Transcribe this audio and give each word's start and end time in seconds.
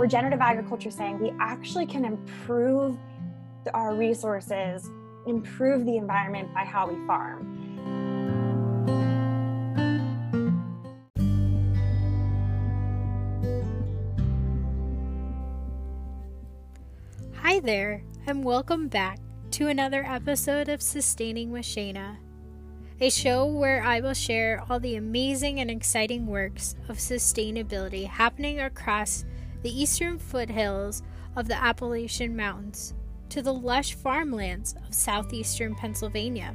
regenerative 0.00 0.40
agriculture 0.40 0.90
saying 0.90 1.18
we 1.18 1.30
actually 1.38 1.84
can 1.84 2.06
improve 2.06 2.96
our 3.74 3.94
resources, 3.94 4.88
improve 5.26 5.84
the 5.84 5.98
environment 5.98 6.52
by 6.54 6.64
how 6.64 6.88
we 6.88 6.94
farm. 7.06 7.58
Hi 17.34 17.60
there, 17.60 18.02
and 18.26 18.42
welcome 18.42 18.88
back 18.88 19.18
to 19.50 19.68
another 19.68 20.02
episode 20.08 20.70
of 20.70 20.80
Sustaining 20.80 21.50
with 21.50 21.66
Shayna, 21.66 22.16
a 23.02 23.10
show 23.10 23.44
where 23.44 23.82
I 23.82 24.00
will 24.00 24.14
share 24.14 24.64
all 24.70 24.80
the 24.80 24.96
amazing 24.96 25.60
and 25.60 25.70
exciting 25.70 26.26
works 26.26 26.74
of 26.88 26.96
sustainability 26.96 28.06
happening 28.06 28.60
across 28.60 29.26
the 29.62 29.82
eastern 29.82 30.18
foothills 30.18 31.02
of 31.36 31.48
the 31.48 31.62
Appalachian 31.62 32.34
Mountains 32.36 32.94
to 33.28 33.42
the 33.42 33.54
lush 33.54 33.94
farmlands 33.94 34.74
of 34.86 34.94
southeastern 34.94 35.74
Pennsylvania. 35.74 36.54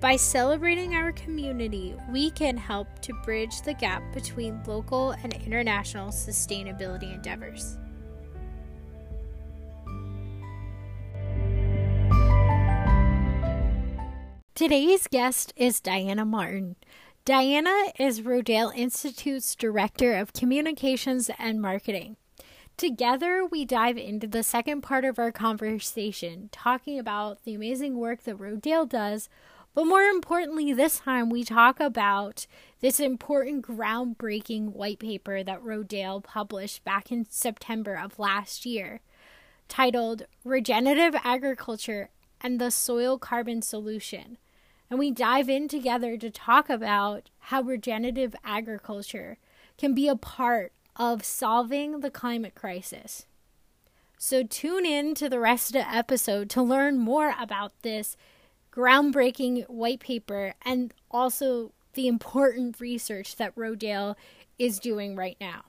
By 0.00 0.16
celebrating 0.16 0.94
our 0.94 1.12
community, 1.12 1.94
we 2.10 2.30
can 2.30 2.56
help 2.56 3.00
to 3.02 3.12
bridge 3.22 3.60
the 3.62 3.74
gap 3.74 4.02
between 4.14 4.62
local 4.66 5.10
and 5.10 5.34
international 5.34 6.08
sustainability 6.08 7.14
endeavors. 7.14 7.76
Today's 14.54 15.06
guest 15.06 15.52
is 15.56 15.80
Diana 15.80 16.24
Martin. 16.24 16.76
Diana 17.26 17.92
is 17.98 18.22
Rodale 18.22 18.74
Institute's 18.74 19.54
Director 19.54 20.14
of 20.14 20.32
Communications 20.32 21.30
and 21.38 21.60
Marketing. 21.60 22.16
Together, 22.80 23.44
we 23.44 23.66
dive 23.66 23.98
into 23.98 24.26
the 24.26 24.42
second 24.42 24.80
part 24.80 25.04
of 25.04 25.18
our 25.18 25.30
conversation, 25.30 26.48
talking 26.50 26.98
about 26.98 27.44
the 27.44 27.52
amazing 27.52 27.98
work 27.98 28.22
that 28.22 28.38
Rodale 28.38 28.88
does. 28.88 29.28
But 29.74 29.84
more 29.84 30.04
importantly, 30.04 30.72
this 30.72 31.00
time 31.00 31.28
we 31.28 31.44
talk 31.44 31.78
about 31.78 32.46
this 32.80 32.98
important 32.98 33.66
groundbreaking 33.66 34.72
white 34.72 34.98
paper 34.98 35.44
that 35.44 35.62
Rodale 35.62 36.24
published 36.24 36.82
back 36.82 37.12
in 37.12 37.26
September 37.28 37.96
of 38.02 38.18
last 38.18 38.64
year, 38.64 39.00
titled 39.68 40.22
Regenerative 40.42 41.14
Agriculture 41.22 42.08
and 42.40 42.58
the 42.58 42.70
Soil 42.70 43.18
Carbon 43.18 43.60
Solution. 43.60 44.38
And 44.88 44.98
we 44.98 45.10
dive 45.10 45.50
in 45.50 45.68
together 45.68 46.16
to 46.16 46.30
talk 46.30 46.70
about 46.70 47.28
how 47.40 47.60
regenerative 47.60 48.34
agriculture 48.42 49.36
can 49.76 49.92
be 49.92 50.08
a 50.08 50.16
part 50.16 50.72
of 50.96 51.24
solving 51.24 52.00
the 52.00 52.10
climate 52.10 52.54
crisis. 52.54 53.26
So 54.18 54.42
tune 54.42 54.84
in 54.84 55.14
to 55.14 55.28
the 55.28 55.40
rest 55.40 55.68
of 55.68 55.82
the 55.82 55.94
episode 55.94 56.50
to 56.50 56.62
learn 56.62 56.98
more 56.98 57.34
about 57.40 57.72
this 57.82 58.16
groundbreaking 58.72 59.68
white 59.68 60.00
paper 60.00 60.54
and 60.62 60.92
also 61.10 61.72
the 61.94 62.06
important 62.06 62.80
research 62.80 63.36
that 63.36 63.54
Rodale 63.56 64.14
is 64.58 64.78
doing 64.78 65.16
right 65.16 65.36
now. 65.40 65.64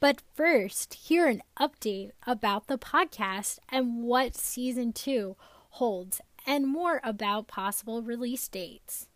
But 0.00 0.22
first, 0.34 0.94
hear 0.94 1.26
an 1.26 1.42
update 1.58 2.10
about 2.26 2.66
the 2.66 2.78
podcast 2.78 3.58
and 3.70 4.02
what 4.02 4.36
season 4.36 4.92
2 4.92 5.36
holds 5.70 6.20
and 6.46 6.66
more 6.66 7.00
about 7.02 7.48
possible 7.48 8.02
release 8.02 8.46
dates. 8.48 9.08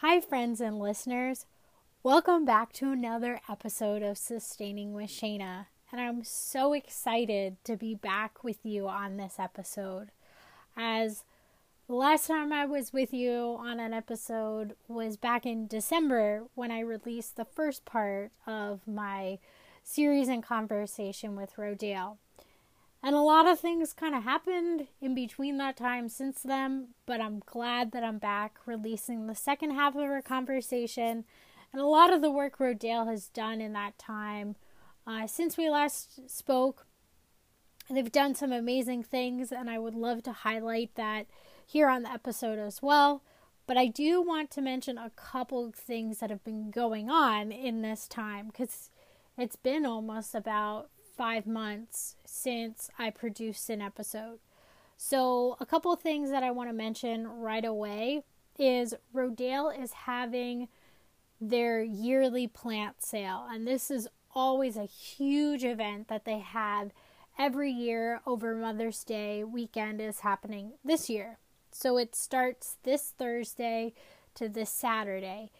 Hi, 0.00 0.20
friends 0.20 0.60
and 0.60 0.78
listeners. 0.78 1.46
Welcome 2.02 2.44
back 2.44 2.70
to 2.74 2.92
another 2.92 3.40
episode 3.48 4.02
of 4.02 4.18
Sustaining 4.18 4.92
with 4.92 5.08
Shayna. 5.08 5.68
And 5.90 5.98
I'm 5.98 6.22
so 6.22 6.74
excited 6.74 7.56
to 7.64 7.78
be 7.78 7.94
back 7.94 8.44
with 8.44 8.58
you 8.62 8.88
on 8.88 9.16
this 9.16 9.36
episode. 9.38 10.10
As 10.76 11.24
the 11.86 11.94
last 11.94 12.26
time 12.26 12.52
I 12.52 12.66
was 12.66 12.92
with 12.92 13.14
you 13.14 13.56
on 13.58 13.80
an 13.80 13.94
episode 13.94 14.76
was 14.86 15.16
back 15.16 15.46
in 15.46 15.66
December 15.66 16.44
when 16.54 16.70
I 16.70 16.80
released 16.80 17.36
the 17.36 17.46
first 17.46 17.86
part 17.86 18.32
of 18.46 18.86
my 18.86 19.38
series 19.82 20.28
and 20.28 20.42
conversation 20.42 21.36
with 21.36 21.56
Rodale. 21.56 22.18
And 23.06 23.14
a 23.14 23.20
lot 23.20 23.46
of 23.46 23.60
things 23.60 23.92
kind 23.92 24.16
of 24.16 24.24
happened 24.24 24.88
in 25.00 25.14
between 25.14 25.58
that 25.58 25.76
time 25.76 26.08
since 26.08 26.42
then, 26.42 26.88
but 27.06 27.20
I'm 27.20 27.38
glad 27.38 27.92
that 27.92 28.02
I'm 28.02 28.18
back 28.18 28.56
releasing 28.66 29.28
the 29.28 29.34
second 29.36 29.76
half 29.76 29.94
of 29.94 30.02
our 30.02 30.20
conversation. 30.20 31.24
And 31.72 31.80
a 31.80 31.86
lot 31.86 32.12
of 32.12 32.20
the 32.20 32.32
work 32.32 32.58
Rodale 32.58 33.06
has 33.06 33.28
done 33.28 33.60
in 33.60 33.74
that 33.74 33.96
time 33.96 34.56
uh, 35.06 35.28
since 35.28 35.56
we 35.56 35.70
last 35.70 36.28
spoke. 36.28 36.84
They've 37.88 38.10
done 38.10 38.34
some 38.34 38.50
amazing 38.50 39.04
things, 39.04 39.52
and 39.52 39.70
I 39.70 39.78
would 39.78 39.94
love 39.94 40.24
to 40.24 40.32
highlight 40.32 40.96
that 40.96 41.26
here 41.64 41.88
on 41.88 42.02
the 42.02 42.10
episode 42.10 42.58
as 42.58 42.82
well. 42.82 43.22
But 43.68 43.76
I 43.76 43.86
do 43.86 44.20
want 44.20 44.50
to 44.50 44.60
mention 44.60 44.98
a 44.98 45.10
couple 45.10 45.70
things 45.70 46.18
that 46.18 46.30
have 46.30 46.42
been 46.42 46.72
going 46.72 47.08
on 47.08 47.52
in 47.52 47.82
this 47.82 48.08
time 48.08 48.48
because 48.48 48.90
it's 49.38 49.54
been 49.54 49.86
almost 49.86 50.34
about 50.34 50.90
five 51.16 51.46
months 51.46 52.16
since 52.24 52.90
I 52.98 53.10
produced 53.10 53.70
an 53.70 53.80
episode. 53.80 54.38
So, 54.96 55.56
a 55.60 55.66
couple 55.66 55.94
things 55.96 56.30
that 56.30 56.42
I 56.42 56.50
want 56.50 56.70
to 56.70 56.74
mention 56.74 57.26
right 57.26 57.64
away 57.64 58.22
is 58.58 58.94
Rodale 59.14 59.78
is 59.78 59.92
having 59.92 60.68
their 61.40 61.82
yearly 61.82 62.46
plant 62.46 63.02
sale, 63.04 63.46
and 63.50 63.66
this 63.66 63.90
is 63.90 64.08
always 64.34 64.76
a 64.76 64.84
huge 64.84 65.64
event 65.64 66.08
that 66.08 66.24
they 66.24 66.38
have 66.38 66.92
every 67.38 67.70
year 67.70 68.20
over 68.26 68.54
Mother's 68.54 69.04
Day 69.04 69.44
weekend 69.44 70.00
is 70.00 70.20
happening 70.20 70.72
this 70.84 71.10
year. 71.10 71.38
So 71.70 71.98
it 71.98 72.14
starts 72.14 72.78
this 72.84 73.12
Thursday 73.18 73.92
to 74.34 74.48
this 74.48 74.70
Saturday. 74.70 75.50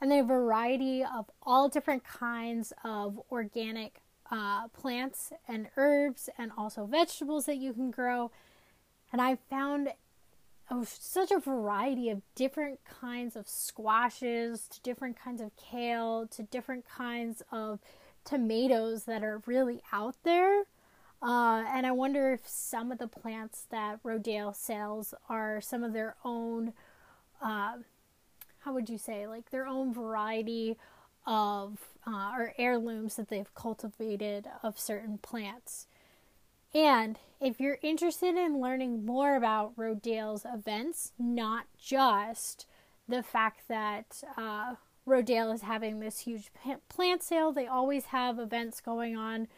And 0.00 0.10
they 0.10 0.16
have 0.16 0.26
a 0.26 0.28
variety 0.28 1.02
of 1.02 1.30
all 1.42 1.68
different 1.68 2.04
kinds 2.04 2.72
of 2.84 3.20
organic 3.30 4.02
uh, 4.30 4.68
plants 4.68 5.32
and 5.48 5.68
herbs 5.76 6.28
and 6.38 6.50
also 6.56 6.86
vegetables 6.86 7.46
that 7.46 7.56
you 7.56 7.72
can 7.72 7.90
grow. 7.90 8.30
And 9.12 9.20
I 9.20 9.36
found 9.48 9.90
such 10.84 11.30
a 11.30 11.38
variety 11.38 12.10
of 12.10 12.22
different 12.34 12.80
kinds 12.84 13.36
of 13.36 13.48
squashes 13.48 14.66
to 14.68 14.80
different 14.80 15.18
kinds 15.18 15.40
of 15.40 15.52
kale 15.56 16.26
to 16.28 16.42
different 16.42 16.84
kinds 16.88 17.42
of 17.52 17.78
tomatoes 18.24 19.04
that 19.04 19.22
are 19.22 19.42
really 19.46 19.80
out 19.92 20.16
there. 20.24 20.64
Uh, 21.22 21.64
and 21.68 21.86
I 21.86 21.92
wonder 21.92 22.32
if 22.32 22.46
some 22.46 22.92
of 22.92 22.98
the 22.98 23.06
plants 23.06 23.66
that 23.70 24.02
Rodale 24.02 24.54
sells 24.54 25.14
are 25.28 25.60
some 25.60 25.82
of 25.82 25.92
their 25.92 26.16
own, 26.24 26.72
uh, 27.40 27.76
how 28.60 28.74
would 28.74 28.90
you 28.90 28.98
say, 28.98 29.26
like 29.26 29.50
their 29.50 29.66
own 29.66 29.94
variety 29.94 30.76
of 31.26 31.78
uh, 32.06 32.32
or 32.36 32.54
heirlooms 32.56 33.16
that 33.16 33.28
they've 33.28 33.54
cultivated 33.54 34.46
of 34.62 34.78
certain 34.78 35.18
plants. 35.18 35.86
And 36.74 37.18
if 37.40 37.60
you're 37.60 37.78
interested 37.82 38.36
in 38.36 38.60
learning 38.60 39.04
more 39.04 39.34
about 39.34 39.76
Rodale's 39.76 40.44
events, 40.44 41.12
not 41.18 41.66
just 41.78 42.66
the 43.08 43.22
fact 43.22 43.62
that 43.68 44.22
uh, 44.36 44.74
Rodale 45.06 45.54
is 45.54 45.62
having 45.62 46.00
this 46.00 46.20
huge 46.20 46.50
plant 46.88 47.22
sale, 47.22 47.52
they 47.52 47.66
always 47.66 48.06
have 48.06 48.38
events 48.38 48.80
going 48.80 49.16
on 49.16 49.48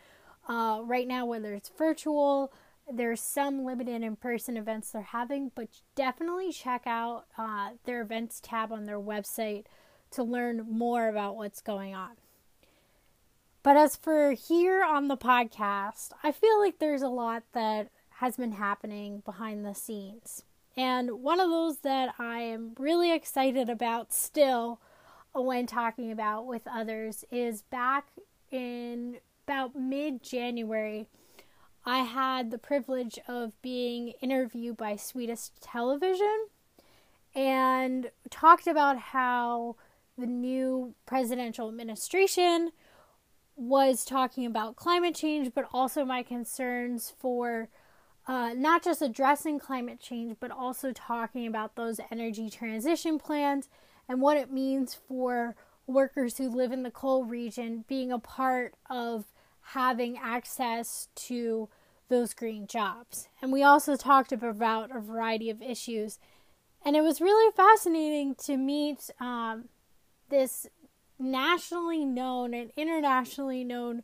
uh, 0.49 0.81
right 0.85 1.06
now, 1.06 1.26
whether 1.26 1.55
it's 1.55 1.71
virtual, 1.76 2.53
there's 2.91 3.21
some 3.21 3.64
limited 3.64 4.03
in 4.03 4.17
person 4.17 4.56
events 4.56 4.91
they're 4.91 5.03
having, 5.03 5.50
but 5.55 5.69
definitely 5.94 6.53
check 6.53 6.82
out 6.87 7.26
uh, 7.37 7.71
their 7.85 8.00
events 8.00 8.41
tab 8.43 8.73
on 8.73 8.87
their 8.87 9.00
website 9.00 9.64
to 10.13 10.23
learn 10.23 10.67
more 10.69 11.09
about 11.09 11.37
what's 11.37 11.61
going 11.61 11.95
on. 11.95 12.13
But 13.63 13.77
as 13.77 13.97
for 13.97 14.33
here 14.33 14.83
on 14.85 15.09
the 15.09 15.17
podcast, 15.17 16.11
I 16.23 16.33
feel 16.33 16.59
like 16.59 16.79
there's 16.79 17.03
a 17.03 17.09
lot 17.09 17.43
that 17.53 17.91
has 18.11 18.37
been 18.37 18.53
happening 18.53 19.23
behind 19.25 19.65
the 19.65 19.75
scenes. 19.75 20.45
And 20.77 21.23
one 21.23 21.41
of 21.41 21.51
those 21.51 21.79
that 21.79 22.15
I 22.19 22.41
am 22.41 22.73
really 22.79 23.13
excited 23.13 23.69
about 23.69 24.13
still 24.13 24.81
when 25.35 25.67
talking 25.67 26.11
about 26.11 26.47
with 26.47 26.63
others 26.67 27.25
is 27.31 27.63
back 27.63 28.07
in 28.51 29.19
about 29.47 29.75
mid 29.75 30.23
January, 30.23 31.07
I 31.85 32.01
had 32.01 32.51
the 32.51 32.59
privilege 32.59 33.19
of 33.27 33.61
being 33.63 34.15
interviewed 34.21 34.77
by 34.77 34.97
Swedish 34.97 35.51
television 35.61 36.47
and 37.35 38.11
talked 38.31 38.67
about 38.67 38.99
how 38.99 39.77
the 40.19 40.26
new 40.26 40.94
presidential 41.06 41.69
administration 41.69 42.73
was 43.56 44.05
talking 44.05 44.44
about 44.44 44.76
climate 44.76 45.15
change, 45.15 45.53
but 45.55 45.67
also 45.73 46.05
my 46.05 46.23
concerns 46.23 47.12
for 47.19 47.69
uh, 48.26 48.53
not 48.55 48.85
just 48.85 49.00
addressing 49.00 49.59
climate 49.59 50.00
change, 50.00 50.37
but 50.38 50.50
also 50.50 50.93
talking 50.93 51.47
about 51.47 51.76
those 51.76 52.00
energy 52.11 52.50
transition 52.50 53.19
plans 53.19 53.69
and 54.09 54.20
what 54.20 54.37
it 54.37 54.53
means 54.53 54.94
for 54.94 55.56
workers 55.87 56.37
who 56.37 56.49
live 56.49 56.71
in 56.71 56.82
the 56.82 56.91
coal 56.91 57.25
region 57.25 57.85
being 57.88 58.12
a 58.12 58.19
part 58.19 58.75
of 58.91 59.25
having 59.73 60.19
access 60.19 61.09
to 61.14 61.69
those 62.09 62.35
green 62.35 62.67
jobs. 62.67 63.29
And 63.41 63.53
we 63.53 63.62
also 63.62 63.97
talked 63.97 64.32
about 64.32 64.94
a 64.94 65.00
variety 65.00 65.50
of 65.50 65.62
issues. 65.62 66.19
And 66.85 66.97
it 66.97 67.03
was 67.03 67.21
really 67.21 67.53
fascinating 67.55 68.35
to 68.44 68.56
meet 68.56 69.11
um, 69.21 69.69
this 70.29 70.67
nationally 71.19 72.05
known 72.05 72.55
and 72.55 72.71
internationally 72.77 73.65
known 73.65 74.03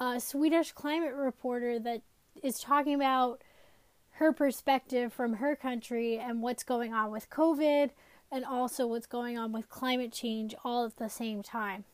uh, 0.00 0.18
Swedish 0.18 0.72
climate 0.72 1.14
reporter 1.14 1.78
that 1.78 2.02
is 2.42 2.58
talking 2.58 2.94
about 2.94 3.42
her 4.12 4.32
perspective 4.32 5.12
from 5.12 5.34
her 5.34 5.56
country 5.56 6.18
and 6.18 6.42
what's 6.42 6.62
going 6.62 6.92
on 6.92 7.10
with 7.10 7.30
COVID 7.30 7.90
and 8.30 8.44
also 8.44 8.86
what's 8.86 9.06
going 9.06 9.38
on 9.38 9.52
with 9.52 9.68
climate 9.68 10.12
change 10.12 10.54
all 10.64 10.86
at 10.86 10.96
the 10.96 11.08
same 11.08 11.42
time. 11.42 11.84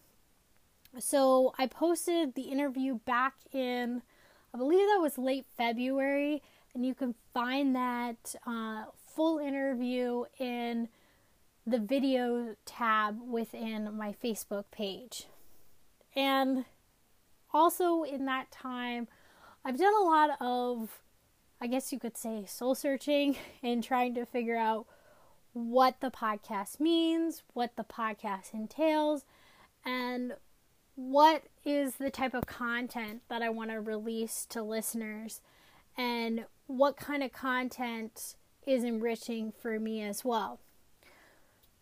So 0.99 1.55
I 1.59 1.67
posted 1.67 2.35
the 2.35 2.43
interview 2.43 2.99
back 3.05 3.35
in, 3.53 4.03
I 4.55 4.59
believe 4.59 4.87
that 4.89 5.01
was 5.01 5.19
late 5.19 5.47
February, 5.57 6.43
and 6.75 6.85
you 6.85 6.95
can 6.95 7.15
find 7.33 7.75
that 7.77 8.35
uh, 8.47 8.85
full 9.15 9.39
interview 9.39 10.25
in 10.39 10.89
the 11.71 11.79
video 11.79 12.57
tab 12.65 13.21
within 13.23 13.97
my 13.97 14.15
Facebook 14.23 14.65
page. 14.71 15.27
And 16.17 16.65
also 17.53 18.03
in 18.03 18.25
that 18.27 18.51
time, 18.51 19.09
I've 19.65 19.79
done 19.79 19.95
a 19.95 20.05
lot 20.05 20.31
of, 20.41 21.01
I 21.61 21.67
guess 21.67 21.93
you 21.93 22.01
could 22.01 22.17
say, 22.17 22.45
soul 22.47 22.75
searching 22.75 23.37
and 23.63 23.85
trying 23.85 24.15
to 24.15 24.27
figure 24.27 24.57
out 24.57 24.87
what 25.53 26.01
the 26.01 26.11
podcast 26.11 26.81
means, 26.81 27.43
what 27.55 27.77
the 27.77 27.85
podcast 27.85 28.55
entails, 28.55 29.25
and 29.85 30.35
what 30.95 31.45
is 31.65 31.97
the 31.97 32.11
type 32.11 32.35
of 32.35 32.47
content 32.47 33.23
that 33.29 33.43
I 33.43 33.49
want 33.49 33.71
to 33.71 33.81
release 33.81 34.47
to 34.51 34.63
listeners, 34.63 35.41
and 35.97 36.45
what 36.67 36.97
kind 36.97 37.23
of 37.23 37.33
content 37.33 38.37
is 38.67 38.85
enriching 38.85 39.53
for 39.53 39.81
me 39.81 40.03
as 40.03 40.25
well. 40.25 40.61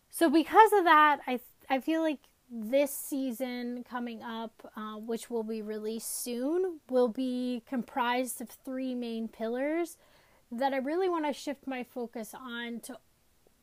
So, 0.09 0.29
because 0.29 0.71
of 0.73 0.83
that, 0.85 1.19
I, 1.27 1.39
I 1.69 1.79
feel 1.79 2.01
like 2.01 2.19
this 2.51 2.91
season 2.91 3.83
coming 3.87 4.23
up, 4.23 4.71
uh, 4.75 4.95
which 4.95 5.29
will 5.29 5.43
be 5.43 5.61
released 5.61 6.23
soon, 6.23 6.79
will 6.89 7.07
be 7.07 7.63
comprised 7.67 8.41
of 8.41 8.49
three 8.49 8.95
main 8.95 9.27
pillars 9.27 9.97
that 10.51 10.73
I 10.73 10.77
really 10.77 11.07
want 11.07 11.25
to 11.25 11.33
shift 11.33 11.67
my 11.67 11.83
focus 11.83 12.33
on 12.33 12.79
to 12.81 12.97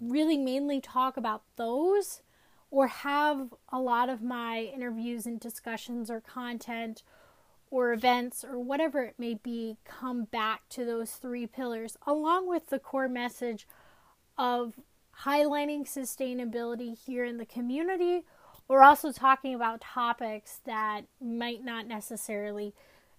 really 0.01 0.37
mainly 0.37 0.81
talk 0.81 1.17
about 1.17 1.43
those 1.57 2.23
or 2.71 2.89
have 2.89 3.55
a 3.73 3.81
lot 3.81 4.09
of 4.09 4.23
my 4.23 4.61
interviews 4.61 5.27
and 5.27 5.41
discussions 5.41 6.11
or 6.11 6.21
content 6.21 7.03
or 7.71 7.93
events 7.93 8.45
or 8.45 8.59
whatever 8.59 9.03
it 9.03 9.15
may 9.19 9.35
be 9.35 9.77
come 9.85 10.25
back 10.25 10.69
to 10.69 10.85
those 10.85 11.13
three 11.13 11.47
pillars 11.47 11.97
along 12.07 12.49
with 12.49 12.69
the 12.69 12.79
core 12.79 13.09
message 13.09 13.67
of 14.39 14.75
highlighting 15.25 15.87
sustainability 15.87 16.97
here 16.97 17.25
in 17.25 17.39
the 17.39 17.47
community 17.47 18.25
or 18.69 18.83
also 18.83 19.13
talking 19.13 19.55
about 19.55 19.81
topics 19.81 20.61
that 20.67 21.03
might 21.21 21.65
not 21.65 21.87
necessarily 21.87 22.75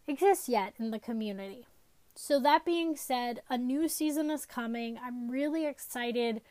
exist 0.07 0.49
yet 0.49 0.73
in 0.77 0.91
the 0.91 0.99
community. 0.99 1.65
So, 2.15 2.39
that 2.39 2.65
being 2.65 2.95
said, 2.95 3.41
a 3.49 3.57
new 3.57 3.87
season 3.87 4.31
is 4.31 4.45
coming. 4.45 4.97
I'm 5.01 5.29
really 5.29 5.67
excited 5.67 6.41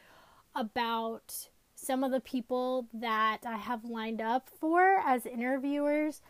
about 0.54 1.48
some 1.74 2.04
of 2.04 2.12
the 2.12 2.20
people 2.20 2.86
that 2.94 3.38
I 3.44 3.56
have 3.56 3.84
lined 3.84 4.20
up 4.20 4.48
for 4.60 5.00
as 5.04 5.26
interviewers 5.26 6.22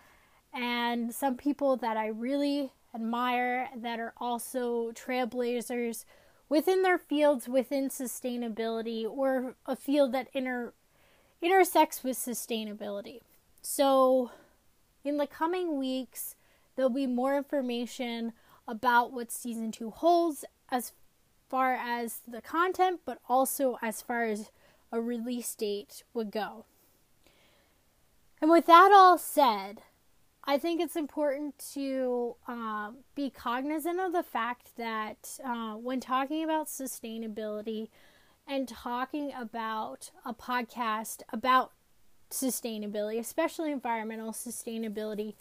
and 0.53 1.15
some 1.15 1.37
people 1.37 1.77
that 1.77 1.97
I 1.97 2.09
really 2.09 2.73
admire 2.95 3.69
that 3.77 4.01
are 4.01 4.15
also 4.17 4.91
trailblazers 4.93 6.05
within 6.49 6.83
their 6.83 6.99
fields 6.99 7.49
within 7.49 7.89
sustainability 7.89 9.05
or 9.05 9.55
a 9.67 9.77
field 9.77 10.13
that 10.13 10.29
inter 10.33 10.73
intersects 11.43 12.03
with 12.03 12.17
sustainability. 12.17 13.21
So 13.63 14.31
in 15.05 15.17
the 15.17 15.27
coming 15.27 15.79
weeks 15.79 16.35
there'll 16.75 16.91
be 16.91 17.07
more 17.07 17.37
information 17.37 18.33
about 18.69 19.13
what 19.13 19.31
season 19.31 19.71
2 19.71 19.91
holds 19.91 20.45
as 20.71 20.93
far 21.49 21.75
as 21.75 22.21
the 22.27 22.41
content, 22.41 23.01
but 23.05 23.19
also 23.29 23.79
as 23.83 24.03
far 24.03 24.25
as 24.25 24.51
a 24.91 25.01
release 25.01 25.55
date 25.55 26.03
would 26.13 26.31
go. 26.31 26.65
And 28.41 28.51
with 28.51 28.67
that 28.67 28.93
all 28.93 29.19
said, 29.19 29.83
I 30.49 30.59
think 30.59 30.81
it's 30.81 30.95
important 30.95 31.59
to 31.75 32.37
uh, 32.47 32.93
be 33.17 33.31
cognizant 33.31 33.99
of 33.99 34.13
the 34.13 34.23
fact 34.23 34.77
that 34.77 35.39
uh, 35.45 35.75
when 35.75 35.99
talking 35.99 36.45
about 36.45 36.69
sustainability 36.69 37.89
and 38.47 38.69
talking 38.69 39.33
about 39.37 40.13
a 40.25 40.33
podcast 40.33 41.23
about 41.33 41.73
sustainability, 42.31 43.19
especially 43.19 43.73
environmental 43.73 44.31
sustainability, 44.31 45.35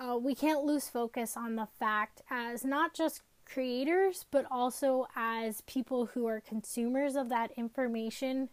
uh, 0.00 0.16
we 0.16 0.34
can't 0.34 0.64
lose 0.64 0.88
focus 0.88 1.36
on 1.36 1.56
the 1.56 1.68
fact 1.78 2.22
as 2.30 2.64
not 2.64 2.94
just 2.94 3.20
creators, 3.44 4.24
but 4.30 4.46
also 4.50 5.06
as 5.14 5.60
people 5.62 6.06
who 6.06 6.26
are 6.26 6.40
consumers 6.40 7.14
of 7.14 7.28
that 7.28 7.50
information 7.58 8.48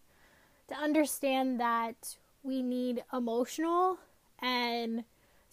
to 0.68 0.76
understand 0.76 1.62
that 1.62 2.18
we 2.44 2.62
need 2.62 3.06
emotional 3.14 4.00
and 4.40 5.06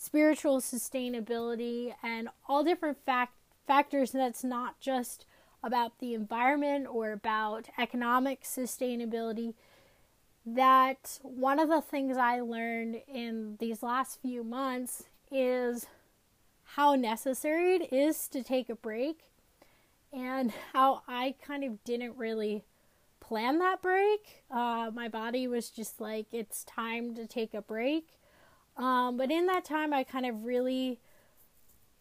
spiritual 0.05 0.61
sustainability 0.61 1.95
and 2.03 2.29
all 2.49 2.63
different 2.63 2.99
fact- 3.05 3.39
factors 3.67 4.13
that's 4.13 4.45
not 4.45 4.79
just 4.81 5.25
about 5.63 5.99
the 5.99 6.13
environment 6.15 6.87
or 6.91 7.13
about 7.13 7.69
economic 7.79 8.43
sustainability 8.43 9.55
that 10.45 11.19
one 11.23 11.59
of 11.59 11.71
the 11.71 11.81
things 11.81 12.19
I 12.19 12.41
learned 12.41 13.01
in 13.09 13.57
these 13.59 13.83
last 13.83 14.21
few 14.21 14.45
months 14.45 15.05
is 15.31 15.87
how 16.75 16.95
necessary 16.95 17.77
it 17.77 17.93
is 17.93 18.29
to 18.29 18.43
take 18.43 18.69
a 18.69 18.75
break 18.75 19.21
and 20.13 20.53
how 20.73 21.03
I 21.09 21.35
kind 21.43 21.65
of 21.65 21.83
didn't 21.85 22.17
really 22.17 22.65
plan 23.21 23.59
that 23.61 23.81
break. 23.81 24.45
Uh, 24.51 24.91
my 24.93 25.09
body 25.09 25.49
was 25.49 25.71
just 25.71 26.01
like, 26.01 26.27
it's 26.31 26.63
time 26.65 27.15
to 27.15 27.27
take 27.27 27.55
a 27.55 27.63
break. 27.63 28.07
Um, 28.77 29.17
but 29.17 29.31
in 29.31 29.47
that 29.47 29.65
time, 29.65 29.93
I 29.93 30.05
kind 30.05 30.27
of 30.27 30.45
really 30.45 30.99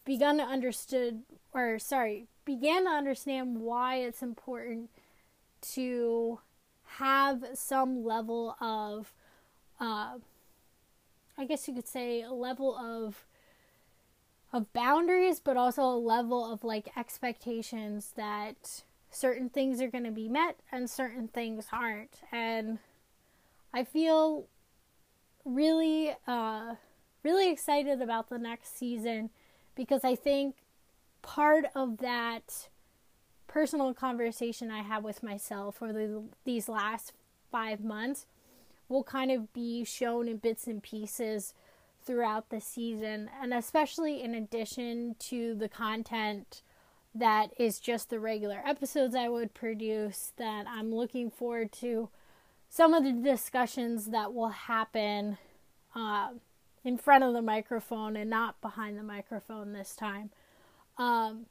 begun 0.06 0.38
to 0.38 0.44
understood, 0.44 1.24
or 1.54 1.80
sorry, 1.80 2.28
began 2.46 2.86
to 2.86 2.90
understand 2.90 3.62
why 3.62 3.98
it's 3.98 4.22
important 4.22 4.90
to 5.74 6.40
have 6.98 7.44
some 7.54 8.04
level 8.04 8.56
of, 8.60 9.14
uh, 9.80 10.18
I 11.38 11.46
guess 11.48 11.68
you 11.68 11.74
could 11.74 11.88
say, 11.88 12.22
a 12.22 12.32
level 12.32 12.76
of 12.76 13.26
of 14.52 14.72
boundaries, 14.72 15.40
but 15.40 15.58
also 15.58 15.82
a 15.82 15.98
level 15.98 16.46
of 16.52 16.64
like 16.64 16.96
expectations 16.96 18.14
that 18.16 18.84
certain 19.10 19.50
things 19.50 19.82
are 19.82 19.90
going 19.90 20.04
to 20.04 20.12
be 20.12 20.30
met 20.30 20.60
and 20.72 20.88
certain 20.88 21.28
things 21.28 21.66
aren't. 21.74 22.22
And 22.32 22.78
I 23.74 23.84
feel 23.84 24.46
really, 25.46 26.16
uh, 26.28 26.76
really 27.24 27.52
excited 27.52 28.02
about 28.02 28.30
the 28.30 28.38
next 28.38 28.78
season 28.78 29.30
because 29.76 30.04
I 30.04 30.16
think 30.16 30.56
part 31.22 31.66
of 31.76 31.98
that 31.98 32.70
personal 33.48 33.94
conversation 33.94 34.72
I 34.72 34.82
had 34.82 35.04
with 35.04 35.24
myself 35.24 35.82
over 35.82 35.94
the, 35.94 36.24
these 36.44 36.68
last 36.68 37.14
five 37.52 37.84
months 37.84 38.26
will 38.90 39.04
kind 39.04 39.32
of 39.32 39.54
be 39.54 39.84
shown 39.84 40.28
in 40.28 40.38
bits 40.38 40.68
and 40.68 40.82
pieces 40.82 41.54
throughout 42.06 42.50
the 42.50 42.60
season, 42.60 43.30
and 43.42 43.54
especially 43.54 44.22
in 44.22 44.36
addition 44.36 45.16
to 45.20 45.56
the 45.56 45.70
content 45.70 46.62
that 47.16 47.52
is 47.58 47.80
just 47.80 48.10
the 48.10 48.20
regular 48.20 48.62
episodes 48.66 49.16
I 49.16 49.30
would 49.30 49.54
produce, 49.54 50.34
that 50.38 50.66
I'm 50.68 50.94
looking 50.94 51.30
forward 51.30 51.72
to 51.74 52.10
some 52.76 52.96
of 52.96 53.04
the 53.04 53.12
discussions 53.12 54.08
that 54.08 54.34
will 54.34 54.50
happen 54.50 55.38
uh, 55.94 56.30
in 56.84 56.98
front 56.98 57.24
of 57.24 57.32
the 57.32 57.42
microphone 57.42 58.16
and 58.18 58.32
not 58.32 58.60
behind 58.62 58.98
the 58.98 59.04
microphone 59.04 59.74
this 59.74 59.96
time. 59.96 60.32
Um, 60.98 61.46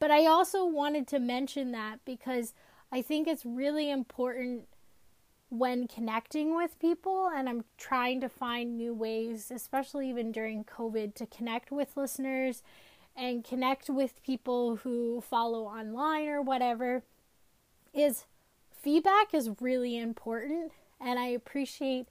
but 0.00 0.10
I 0.10 0.26
also 0.26 0.66
wanted 0.66 1.06
to 1.08 1.20
mention 1.20 1.70
that 1.70 2.00
because 2.04 2.54
I 2.90 3.02
think 3.02 3.28
it's 3.28 3.46
really 3.46 3.88
important 3.88 4.64
when 5.48 5.86
connecting 5.86 6.56
with 6.56 6.76
people 6.80 7.30
and 7.32 7.48
I'm 7.48 7.62
trying 7.78 8.20
to 8.22 8.28
find 8.28 8.76
new 8.76 8.92
ways, 8.92 9.52
especially 9.54 10.10
even 10.10 10.32
during 10.32 10.64
COVID, 10.64 11.14
to 11.14 11.26
connect 11.26 11.70
with 11.70 11.96
listeners 11.96 12.64
and 13.14 13.44
connect 13.44 13.88
with 13.88 14.20
people 14.24 14.74
who 14.74 15.20
follow 15.20 15.66
online 15.66 16.26
or 16.26 16.42
whatever 16.42 17.04
is 17.92 18.24
feedback 18.84 19.32
is 19.32 19.50
really 19.60 19.98
important 19.98 20.70
and 21.00 21.18
I 21.18 21.28
appreciate 21.28 22.06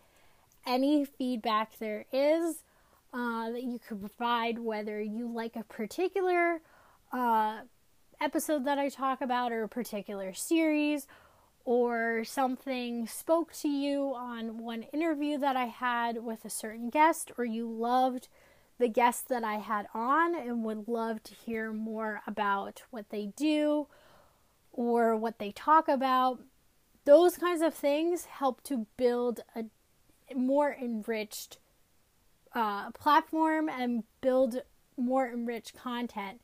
any 0.65 1.05
feedback 1.05 1.77
there 1.77 2.05
is 2.11 2.63
uh, 3.13 3.51
that 3.51 3.63
you 3.63 3.79
could 3.79 3.99
provide, 3.99 4.57
whether 4.57 4.99
you 4.99 5.31
like 5.31 5.55
a 5.55 5.63
particular 5.63 6.61
uh, 7.11 7.59
episode 8.19 8.65
that 8.65 8.79
I 8.79 8.89
talk 8.89 9.21
about 9.21 9.51
or 9.51 9.63
a 9.63 9.69
particular 9.69 10.33
series 10.33 11.07
or 11.63 12.23
something 12.23 13.07
spoke 13.07 13.53
to 13.53 13.69
you 13.69 14.13
on 14.15 14.57
one 14.57 14.83
interview 14.91 15.37
that 15.37 15.55
I 15.55 15.65
had 15.65 16.23
with 16.23 16.43
a 16.43 16.49
certain 16.49 16.89
guest, 16.89 17.31
or 17.37 17.45
you 17.45 17.69
loved 17.69 18.29
the 18.79 18.89
guest 18.89 19.29
that 19.29 19.43
I 19.43 19.55
had 19.55 19.85
on 19.93 20.35
and 20.35 20.63
would 20.63 20.87
love 20.87 21.21
to 21.23 21.35
hear 21.35 21.71
more 21.71 22.21
about 22.25 22.81
what 22.89 23.11
they 23.11 23.27
do 23.37 23.87
or 24.71 25.15
what 25.15 25.37
they 25.37 25.51
talk 25.51 25.87
about. 25.87 26.41
Those 27.05 27.37
kinds 27.37 27.61
of 27.61 27.73
things 27.73 28.25
help 28.25 28.63
to 28.63 28.87
build 28.97 29.41
a 29.55 29.65
more 30.35 30.73
enriched 30.73 31.57
uh, 32.53 32.91
platform 32.91 33.69
and 33.69 34.03
build 34.21 34.61
more 34.97 35.27
enriched 35.27 35.75
content. 35.75 36.39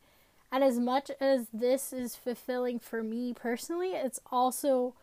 And 0.52 0.64
as 0.64 0.80
much 0.80 1.12
as 1.22 1.48
this 1.54 1.94
is 1.94 2.16
fulfilling 2.16 2.80
for 2.80 3.04
me 3.04 3.34
personally, 3.34 3.92
it's 3.92 4.20
also 4.32 4.96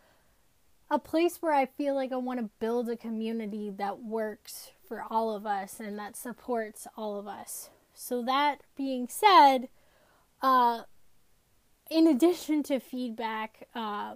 a 0.89 0.99
place 0.99 1.37
where 1.41 1.53
I 1.53 1.65
feel 1.65 1.95
like 1.95 2.11
I 2.11 2.17
want 2.17 2.39
to 2.39 2.49
build 2.59 2.89
a 2.89 2.97
community 2.97 3.69
that 3.77 4.03
works 4.03 4.71
for 4.87 5.03
all 5.09 5.35
of 5.35 5.45
us 5.45 5.79
and 5.79 5.97
that 5.99 6.15
supports 6.15 6.87
all 6.95 7.17
of 7.17 7.27
us. 7.27 7.69
So, 7.93 8.21
that 8.23 8.61
being 8.75 9.07
said, 9.09 9.69
uh, 10.41 10.83
in 11.89 12.07
addition 12.07 12.63
to 12.63 12.79
feedback, 12.79 13.67
uh, 13.73 14.15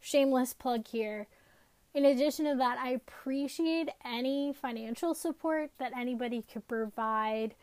shameless 0.00 0.54
plug 0.54 0.88
here. 0.88 1.26
In 1.92 2.04
addition 2.04 2.44
to 2.46 2.54
that, 2.56 2.78
I 2.78 2.90
appreciate 2.90 3.88
any 4.04 4.52
financial 4.52 5.14
support 5.14 5.70
that 5.78 5.92
anybody 5.96 6.42
could 6.42 6.66
provide 6.68 7.54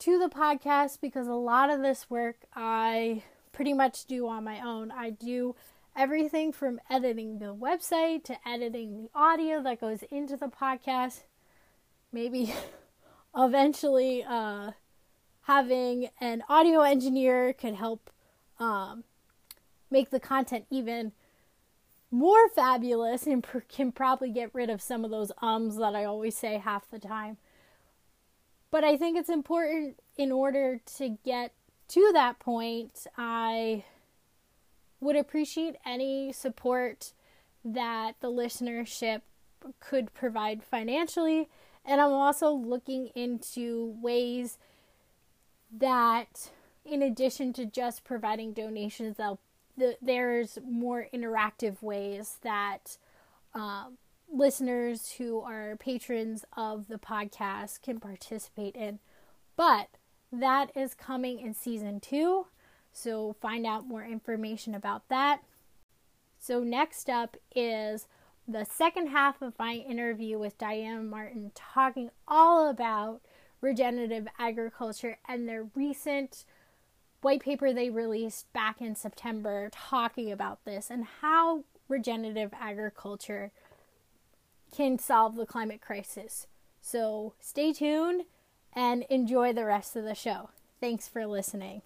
to 0.00 0.18
the 0.18 0.28
podcast 0.28 1.00
because 1.00 1.28
a 1.28 1.34
lot 1.34 1.70
of 1.70 1.80
this 1.80 2.10
work 2.10 2.36
I 2.54 3.22
pretty 3.52 3.72
much 3.72 4.06
do 4.06 4.26
on 4.26 4.44
my 4.44 4.60
own. 4.60 4.90
I 4.90 5.10
do 5.10 5.54
everything 5.96 6.52
from 6.52 6.80
editing 6.88 7.38
the 7.38 7.54
website 7.54 8.24
to 8.24 8.48
editing 8.48 8.96
the 8.96 9.10
audio 9.14 9.62
that 9.62 9.80
goes 9.80 10.02
into 10.10 10.36
the 10.36 10.48
podcast. 10.48 11.24
Maybe 12.12 12.52
eventually 13.36 14.24
uh, 14.26 14.72
having 15.42 16.08
an 16.20 16.42
audio 16.48 16.80
engineer 16.80 17.52
could 17.52 17.74
help 17.74 18.10
um, 18.58 19.04
make 19.90 20.10
the 20.10 20.20
content 20.20 20.64
even 20.70 21.12
more 22.10 22.48
fabulous 22.48 23.26
and 23.26 23.44
can 23.68 23.92
probably 23.92 24.30
get 24.30 24.54
rid 24.54 24.68
of 24.68 24.82
some 24.82 25.04
of 25.04 25.10
those 25.10 25.32
ums 25.40 25.76
that 25.76 25.94
I 25.94 26.04
always 26.04 26.36
say 26.36 26.58
half 26.58 26.90
the 26.90 26.98
time. 26.98 27.36
But 28.70 28.84
I 28.84 28.96
think 28.96 29.16
it's 29.16 29.28
important 29.28 30.00
in 30.16 30.32
order 30.32 30.80
to 30.96 31.18
get 31.24 31.52
to 31.88 32.10
that 32.12 32.38
point, 32.38 33.06
I 33.16 33.84
would 35.00 35.16
appreciate 35.16 35.76
any 35.84 36.32
support 36.32 37.12
that 37.64 38.14
the 38.20 38.30
listenership 38.30 39.22
could 39.80 40.14
provide 40.14 40.62
financially. 40.62 41.48
And 41.84 42.00
I'm 42.00 42.12
also 42.12 42.50
looking 42.50 43.08
into 43.14 43.96
ways 44.00 44.58
that, 45.72 46.50
in 46.84 47.02
addition 47.02 47.52
to 47.54 47.66
just 47.66 48.04
providing 48.04 48.52
donations, 48.52 49.16
the, 49.80 49.96
there's 50.00 50.58
more 50.64 51.08
interactive 51.12 51.82
ways 51.82 52.38
that 52.42 52.98
um, 53.54 53.98
listeners 54.32 55.12
who 55.12 55.40
are 55.40 55.76
patrons 55.76 56.44
of 56.56 56.86
the 56.88 56.98
podcast 56.98 57.82
can 57.82 57.98
participate 57.98 58.76
in. 58.76 59.00
But 59.56 59.88
that 60.30 60.70
is 60.76 60.94
coming 60.94 61.40
in 61.40 61.54
season 61.54 61.98
two. 61.98 62.46
So 62.92 63.34
find 63.40 63.66
out 63.66 63.88
more 63.88 64.04
information 64.04 64.74
about 64.74 65.08
that. 65.08 65.40
So, 66.38 66.60
next 66.60 67.10
up 67.10 67.36
is 67.54 68.06
the 68.48 68.64
second 68.64 69.08
half 69.08 69.42
of 69.42 69.58
my 69.58 69.74
interview 69.74 70.38
with 70.38 70.56
Diana 70.56 71.02
Martin, 71.02 71.52
talking 71.54 72.10
all 72.26 72.68
about 72.68 73.20
regenerative 73.60 74.26
agriculture 74.38 75.18
and 75.28 75.46
their 75.46 75.66
recent 75.74 76.46
white 77.20 77.42
paper 77.42 77.72
they 77.72 77.90
released 77.90 78.52
back 78.52 78.80
in 78.80 78.94
September 78.94 79.68
talking 79.72 80.32
about 80.32 80.64
this 80.64 80.90
and 80.90 81.04
how 81.20 81.64
regenerative 81.88 82.52
agriculture 82.58 83.50
can 84.74 84.98
solve 84.98 85.36
the 85.36 85.46
climate 85.46 85.80
crisis. 85.80 86.46
So, 86.80 87.34
stay 87.40 87.72
tuned 87.72 88.22
and 88.72 89.04
enjoy 89.10 89.52
the 89.52 89.66
rest 89.66 89.96
of 89.96 90.04
the 90.04 90.14
show. 90.14 90.50
Thanks 90.80 91.08
for 91.08 91.26
listening. 91.26 91.82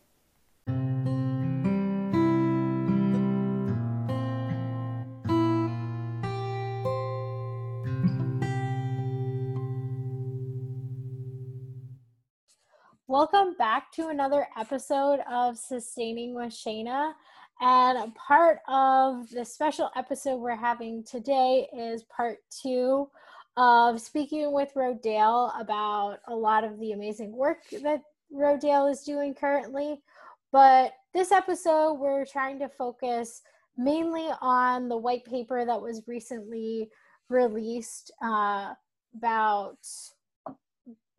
Welcome 13.14 13.54
back 13.56 13.92
to 13.92 14.08
another 14.08 14.48
episode 14.58 15.20
of 15.30 15.56
Sustaining 15.56 16.34
with 16.34 16.52
Shayna. 16.52 17.12
And 17.60 17.96
a 17.96 18.12
part 18.18 18.58
of 18.66 19.30
the 19.30 19.44
special 19.44 19.88
episode 19.94 20.38
we're 20.38 20.56
having 20.56 21.04
today 21.04 21.68
is 21.78 22.02
part 22.02 22.38
two 22.50 23.08
of 23.56 24.00
speaking 24.00 24.52
with 24.52 24.74
Rodale 24.74 25.52
about 25.60 26.18
a 26.26 26.34
lot 26.34 26.64
of 26.64 26.80
the 26.80 26.90
amazing 26.90 27.30
work 27.30 27.58
that 27.84 28.02
Rodale 28.34 28.90
is 28.90 29.04
doing 29.04 29.32
currently. 29.32 30.02
But 30.50 30.94
this 31.14 31.30
episode, 31.30 31.92
we're 32.00 32.26
trying 32.26 32.58
to 32.58 32.68
focus 32.68 33.42
mainly 33.76 34.26
on 34.40 34.88
the 34.88 34.96
white 34.96 35.24
paper 35.24 35.64
that 35.64 35.80
was 35.80 36.02
recently 36.08 36.90
released 37.28 38.10
uh, 38.20 38.74
about 39.16 39.78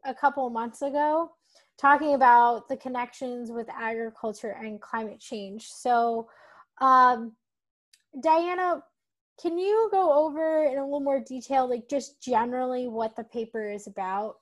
a 0.03 0.13
couple 0.13 0.49
months 0.49 0.81
ago 0.81 1.31
talking 1.77 2.13
about 2.13 2.67
the 2.67 2.77
connections 2.77 3.51
with 3.51 3.67
agriculture 3.69 4.55
and 4.59 4.81
climate 4.81 5.19
change. 5.19 5.67
So, 5.67 6.29
um, 6.79 7.33
Diana, 8.21 8.81
can 9.41 9.57
you 9.57 9.89
go 9.91 10.25
over 10.25 10.63
in 10.63 10.77
a 10.77 10.83
little 10.83 11.01
more 11.01 11.19
detail, 11.19 11.69
like 11.69 11.89
just 11.89 12.21
generally 12.21 12.87
what 12.87 13.15
the 13.15 13.23
paper 13.23 13.69
is 13.69 13.87
about? 13.87 14.37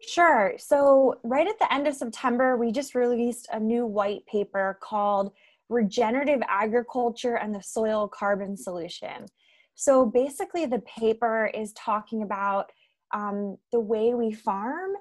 Sure. 0.00 0.54
So, 0.56 1.18
right 1.24 1.46
at 1.46 1.58
the 1.58 1.72
end 1.72 1.86
of 1.86 1.94
September, 1.94 2.56
we 2.56 2.72
just 2.72 2.94
released 2.94 3.48
a 3.52 3.60
new 3.60 3.84
white 3.84 4.24
paper 4.26 4.78
called 4.80 5.32
Regenerative 5.68 6.40
Agriculture 6.48 7.36
and 7.36 7.54
the 7.54 7.62
Soil 7.62 8.08
Carbon 8.08 8.56
Solution. 8.56 9.26
So, 9.74 10.06
basically, 10.06 10.64
the 10.64 10.80
paper 10.80 11.50
is 11.52 11.72
talking 11.74 12.22
about 12.22 12.70
um, 13.12 13.58
the 13.72 13.80
way 13.80 14.14
we 14.14 14.32
farm 14.32 14.92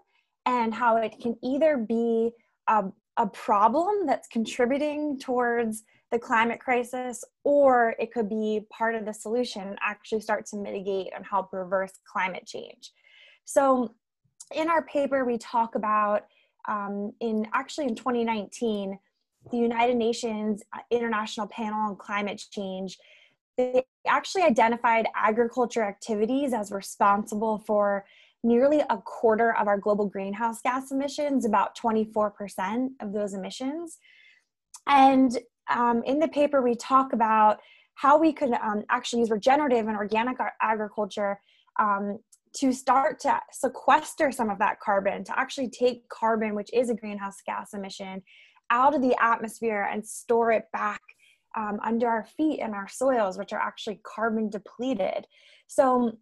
and 0.49 0.73
how 0.73 0.97
it 0.97 1.15
can 1.21 1.35
either 1.43 1.77
be 1.77 2.31
a, 2.67 2.85
a 3.17 3.27
problem 3.27 4.07
that's 4.07 4.27
contributing 4.29 5.19
towards 5.19 5.83
the 6.11 6.17
climate 6.17 6.59
crisis, 6.59 7.23
or 7.43 7.93
it 7.99 8.11
could 8.11 8.27
be 8.27 8.65
part 8.71 8.95
of 8.95 9.05
the 9.05 9.13
solution 9.13 9.61
and 9.61 9.77
actually 9.79 10.19
start 10.19 10.47
to 10.47 10.57
mitigate 10.57 11.09
and 11.15 11.23
help 11.23 11.53
reverse 11.53 11.91
climate 12.11 12.47
change. 12.47 12.91
So, 13.45 13.93
in 14.55 14.67
our 14.67 14.81
paper, 14.81 15.23
we 15.23 15.37
talk 15.37 15.75
about 15.75 16.23
um, 16.67 17.13
in 17.19 17.45
actually 17.53 17.85
in 17.85 17.93
2019, 17.93 18.97
the 19.51 19.57
United 19.57 19.97
Nations 19.97 20.63
International 20.89 21.45
Panel 21.45 21.79
on 21.79 21.95
Climate 21.95 22.41
Change 22.51 22.97
they 23.59 23.83
actually 24.07 24.43
identified 24.43 25.05
agriculture 25.13 25.83
activities 25.83 26.53
as 26.53 26.71
responsible 26.71 27.57
for 27.67 28.05
nearly 28.43 28.81
a 28.89 28.97
quarter 28.97 29.55
of 29.55 29.67
our 29.67 29.77
global 29.77 30.05
greenhouse 30.07 30.61
gas 30.61 30.91
emissions, 30.91 31.45
about 31.45 31.77
24% 31.77 32.89
of 33.01 33.13
those 33.13 33.33
emissions. 33.33 33.97
And 34.87 35.37
um, 35.69 36.03
in 36.03 36.19
the 36.19 36.27
paper, 36.27 36.61
we 36.61 36.75
talk 36.75 37.13
about 37.13 37.59
how 37.95 38.17
we 38.17 38.31
could 38.31 38.53
um, 38.53 38.83
actually 38.89 39.19
use 39.19 39.29
regenerative 39.29 39.87
and 39.87 39.97
organic 39.97 40.37
agriculture 40.61 41.39
um, 41.79 42.19
to 42.53 42.71
start 42.71 43.19
to 43.19 43.39
sequester 43.51 44.31
some 44.31 44.49
of 44.49 44.57
that 44.59 44.79
carbon, 44.79 45.23
to 45.25 45.37
actually 45.37 45.69
take 45.69 46.07
carbon, 46.09 46.55
which 46.55 46.69
is 46.73 46.89
a 46.89 46.95
greenhouse 46.95 47.37
gas 47.45 47.73
emission, 47.73 48.23
out 48.71 48.95
of 48.95 49.01
the 49.01 49.15
atmosphere 49.21 49.89
and 49.91 50.05
store 50.05 50.51
it 50.51 50.65
back 50.71 51.01
um, 51.55 51.79
under 51.83 52.07
our 52.07 52.25
feet 52.25 52.59
and 52.59 52.73
our 52.73 52.87
soils, 52.87 53.37
which 53.37 53.53
are 53.53 53.59
actually 53.59 53.99
carbon 54.03 54.49
depleted. 54.49 55.25
So 55.67 56.17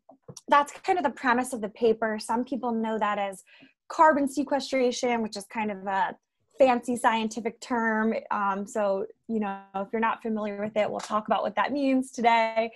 that's 0.48 0.72
kind 0.72 0.98
of 0.98 1.04
the 1.04 1.12
premise 1.12 1.54
of 1.54 1.62
the 1.62 1.70
paper. 1.70 2.18
Some 2.20 2.44
people 2.44 2.72
know 2.72 2.98
that 3.00 3.18
as 3.18 3.44
carbon 3.88 4.28
sequestration, 4.28 5.22
which 5.22 5.38
is 5.38 5.46
kind 5.46 5.72
of 5.72 5.86
a 5.88 6.16
fancy 6.58 6.96
scientific 6.96 7.60
term. 7.62 8.14
Um, 8.32 8.66
so, 8.66 9.06
you 9.28 9.40
know, 9.40 9.60
if 9.76 9.88
you're 9.94 10.02
not 10.02 10.22
familiar 10.22 10.62
with 10.62 10.76
it, 10.76 10.90
we'll 10.90 11.00
talk 11.00 11.28
about 11.28 11.44
what 11.44 11.56
that 11.56 11.72
means 11.72 12.12
today. 12.12 12.72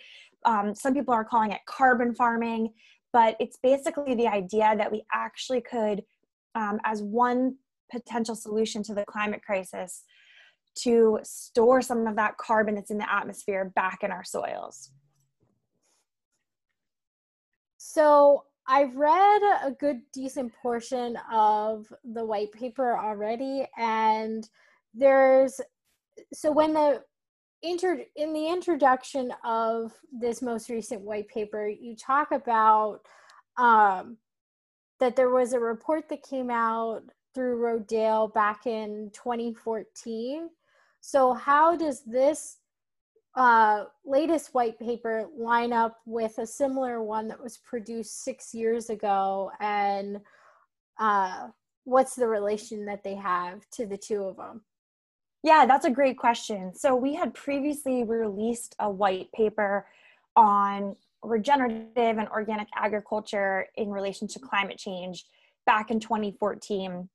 Um, 0.45 0.73
some 0.73 0.93
people 0.93 1.13
are 1.13 1.25
calling 1.25 1.51
it 1.51 1.61
carbon 1.65 2.13
farming, 2.15 2.73
but 3.13 3.35
it's 3.39 3.57
basically 3.61 4.15
the 4.15 4.27
idea 4.27 4.73
that 4.77 4.91
we 4.91 5.03
actually 5.13 5.61
could, 5.61 6.03
um, 6.55 6.79
as 6.83 7.01
one 7.01 7.55
potential 7.91 8.35
solution 8.35 8.81
to 8.83 8.93
the 8.93 9.05
climate 9.05 9.41
crisis, 9.43 10.03
to 10.75 11.19
store 11.23 11.81
some 11.81 12.07
of 12.07 12.15
that 12.15 12.37
carbon 12.37 12.75
that's 12.75 12.91
in 12.91 12.97
the 12.97 13.13
atmosphere 13.13 13.71
back 13.75 13.99
in 14.03 14.11
our 14.11 14.23
soils. 14.23 14.91
So 17.77 18.45
I've 18.67 18.95
read 18.95 19.41
a 19.63 19.71
good 19.71 20.01
decent 20.13 20.53
portion 20.61 21.17
of 21.31 21.91
the 22.03 22.23
white 22.23 22.51
paper 22.51 22.97
already, 22.97 23.67
and 23.77 24.47
there's 24.93 25.59
so 26.33 26.51
when 26.51 26.73
the 26.73 27.03
inter 27.63 28.03
in 28.15 28.33
the 28.33 28.47
introduction 28.47 29.33
of 29.43 29.93
this 30.11 30.41
most 30.41 30.69
recent 30.69 31.01
white 31.01 31.27
paper, 31.27 31.67
you 31.67 31.95
talk 31.95 32.31
about 32.31 33.01
um, 33.57 34.17
that 34.99 35.15
there 35.15 35.29
was 35.29 35.53
a 35.53 35.59
report 35.59 36.07
that 36.09 36.23
came 36.23 36.49
out 36.49 37.03
through 37.33 37.61
Rodale 37.61 38.33
back 38.33 38.65
in 38.65 39.11
2014. 39.13 40.49
So 41.01 41.33
how 41.33 41.75
does 41.75 42.03
this 42.03 42.57
uh, 43.35 43.85
latest 44.05 44.53
white 44.53 44.79
paper 44.79 45.27
line 45.37 45.73
up 45.73 45.97
with 46.05 46.37
a 46.37 46.47
similar 46.47 47.01
one 47.03 47.27
that 47.27 47.41
was 47.41 47.57
produced 47.57 48.23
six 48.23 48.53
years 48.53 48.89
ago? 48.89 49.51
And 49.59 50.21
uh, 50.99 51.47
what's 51.83 52.15
the 52.15 52.27
relation 52.27 52.85
that 52.85 53.03
they 53.03 53.15
have 53.15 53.67
to 53.71 53.85
the 53.85 53.97
two 53.97 54.23
of 54.23 54.37
them 54.37 54.61
yeah 55.43 55.65
that's 55.65 55.85
a 55.85 55.89
great 55.89 56.17
question. 56.17 56.73
So 56.75 56.95
we 56.95 57.15
had 57.15 57.33
previously 57.33 58.03
released 58.03 58.75
a 58.79 58.89
white 58.89 59.31
paper 59.31 59.87
on 60.35 60.95
regenerative 61.23 62.17
and 62.17 62.27
organic 62.29 62.67
agriculture 62.75 63.67
in 63.75 63.89
relation 63.89 64.27
to 64.27 64.39
climate 64.39 64.77
change 64.77 65.25
back 65.65 65.91
in 65.91 65.99
2014 65.99 67.09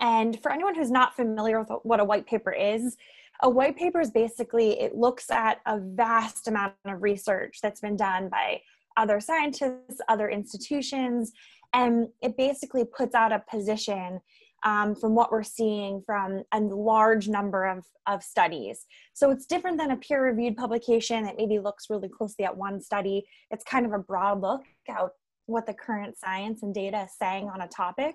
and 0.00 0.40
for 0.42 0.52
anyone 0.52 0.74
who's 0.74 0.90
not 0.90 1.14
familiar 1.14 1.60
with 1.60 1.70
what 1.82 2.00
a 2.00 2.04
white 2.04 2.26
paper 2.26 2.52
is 2.52 2.96
a 3.42 3.50
white 3.50 3.76
paper 3.76 4.00
is 4.00 4.10
basically 4.10 4.80
it 4.80 4.94
looks 4.94 5.30
at 5.30 5.60
a 5.66 5.78
vast 5.78 6.48
amount 6.48 6.74
of 6.86 7.02
research 7.02 7.58
that's 7.62 7.80
been 7.80 7.96
done 7.96 8.28
by 8.28 8.60
other 8.96 9.20
scientists 9.20 10.00
other 10.08 10.28
institutions 10.28 11.32
and 11.72 12.08
it 12.22 12.36
basically 12.36 12.84
puts 12.84 13.14
out 13.14 13.32
a 13.32 13.42
position 13.50 14.20
um, 14.64 14.94
from 14.94 15.14
what 15.14 15.30
we're 15.30 15.42
seeing 15.42 16.02
from 16.06 16.42
a 16.52 16.60
large 16.60 17.28
number 17.28 17.66
of, 17.66 17.84
of 18.06 18.22
studies. 18.22 18.86
So 19.12 19.30
it's 19.30 19.44
different 19.44 19.78
than 19.78 19.90
a 19.90 19.96
peer 19.96 20.24
reviewed 20.24 20.56
publication 20.56 21.24
that 21.24 21.36
maybe 21.36 21.58
looks 21.58 21.90
really 21.90 22.08
closely 22.08 22.46
at 22.46 22.56
one 22.56 22.80
study. 22.80 23.26
It's 23.50 23.64
kind 23.64 23.84
of 23.84 23.92
a 23.92 23.98
broad 23.98 24.40
look 24.40 24.62
at 24.88 25.10
what 25.46 25.66
the 25.66 25.74
current 25.74 26.18
science 26.18 26.62
and 26.62 26.74
data 26.74 27.02
is 27.02 27.10
saying 27.18 27.50
on 27.50 27.60
a 27.60 27.68
topic. 27.68 28.14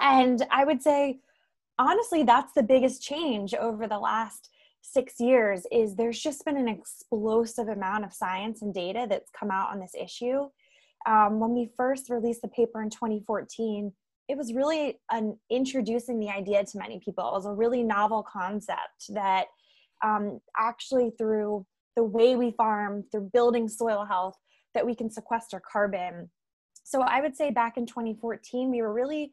And 0.00 0.44
I 0.50 0.64
would 0.64 0.82
say 0.82 1.20
honestly 1.78 2.22
that's 2.22 2.52
the 2.54 2.62
biggest 2.62 3.02
change 3.02 3.54
over 3.54 3.86
the 3.86 3.98
last 3.98 4.50
six 4.82 5.20
years 5.20 5.66
is 5.70 5.94
there's 5.94 6.20
just 6.20 6.44
been 6.44 6.56
an 6.56 6.68
explosive 6.68 7.68
amount 7.68 8.04
of 8.04 8.12
science 8.12 8.62
and 8.62 8.72
data 8.72 9.06
that's 9.08 9.30
come 9.38 9.50
out 9.50 9.70
on 9.70 9.80
this 9.80 9.94
issue. 9.98 10.48
Um, 11.06 11.40
when 11.40 11.52
we 11.52 11.70
first 11.76 12.10
released 12.10 12.42
the 12.42 12.48
paper 12.48 12.82
in 12.82 12.90
2014 12.90 13.92
it 14.28 14.36
was 14.36 14.52
really 14.52 15.00
an 15.10 15.38
introducing 15.50 16.20
the 16.20 16.28
idea 16.28 16.62
to 16.62 16.78
many 16.78 17.00
people. 17.02 17.26
It 17.28 17.32
was 17.32 17.46
a 17.46 17.52
really 17.52 17.82
novel 17.82 18.22
concept 18.22 19.06
that 19.14 19.46
um, 20.04 20.40
actually 20.56 21.12
through 21.16 21.66
the 21.96 22.04
way 22.04 22.36
we 22.36 22.52
farm 22.52 23.04
through 23.10 23.30
building 23.32 23.68
soil 23.68 24.04
health 24.04 24.36
that 24.74 24.84
we 24.84 24.94
can 24.94 25.10
sequester 25.10 25.60
carbon. 25.60 26.30
So 26.84 27.02
i 27.02 27.20
would 27.20 27.36
say 27.36 27.50
back 27.50 27.76
in 27.76 27.86
2014 27.86 28.70
we 28.70 28.80
were 28.80 28.92
really 28.92 29.32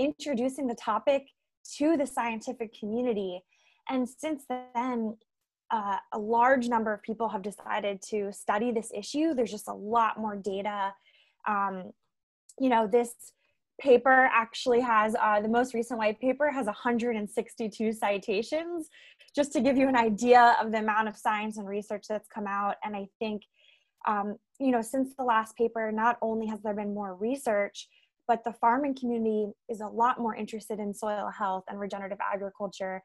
introducing 0.00 0.66
the 0.66 0.74
topic 0.74 1.26
to 1.76 1.96
the 1.96 2.06
scientific 2.06 2.74
community. 2.78 3.42
And 3.88 4.08
since 4.08 4.44
then, 4.48 5.16
uh, 5.70 5.96
a 6.12 6.18
large 6.18 6.68
number 6.68 6.92
of 6.92 7.02
people 7.02 7.28
have 7.28 7.42
decided 7.42 8.02
to 8.02 8.32
study 8.32 8.72
this 8.72 8.90
issue. 8.94 9.34
There's 9.34 9.50
just 9.50 9.68
a 9.68 9.74
lot 9.74 10.18
more 10.18 10.36
data. 10.36 10.92
Um, 11.46 11.92
you 12.58 12.68
know, 12.68 12.86
this 12.86 13.14
paper 13.80 14.28
actually 14.32 14.80
has 14.80 15.14
uh, 15.20 15.40
the 15.40 15.48
most 15.48 15.74
recent 15.74 15.98
white 15.98 16.20
paper 16.20 16.50
has 16.50 16.66
162 16.66 17.92
citations, 17.92 18.88
just 19.34 19.52
to 19.52 19.60
give 19.60 19.76
you 19.76 19.88
an 19.88 19.96
idea 19.96 20.56
of 20.60 20.72
the 20.72 20.78
amount 20.78 21.08
of 21.08 21.16
science 21.16 21.56
and 21.56 21.68
research 21.68 22.06
that's 22.08 22.28
come 22.28 22.46
out. 22.46 22.76
And 22.84 22.96
I 22.96 23.06
think, 23.18 23.42
um, 24.08 24.36
you 24.58 24.70
know, 24.70 24.82
since 24.82 25.14
the 25.16 25.24
last 25.24 25.56
paper, 25.56 25.92
not 25.92 26.18
only 26.20 26.46
has 26.48 26.60
there 26.62 26.74
been 26.74 26.92
more 26.92 27.14
research, 27.14 27.88
but 28.30 28.44
the 28.44 28.52
farming 28.52 28.94
community 28.94 29.48
is 29.68 29.80
a 29.80 29.86
lot 29.88 30.20
more 30.20 30.36
interested 30.36 30.78
in 30.78 30.94
soil 30.94 31.28
health 31.36 31.64
and 31.68 31.80
regenerative 31.80 32.20
agriculture. 32.32 33.02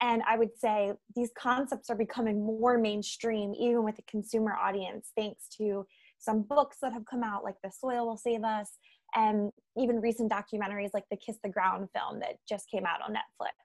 And 0.00 0.22
i 0.28 0.38
would 0.38 0.56
say 0.56 0.92
these 1.16 1.32
concepts 1.36 1.90
are 1.90 1.96
becoming 1.96 2.36
more 2.46 2.78
mainstream 2.78 3.52
even 3.66 3.82
with 3.82 3.96
the 3.96 4.02
consumer 4.14 4.54
audience 4.54 5.10
thanks 5.16 5.48
to 5.58 5.84
some 6.18 6.42
books 6.42 6.76
that 6.82 6.92
have 6.92 7.04
come 7.04 7.24
out 7.24 7.42
like 7.42 7.56
the 7.64 7.72
soil 7.82 8.06
will 8.06 8.16
save 8.16 8.44
us 8.44 8.78
and 9.16 9.50
even 9.76 10.00
recent 10.00 10.30
documentaries 10.30 10.94
like 10.94 11.08
the 11.10 11.16
kiss 11.16 11.38
the 11.42 11.50
ground 11.56 11.88
film 11.94 12.20
that 12.20 12.36
just 12.48 12.70
came 12.70 12.86
out 12.86 13.02
on 13.06 13.12
netflix. 13.12 13.56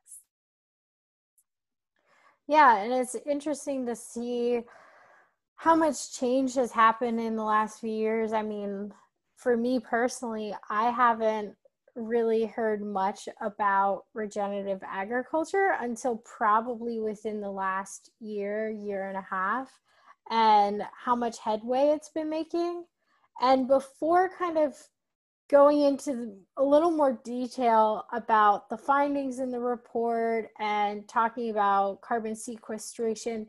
Yeah 2.48 2.80
and 2.80 2.92
it's 2.92 3.16
interesting 3.36 3.86
to 3.86 3.96
see 3.96 4.62
how 5.56 5.76
much 5.76 6.18
change 6.20 6.56
has 6.56 6.72
happened 6.72 7.20
in 7.22 7.36
the 7.38 7.50
last 7.56 7.80
few 7.80 7.96
years. 8.06 8.34
I 8.34 8.42
mean 8.42 8.92
for 9.46 9.56
me 9.56 9.80
personally, 9.80 10.56
I 10.72 10.90
haven't 10.90 11.54
really 11.96 12.46
heard 12.46 12.82
much 12.82 13.30
about 13.42 14.06
regenerative 14.16 14.82
agriculture 14.84 15.76
until 15.82 16.16
probably 16.26 17.00
within 17.00 17.42
the 17.42 17.52
last 17.52 18.10
year, 18.20 18.72
year 18.72 19.08
and 19.08 19.16
a 19.16 19.22
half, 19.30 19.70
and 20.32 20.82
how 20.98 21.16
much 21.16 21.38
headway 21.38 21.94
it's 21.96 22.10
been 22.10 22.28
making. 22.28 22.86
And 23.40 23.68
before 23.68 24.32
kind 24.36 24.58
of 24.58 24.76
going 25.48 25.82
into 25.82 26.34
a 26.58 26.64
little 26.64 26.90
more 26.90 27.22
detail 27.24 28.08
about 28.14 28.68
the 28.68 28.80
findings 28.80 29.38
in 29.38 29.52
the 29.52 29.60
report 29.60 30.50
and 30.60 31.08
talking 31.08 31.52
about 31.52 32.02
carbon 32.02 32.36
sequestration, 32.36 33.46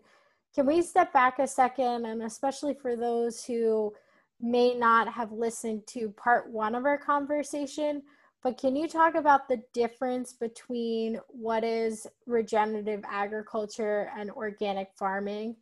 can 0.55 0.67
we 0.67 0.83
step 0.83 1.11
back 1.15 1.39
a 1.39 1.47
second? 1.47 2.05
And 2.05 2.23
especially 2.23 2.75
for 2.75 2.97
those 2.97 3.43
who 3.43 3.95
may 4.41 4.75
not 4.75 5.13
have 5.13 5.33
listened 5.33 5.87
to 5.89 6.11
part 6.11 6.51
one 6.51 6.75
of 6.75 6.85
our 6.85 6.99
conversation, 6.99 8.03
but 8.43 8.59
can 8.59 8.77
you 8.77 8.87
talk 8.87 9.15
about 9.15 9.49
the 9.49 9.63
difference 9.73 10.33
between 10.33 11.19
what 11.29 11.65
is 11.65 12.07
regenerative 12.27 13.03
agriculture 13.09 14.11
and 14.17 14.31
organic 14.31 14.89
farming? 14.97 15.57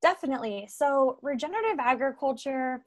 Definitely. 0.00 0.68
So, 0.70 1.18
regenerative 1.22 1.78
agriculture 1.78 2.84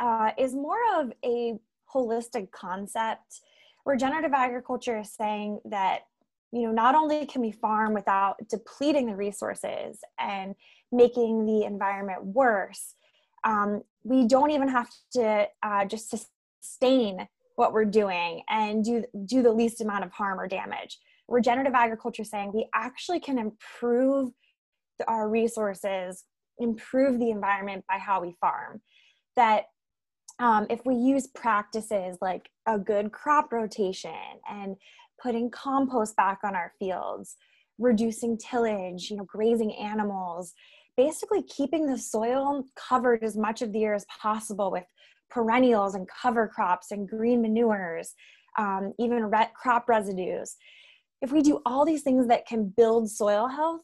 uh, 0.00 0.30
is 0.38 0.54
more 0.54 0.78
of 0.96 1.12
a 1.24 1.54
holistic 1.92 2.52
concept. 2.52 3.40
Regenerative 3.84 4.32
agriculture 4.32 5.00
is 5.00 5.12
saying 5.12 5.60
that 5.64 6.02
you 6.52 6.62
know 6.62 6.72
not 6.72 6.94
only 6.94 7.26
can 7.26 7.40
we 7.40 7.50
farm 7.50 7.94
without 7.94 8.36
depleting 8.48 9.06
the 9.06 9.16
resources 9.16 9.98
and 10.18 10.54
making 10.92 11.46
the 11.46 11.64
environment 11.64 12.24
worse 12.24 12.94
um, 13.44 13.82
we 14.04 14.26
don't 14.26 14.50
even 14.50 14.68
have 14.68 14.90
to 15.12 15.46
uh, 15.62 15.84
just 15.84 16.10
sustain 16.10 17.26
what 17.56 17.72
we're 17.72 17.84
doing 17.84 18.42
and 18.48 18.84
do 18.84 19.04
do 19.26 19.42
the 19.42 19.52
least 19.52 19.80
amount 19.80 20.04
of 20.04 20.12
harm 20.12 20.40
or 20.40 20.48
damage. 20.48 20.98
Regenerative 21.28 21.74
agriculture 21.74 22.22
is 22.22 22.30
saying 22.30 22.52
we 22.52 22.68
actually 22.74 23.20
can 23.20 23.38
improve 23.38 24.30
our 25.06 25.28
resources 25.28 26.24
improve 26.58 27.18
the 27.18 27.30
environment 27.30 27.84
by 27.88 27.98
how 27.98 28.20
we 28.20 28.36
farm. 28.40 28.80
That 29.36 29.64
um, 30.38 30.66
if 30.70 30.80
we 30.84 30.94
use 30.94 31.26
practices 31.28 32.18
like 32.20 32.48
a 32.66 32.78
good 32.78 33.12
crop 33.12 33.52
rotation 33.52 34.12
and 34.50 34.76
putting 35.22 35.50
compost 35.50 36.16
back 36.16 36.40
on 36.44 36.54
our 36.54 36.72
fields 36.78 37.36
reducing 37.78 38.36
tillage 38.36 39.10
you 39.10 39.16
know 39.16 39.24
grazing 39.24 39.74
animals 39.74 40.52
basically 40.96 41.42
keeping 41.42 41.86
the 41.86 41.98
soil 41.98 42.64
covered 42.76 43.22
as 43.22 43.36
much 43.36 43.62
of 43.62 43.72
the 43.72 43.80
year 43.80 43.94
as 43.94 44.06
possible 44.20 44.70
with 44.70 44.84
perennials 45.30 45.94
and 45.94 46.06
cover 46.08 46.46
crops 46.46 46.90
and 46.90 47.08
green 47.08 47.40
manures, 47.40 48.14
um, 48.58 48.92
even 48.98 49.24
ret- 49.26 49.54
crop 49.54 49.88
residues. 49.88 50.56
If 51.22 51.32
we 51.32 51.40
do 51.40 51.60
all 51.64 51.84
these 51.84 52.02
things 52.02 52.26
that 52.28 52.46
can 52.46 52.72
build 52.76 53.10
soil 53.10 53.48
health, 53.48 53.82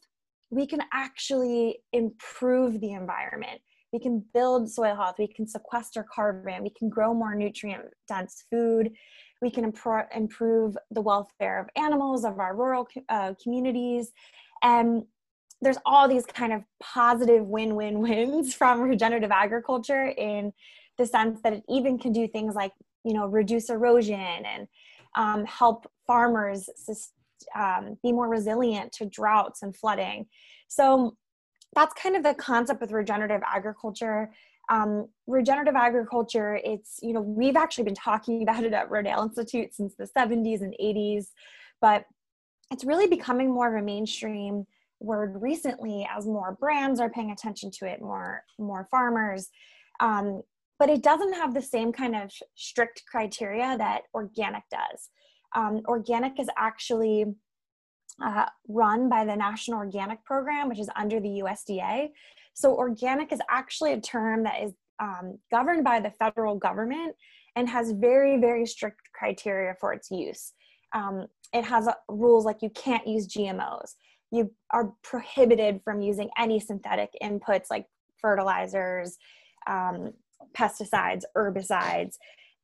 we 0.51 0.67
can 0.67 0.81
actually 0.93 1.79
improve 1.93 2.79
the 2.81 2.91
environment. 2.91 3.61
We 3.93 3.99
can 3.99 4.23
build 4.33 4.69
soil 4.69 4.95
health, 4.95 5.15
we 5.17 5.27
can 5.27 5.47
sequester 5.47 6.05
carbon, 6.13 6.61
we 6.61 6.69
can 6.69 6.89
grow 6.89 7.13
more 7.13 7.33
nutrient 7.33 7.85
dense 8.07 8.43
food, 8.51 8.91
we 9.41 9.49
can 9.49 9.63
improve 9.63 10.77
the 10.91 11.01
welfare 11.01 11.59
of 11.59 11.69
animals, 11.75 12.23
of 12.23 12.39
our 12.39 12.55
rural 12.55 12.87
uh, 13.07 13.33
communities. 13.41 14.11
And 14.61 15.03
there's 15.61 15.77
all 15.85 16.07
these 16.07 16.25
kind 16.25 16.53
of 16.53 16.63
positive 16.81 17.45
win 17.45 17.75
win 17.75 17.99
wins 17.99 18.53
from 18.59 18.81
regenerative 18.81 19.31
agriculture 19.31 20.05
in 20.05 20.53
the 20.97 21.05
sense 21.05 21.41
that 21.43 21.53
it 21.53 21.63
even 21.69 21.97
can 21.97 22.11
do 22.11 22.27
things 22.27 22.55
like, 22.55 22.71
you 23.03 23.13
know, 23.13 23.25
reduce 23.25 23.69
erosion 23.69 24.19
and 24.19 24.67
um, 25.15 25.45
help 25.45 25.89
farmers 26.05 26.69
um, 27.55 27.97
be 28.03 28.11
more 28.11 28.27
resilient 28.27 28.91
to 28.91 29.05
droughts 29.05 29.63
and 29.63 29.75
flooding. 29.75 30.25
So 30.67 31.15
that's 31.75 31.93
kind 31.93 32.15
of 32.15 32.23
the 32.23 32.33
concept 32.33 32.81
with 32.81 32.91
regenerative 32.91 33.41
agriculture. 33.47 34.31
Um, 34.69 35.07
regenerative 35.25 35.75
agriculture, 35.75 36.59
it's, 36.63 36.99
you 37.01 37.13
know, 37.13 37.21
we've 37.21 37.55
actually 37.55 37.85
been 37.85 37.95
talking 37.95 38.43
about 38.47 38.63
it 38.63 38.73
at 38.73 38.89
Rodale 38.89 39.23
Institute 39.23 39.73
since 39.73 39.95
the 39.95 40.07
70s 40.17 40.61
and 40.61 40.75
80s, 40.81 41.27
but 41.81 42.05
it's 42.71 42.83
really 42.83 43.07
becoming 43.07 43.51
more 43.51 43.73
of 43.73 43.81
a 43.81 43.85
mainstream 43.85 44.67
word 44.99 45.41
recently 45.41 46.07
as 46.15 46.25
more 46.25 46.57
brands 46.59 46.99
are 46.99 47.09
paying 47.09 47.31
attention 47.31 47.71
to 47.79 47.85
it, 47.85 48.01
more, 48.01 48.43
more 48.57 48.87
farmers. 48.91 49.49
Um, 49.99 50.41
but 50.77 50.89
it 50.89 51.03
doesn't 51.03 51.33
have 51.33 51.53
the 51.53 51.61
same 51.61 51.91
kind 51.91 52.15
of 52.15 52.31
strict 52.55 53.03
criteria 53.09 53.77
that 53.77 54.03
organic 54.13 54.63
does. 54.71 55.09
Um, 55.55 55.81
organic 55.87 56.39
is 56.39 56.47
actually 56.57 57.25
uh, 58.23 58.45
run 58.67 59.09
by 59.09 59.25
the 59.25 59.35
National 59.35 59.79
Organic 59.79 60.23
Program, 60.25 60.69
which 60.69 60.79
is 60.79 60.89
under 60.95 61.19
the 61.19 61.41
USDA. 61.43 62.09
So, 62.53 62.75
organic 62.75 63.31
is 63.31 63.39
actually 63.49 63.93
a 63.93 64.01
term 64.01 64.43
that 64.43 64.61
is 64.61 64.73
um, 64.99 65.37
governed 65.51 65.83
by 65.83 65.99
the 65.99 66.11
federal 66.11 66.55
government 66.55 67.15
and 67.55 67.67
has 67.69 67.91
very, 67.91 68.39
very 68.39 68.65
strict 68.65 69.01
criteria 69.13 69.75
for 69.79 69.93
its 69.93 70.11
use. 70.11 70.53
Um, 70.93 71.27
it 71.53 71.63
has 71.63 71.87
uh, 71.87 71.93
rules 72.09 72.45
like 72.45 72.61
you 72.61 72.69
can't 72.71 73.07
use 73.07 73.27
GMOs, 73.27 73.93
you 74.31 74.51
are 74.71 74.93
prohibited 75.03 75.81
from 75.83 76.01
using 76.01 76.29
any 76.37 76.59
synthetic 76.59 77.09
inputs 77.21 77.65
like 77.69 77.85
fertilizers, 78.21 79.17
um, 79.67 80.13
pesticides, 80.55 81.23
herbicides 81.35 82.15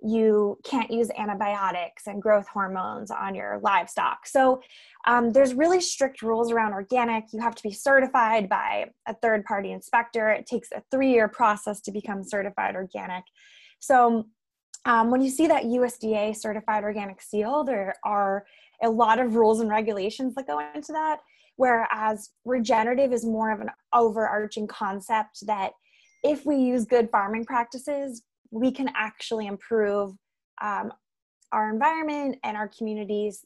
you 0.02 0.58
can't 0.64 0.92
use 0.92 1.10
antibiotics 1.18 2.08
and 2.08 2.22
growth 2.22 2.48
hormones 2.48 3.12
on 3.12 3.34
your 3.34 3.60
livestock. 3.64 4.28
So 4.28 4.62
um, 5.08 5.32
there's 5.32 5.54
really 5.54 5.82
strict 5.82 6.22
rules 6.22 6.52
around 6.52 6.74
organic. 6.74 7.26
You 7.32 7.40
have 7.42 7.56
to 7.56 7.64
be 7.64 7.72
certified 7.72 8.50
by 8.50 8.92
a 9.08 9.14
third 9.16 9.46
party 9.46 9.72
inspector. 9.72 10.30
It 10.30 10.46
takes 10.46 10.70
a 10.72 10.84
three 10.92 11.12
year 11.12 11.28
process 11.28 11.82
to 11.82 11.92
become 11.92 12.24
certified 12.24 12.76
organic. 12.76 13.24
So 13.80 14.26
um, 14.86 15.10
when 15.10 15.22
you 15.22 15.30
see 15.30 15.48
that 15.48 15.64
USDA 15.64 16.36
certified 16.36 16.84
organic 16.84 17.22
seal, 17.22 17.64
there 17.64 17.96
are 18.04 18.46
a 18.84 18.90
lot 18.90 19.20
of 19.20 19.36
rules 19.36 19.60
and 19.62 19.70
regulations 19.70 20.36
that 20.36 20.46
go 20.46 20.62
into 20.76 20.92
that. 20.92 21.20
Whereas 21.58 22.32
regenerative 22.44 23.14
is 23.14 23.26
more 23.26 23.52
of 23.52 23.62
an 23.62 23.72
overarching 23.94 24.68
concept 24.68 25.46
that 25.48 25.72
if 26.24 26.46
we 26.46 26.58
use 26.58 26.86
good 26.86 27.10
farming 27.12 27.46
practices, 27.46 28.24
we 28.52 28.72
can 28.72 28.90
actually 28.96 29.48
improve 29.48 30.14
um, 30.62 30.92
our 31.52 31.70
environment 31.70 32.38
and 32.44 32.58
our 32.58 32.68
communities 32.68 33.46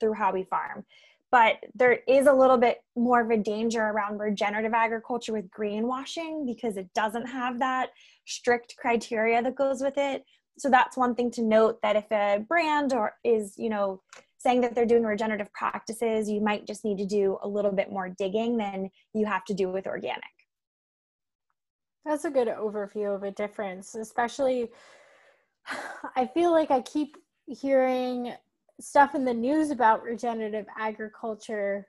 through 0.00 0.14
how 0.14 0.32
we 0.32 0.44
farm. 0.44 0.84
But 1.30 1.56
there 1.74 2.00
is 2.06 2.26
a 2.26 2.32
little 2.32 2.56
bit 2.56 2.82
more 2.94 3.20
of 3.20 3.30
a 3.30 3.36
danger 3.36 3.82
around 3.82 4.18
regenerative 4.18 4.72
agriculture 4.72 5.32
with 5.32 5.50
greenwashing 5.50 6.46
because 6.46 6.76
it 6.76 6.92
doesn't 6.94 7.26
have 7.26 7.58
that 7.58 7.90
strict 8.26 8.76
criteria 8.76 9.42
that 9.42 9.56
goes 9.56 9.82
with 9.82 9.98
it. 9.98 10.24
So 10.58 10.70
that's 10.70 10.96
one 10.96 11.14
thing 11.14 11.30
to 11.32 11.42
note 11.42 11.82
that 11.82 11.96
if 11.96 12.10
a 12.10 12.44
brand 12.46 12.92
or 12.92 13.14
is, 13.24 13.54
you 13.58 13.68
know, 13.68 14.02
saying 14.38 14.60
that 14.60 14.74
they're 14.74 14.86
doing 14.86 15.04
regenerative 15.04 15.52
practices, 15.52 16.28
you 16.28 16.40
might 16.40 16.66
just 16.66 16.84
need 16.84 16.98
to 16.98 17.06
do 17.06 17.38
a 17.42 17.48
little 17.48 17.72
bit 17.72 17.90
more 17.90 18.08
digging 18.08 18.56
than 18.56 18.90
you 19.14 19.26
have 19.26 19.44
to 19.46 19.54
do 19.54 19.70
with 19.70 19.86
organic. 19.86 20.22
That's 22.04 22.24
a 22.24 22.30
good 22.30 22.48
overview 22.48 23.14
of 23.14 23.22
a 23.22 23.30
difference, 23.30 23.94
especially 23.94 24.70
I 26.16 26.26
feel 26.26 26.52
like 26.52 26.70
I 26.70 26.80
keep 26.82 27.16
hearing 27.46 28.32
stuff 28.80 29.14
in 29.14 29.24
the 29.24 29.34
news 29.34 29.70
about 29.70 30.02
regenerative 30.02 30.66
agriculture 30.78 31.86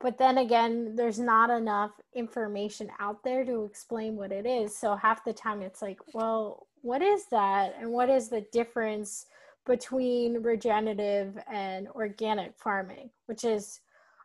but 0.00 0.18
then 0.18 0.38
again 0.38 0.94
there's 0.94 1.18
not 1.18 1.50
enough 1.50 1.90
information 2.14 2.88
out 3.00 3.22
there 3.24 3.44
to 3.44 3.64
explain 3.64 4.16
what 4.16 4.30
it 4.30 4.46
is 4.46 4.76
so 4.76 4.94
half 4.94 5.24
the 5.24 5.32
time 5.32 5.62
it's 5.62 5.82
like 5.82 5.98
well 6.14 6.66
what 6.82 7.02
is 7.02 7.24
that 7.30 7.74
and 7.80 7.90
what 7.90 8.08
is 8.08 8.28
the 8.28 8.44
difference 8.52 9.26
between 9.68 10.42
regenerative 10.42 11.38
and 11.52 11.86
organic 11.88 12.58
farming 12.58 13.10
which 13.26 13.44
is 13.44 13.80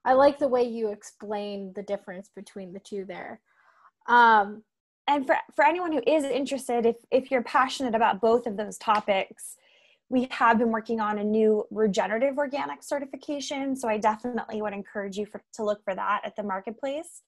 i 0.06 0.14
like 0.14 0.40
the 0.40 0.48
way 0.48 0.64
you 0.64 0.90
explain 0.90 1.72
the 1.76 1.84
difference 1.84 2.32
between 2.36 2.74
the 2.74 2.80
two 2.80 3.06
there 3.06 3.40
um, 4.08 4.64
and 5.08 5.26
for, 5.26 5.36
for 5.56 5.66
anyone 5.66 5.92
who 5.92 6.02
is 6.08 6.24
interested, 6.24 6.86
if, 6.86 6.96
if 7.12 7.30
you're 7.30 7.44
passionate 7.44 7.96
about 7.96 8.22
both 8.22 8.48
of 8.48 8.56
those 8.56 8.78
topics, 8.78 9.58
we 10.10 10.28
have 10.32 10.60
been 10.60 10.72
working 10.72 11.00
on 11.00 11.18
a 11.18 11.24
new 11.24 11.66
regenerative 11.72 12.38
organic 12.38 12.84
certification. 12.84 13.76
So 13.76 13.90
I 13.90 13.98
definitely 13.98 14.62
would 14.62 14.74
encourage 14.74 15.18
you 15.18 15.26
for, 15.26 15.42
to 15.56 15.64
look 15.64 15.84
for 15.84 15.96
that 15.96 16.22
at 16.24 16.36
the 16.36 16.44
marketplace. 16.44 17.22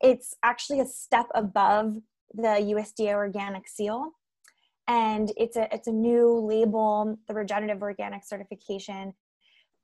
It's 0.00 0.34
actually 0.44 0.80
a 0.80 0.86
step 0.86 1.26
above 1.34 1.96
the 2.34 2.74
USDA 2.74 3.14
organic 3.14 3.66
seal. 3.66 4.12
And 4.88 5.30
it's 5.36 5.56
a, 5.56 5.72
it's 5.72 5.86
a 5.86 5.92
new 5.92 6.34
label, 6.40 7.18
the 7.28 7.34
regenerative 7.34 7.82
organic 7.82 8.24
certification, 8.24 9.12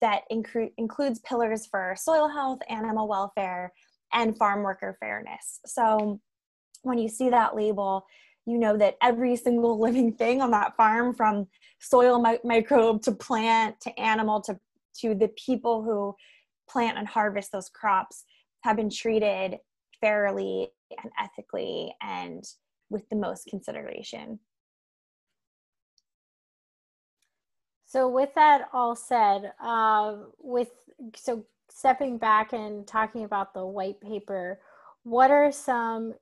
that 0.01 0.23
incre- 0.33 0.73
includes 0.79 1.21
pillars 1.21 1.67
for 1.67 1.95
soil 1.97 2.29
health, 2.29 2.61
animal 2.69 3.07
welfare, 3.07 3.73
and 4.12 4.37
farm 4.37 4.62
worker 4.62 4.97
fairness. 5.01 5.61
So 5.67 6.21
when 6.83 6.99
you 6.99 7.09
see 7.09 7.29
that 7.31 7.55
label, 7.55 8.07
you 8.47 8.59
know 8.59 8.77
that 8.77 8.97
every 9.03 9.37
single 9.37 9.79
living 9.81 10.12
thing 10.12 10.40
on 10.40 10.51
that 10.53 10.77
farm, 10.77 11.14
from 11.14 11.47
soil 11.81 12.21
mi- 12.21 12.38
microbe 12.45 13.03
to 13.03 13.12
plant 13.12 13.81
to 13.83 13.99
animal 13.99 14.40
to, 14.43 14.59
to 15.01 15.14
the 15.14 15.29
people 15.29 15.83
who 15.83 16.14
plant 16.69 16.99
and 16.99 17.07
harvest 17.07 17.53
those 17.53 17.69
crops, 17.69 18.25
have 18.62 18.77
been 18.77 18.90
treated 18.90 19.59
fairly 20.01 20.69
and 21.03 21.12
ethically 21.23 21.95
and 22.03 22.45
with 22.90 23.09
the 23.11 23.17
most 23.17 23.47
consideration. 23.47 24.38
So, 27.94 28.09
with 28.09 28.35
that 28.35 28.68
all 28.72 28.96
said, 28.96 29.52
uh, 29.62 30.16
with 30.40 30.72
so 31.14 31.44
stepping 31.70 32.18
back 32.18 32.52
and 32.52 32.85
talking 32.85 33.22
about 33.22 33.54
the 33.54 33.64
white 33.64 34.00
paper, 34.00 34.59
what 35.04 35.30
are 35.30 35.52
some 35.52 36.12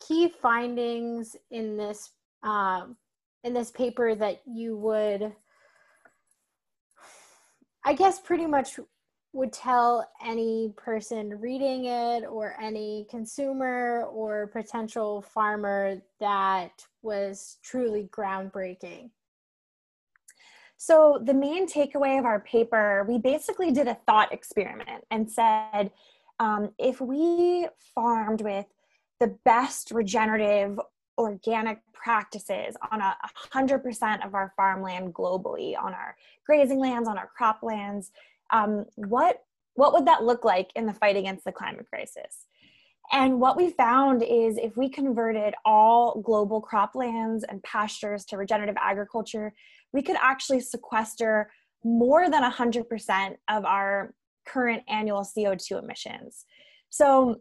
key 0.00 0.30
findings 0.40 1.36
in 1.50 1.76
this 1.76 2.12
um, 2.42 2.96
in 3.44 3.52
this 3.52 3.70
paper 3.70 4.14
that 4.14 4.40
you 4.46 4.78
would, 4.78 5.34
I 7.84 7.92
guess, 7.92 8.18
pretty 8.18 8.46
much 8.46 8.80
would 9.34 9.52
tell 9.52 10.08
any 10.24 10.72
person 10.78 11.38
reading 11.38 11.84
it 11.84 12.24
or 12.24 12.56
any 12.58 13.06
consumer 13.10 14.06
or 14.10 14.46
potential 14.46 15.20
farmer 15.20 16.00
that 16.18 16.82
was 17.02 17.58
truly 17.62 18.08
groundbreaking? 18.10 19.10
So, 20.82 21.20
the 21.22 21.34
main 21.34 21.68
takeaway 21.68 22.18
of 22.18 22.24
our 22.24 22.40
paper, 22.40 23.04
we 23.06 23.18
basically 23.18 23.70
did 23.70 23.86
a 23.86 23.98
thought 24.06 24.32
experiment 24.32 25.04
and 25.10 25.30
said 25.30 25.90
um, 26.38 26.70
if 26.78 27.02
we 27.02 27.68
farmed 27.94 28.40
with 28.40 28.64
the 29.20 29.36
best 29.44 29.90
regenerative 29.90 30.80
organic 31.18 31.80
practices 31.92 32.76
on 32.90 33.02
a 33.02 33.14
100% 33.52 34.26
of 34.26 34.34
our 34.34 34.54
farmland 34.56 35.12
globally, 35.12 35.78
on 35.78 35.92
our 35.92 36.16
grazing 36.46 36.78
lands, 36.78 37.06
on 37.06 37.18
our 37.18 37.28
croplands, 37.38 38.10
um, 38.50 38.86
what, 38.94 39.44
what 39.74 39.92
would 39.92 40.06
that 40.06 40.24
look 40.24 40.46
like 40.46 40.70
in 40.76 40.86
the 40.86 40.94
fight 40.94 41.18
against 41.18 41.44
the 41.44 41.52
climate 41.52 41.88
crisis? 41.90 42.46
And 43.12 43.40
what 43.40 43.56
we 43.56 43.70
found 43.70 44.22
is 44.22 44.56
if 44.56 44.76
we 44.76 44.88
converted 44.88 45.54
all 45.64 46.22
global 46.22 46.62
croplands 46.62 47.42
and 47.48 47.62
pastures 47.64 48.24
to 48.26 48.36
regenerative 48.36 48.76
agriculture, 48.80 49.52
we 49.92 50.02
could 50.02 50.16
actually 50.20 50.60
sequester 50.60 51.50
more 51.84 52.28
than 52.28 52.42
100% 52.42 53.36
of 53.48 53.64
our 53.64 54.14
current 54.46 54.82
annual 54.88 55.22
CO2 55.22 55.82
emissions. 55.82 56.44
So 56.90 57.40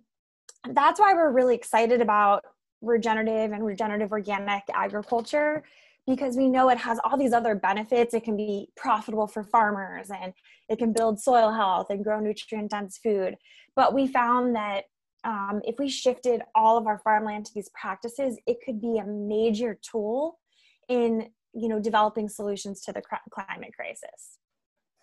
that's 0.71 0.99
why 0.99 1.13
we're 1.13 1.31
really 1.31 1.55
excited 1.55 2.01
about 2.01 2.43
regenerative 2.81 3.51
and 3.51 3.65
regenerative 3.65 4.11
organic 4.11 4.63
agriculture 4.73 5.63
because 6.07 6.37
we 6.37 6.49
know 6.49 6.69
it 6.69 6.77
has 6.77 6.99
all 7.03 7.17
these 7.17 7.33
other 7.33 7.53
benefits. 7.55 8.13
It 8.13 8.23
can 8.23 8.35
be 8.35 8.69
profitable 8.75 9.27
for 9.27 9.43
farmers 9.43 10.09
and 10.09 10.33
it 10.67 10.79
can 10.79 10.93
build 10.93 11.19
soil 11.19 11.51
health 11.51 11.87
and 11.89 12.03
grow 12.03 12.19
nutrient 12.19 12.71
dense 12.71 12.97
food. 12.97 13.35
But 13.75 13.93
we 13.93 14.07
found 14.07 14.55
that 14.55 14.85
um, 15.23 15.61
if 15.63 15.75
we 15.77 15.89
shifted 15.89 16.41
all 16.55 16.77
of 16.77 16.87
our 16.87 16.99
farmland 16.99 17.45
to 17.45 17.53
these 17.53 17.69
practices, 17.79 18.37
it 18.47 18.57
could 18.65 18.81
be 18.81 18.97
a 18.97 19.05
major 19.05 19.77
tool 19.81 20.39
in 20.87 21.29
you 21.53 21.67
know 21.67 21.79
developing 21.79 22.29
solutions 22.29 22.81
to 22.81 22.93
the 22.93 23.01
climate 23.29 23.73
crisis. 23.75 24.37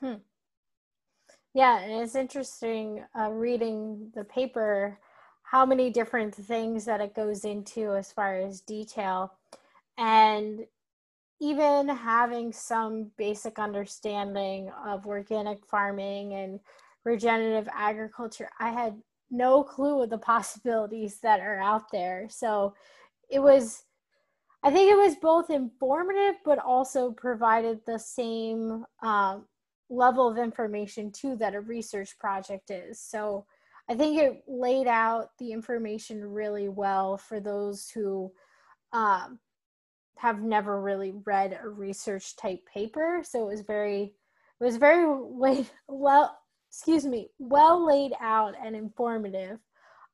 Hmm. 0.01 0.21
Yeah, 1.55 1.81
and 1.81 2.03
it's 2.03 2.15
interesting 2.15 3.05
uh, 3.19 3.31
reading 3.31 4.11
the 4.15 4.25
paper 4.25 4.99
how 5.43 5.65
many 5.65 5.91
different 5.91 6.35
things 6.35 6.85
that 6.85 7.01
it 7.01 7.15
goes 7.15 7.45
into 7.45 7.95
as 7.95 8.13
far 8.13 8.37
as 8.37 8.61
detail, 8.61 9.33
and 9.97 10.67
even 11.41 11.89
having 11.89 12.53
some 12.53 13.11
basic 13.17 13.59
understanding 13.59 14.71
of 14.87 15.07
organic 15.07 15.65
farming 15.67 16.33
and 16.35 16.61
regenerative 17.05 17.69
agriculture. 17.73 18.49
I 18.59 18.71
had 18.71 18.97
no 19.31 19.63
clue 19.63 20.03
of 20.03 20.11
the 20.11 20.19
possibilities 20.33 21.21
that 21.23 21.41
are 21.41 21.61
out 21.61 21.91
there. 21.93 22.27
So 22.29 22.75
it 23.31 23.41
was, 23.41 23.85
I 24.67 24.71
think 24.73 24.91
it 24.91 24.97
was 24.97 25.15
both 25.15 25.49
informative, 25.49 26.41
but 26.45 26.59
also 26.59 27.13
provided 27.13 27.79
the 27.87 28.01
same 28.01 28.85
um, 29.01 29.45
level 29.89 30.29
of 30.29 30.39
information 30.39 31.13
too 31.13 31.37
that 31.37 31.55
a 31.55 31.61
research 31.61 32.19
project 32.19 32.73
is. 32.73 33.01
So 33.01 33.47
I 33.89 33.95
think 33.95 34.19
it 34.19 34.43
laid 34.49 34.89
out 34.89 35.31
the 35.39 35.53
information 35.53 36.21
really 36.33 36.69
well 36.69 37.17
for 37.17 37.39
those 37.39 37.89
who 37.89 38.33
um, 38.93 39.39
have 40.17 40.43
never 40.43 40.81
really 40.81 41.15
read 41.25 41.57
a 41.63 41.69
research 41.69 42.35
type 42.35 42.67
paper. 42.67 43.21
So 43.23 43.43
it 43.43 43.53
was 43.53 43.61
very, 43.61 44.15
it 44.61 44.65
was 44.65 44.79
very 44.79 45.07
well 45.89 46.37
excuse 46.69 47.07
me, 47.07 47.29
well 47.39 47.87
laid 47.87 48.15
out 48.21 48.57
and 48.61 48.75
informative. 48.75 49.61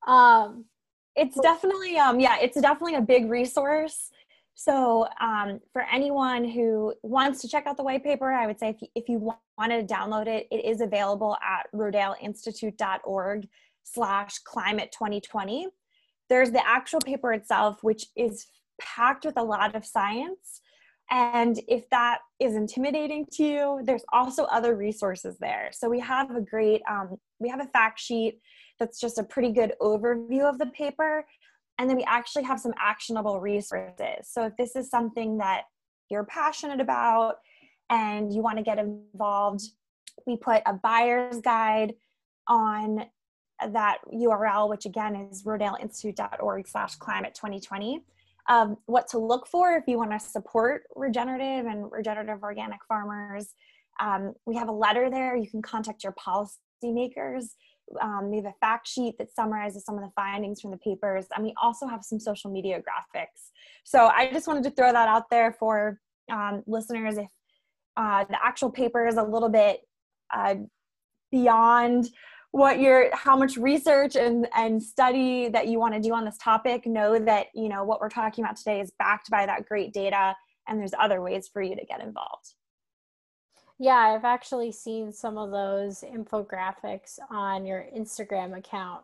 Um, 0.06 0.66
it's 1.14 1.38
definitely, 1.40 1.96
um, 1.98 2.20
yeah, 2.20 2.36
it's 2.40 2.60
definitely 2.60 2.96
a 2.96 3.02
big 3.02 3.30
resource. 3.30 4.10
So, 4.54 5.08
um, 5.20 5.60
for 5.72 5.82
anyone 5.90 6.44
who 6.44 6.94
wants 7.02 7.40
to 7.40 7.48
check 7.48 7.66
out 7.66 7.76
the 7.76 7.82
white 7.82 8.04
paper, 8.04 8.32
I 8.32 8.46
would 8.46 8.60
say 8.60 8.70
if 8.70 8.82
you, 8.82 8.88
if 8.94 9.08
you 9.08 9.34
wanted 9.58 9.88
to 9.88 9.94
download 9.94 10.26
it, 10.26 10.46
it 10.50 10.64
is 10.64 10.80
available 10.80 11.36
at 11.42 11.66
rodaleinstitute.org 11.74 13.48
slash 13.82 14.38
climate 14.40 14.92
2020. 14.92 15.68
There's 16.28 16.50
the 16.50 16.66
actual 16.66 17.00
paper 17.00 17.32
itself, 17.32 17.82
which 17.82 18.06
is 18.16 18.46
packed 18.80 19.24
with 19.24 19.36
a 19.36 19.42
lot 19.42 19.74
of 19.74 19.84
science. 19.84 20.60
And 21.10 21.60
if 21.68 21.88
that 21.90 22.20
is 22.40 22.54
intimidating 22.54 23.26
to 23.32 23.44
you, 23.44 23.80
there's 23.84 24.04
also 24.12 24.44
other 24.44 24.74
resources 24.76 25.36
there. 25.38 25.70
So 25.72 25.90
we 25.90 26.00
have 26.00 26.34
a 26.34 26.40
great, 26.40 26.80
um, 26.88 27.18
we 27.38 27.48
have 27.48 27.60
a 27.60 27.66
fact 27.66 28.00
sheet 28.00 28.40
that's 28.78 28.98
just 28.98 29.18
a 29.18 29.24
pretty 29.24 29.52
good 29.52 29.74
overview 29.80 30.48
of 30.48 30.58
the 30.58 30.66
paper. 30.66 31.26
And 31.78 31.88
then 31.88 31.96
we 31.96 32.04
actually 32.04 32.44
have 32.44 32.60
some 32.60 32.74
actionable 32.78 33.40
resources. 33.40 34.28
So 34.28 34.44
if 34.46 34.56
this 34.56 34.76
is 34.76 34.90
something 34.90 35.38
that 35.38 35.62
you're 36.10 36.24
passionate 36.24 36.80
about 36.80 37.36
and 37.90 38.32
you 38.32 38.42
want 38.42 38.58
to 38.58 38.62
get 38.62 38.78
involved, 38.78 39.62
we 40.26 40.36
put 40.36 40.62
a 40.66 40.74
buyer's 40.74 41.40
guide 41.40 41.94
on 42.46 43.06
that 43.70 43.98
URL, 44.12 44.68
which 44.68 44.86
again 44.86 45.16
is 45.16 45.44
rodaleinstitute.org 45.44 46.68
slash 46.68 46.96
climate 46.96 47.34
2020 47.34 48.02
um, 48.48 48.76
what 48.86 49.08
to 49.08 49.18
look 49.18 49.46
for 49.46 49.72
if 49.72 49.84
you 49.86 49.98
want 49.98 50.10
to 50.10 50.20
support 50.20 50.84
regenerative 50.96 51.66
and 51.66 51.90
regenerative 51.90 52.42
organic 52.42 52.84
farmers. 52.86 53.54
Um, 54.00 54.34
we 54.46 54.56
have 54.56 54.68
a 54.68 54.72
letter 54.72 55.10
there. 55.10 55.36
You 55.36 55.48
can 55.48 55.62
contact 55.62 56.02
your 56.02 56.14
policymakers. 56.14 57.50
Um, 58.00 58.30
we 58.30 58.36
have 58.36 58.46
a 58.46 58.54
fact 58.60 58.88
sheet 58.88 59.16
that 59.18 59.34
summarizes 59.34 59.84
some 59.84 59.96
of 59.96 60.02
the 60.02 60.10
findings 60.16 60.60
from 60.60 60.70
the 60.70 60.78
papers. 60.78 61.26
And 61.34 61.44
we 61.44 61.54
also 61.60 61.86
have 61.86 62.02
some 62.02 62.18
social 62.18 62.50
media 62.50 62.80
graphics. 62.80 63.50
So 63.84 64.06
I 64.06 64.30
just 64.32 64.46
wanted 64.46 64.64
to 64.64 64.70
throw 64.70 64.92
that 64.92 65.08
out 65.08 65.28
there 65.30 65.52
for 65.52 66.00
um, 66.30 66.62
listeners 66.66 67.18
if 67.18 67.30
uh, 67.96 68.24
the 68.24 68.42
actual 68.42 68.70
paper 68.70 69.06
is 69.06 69.16
a 69.16 69.22
little 69.22 69.48
bit 69.48 69.80
uh, 70.34 70.54
beyond 71.30 72.08
what 72.52 72.78
you're 72.80 73.14
how 73.16 73.36
much 73.36 73.56
research 73.56 74.14
and 74.14 74.46
and 74.54 74.82
study 74.82 75.48
that 75.48 75.68
you 75.68 75.78
want 75.78 75.94
to 75.94 76.00
do 76.00 76.12
on 76.12 76.24
this 76.24 76.36
topic 76.36 76.86
know 76.86 77.18
that 77.18 77.46
you 77.54 77.68
know 77.68 77.82
what 77.82 77.98
we're 77.98 78.10
talking 78.10 78.44
about 78.44 78.56
today 78.56 78.78
is 78.80 78.92
backed 78.98 79.30
by 79.30 79.46
that 79.46 79.66
great 79.66 79.92
data 79.92 80.36
and 80.68 80.78
there's 80.78 80.92
other 81.00 81.22
ways 81.22 81.48
for 81.50 81.62
you 81.62 81.74
to 81.74 81.84
get 81.86 82.02
involved 82.02 82.54
yeah 83.82 84.14
i've 84.14 84.24
actually 84.24 84.70
seen 84.70 85.12
some 85.12 85.36
of 85.36 85.50
those 85.50 86.02
infographics 86.02 87.18
on 87.30 87.66
your 87.66 87.86
instagram 87.96 88.56
account 88.56 89.02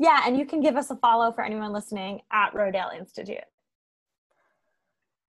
yeah 0.00 0.22
and 0.26 0.36
you 0.36 0.44
can 0.44 0.60
give 0.60 0.76
us 0.76 0.90
a 0.90 0.96
follow 0.96 1.30
for 1.32 1.44
anyone 1.44 1.72
listening 1.72 2.20
at 2.32 2.52
rodale 2.54 2.96
institute 2.96 3.38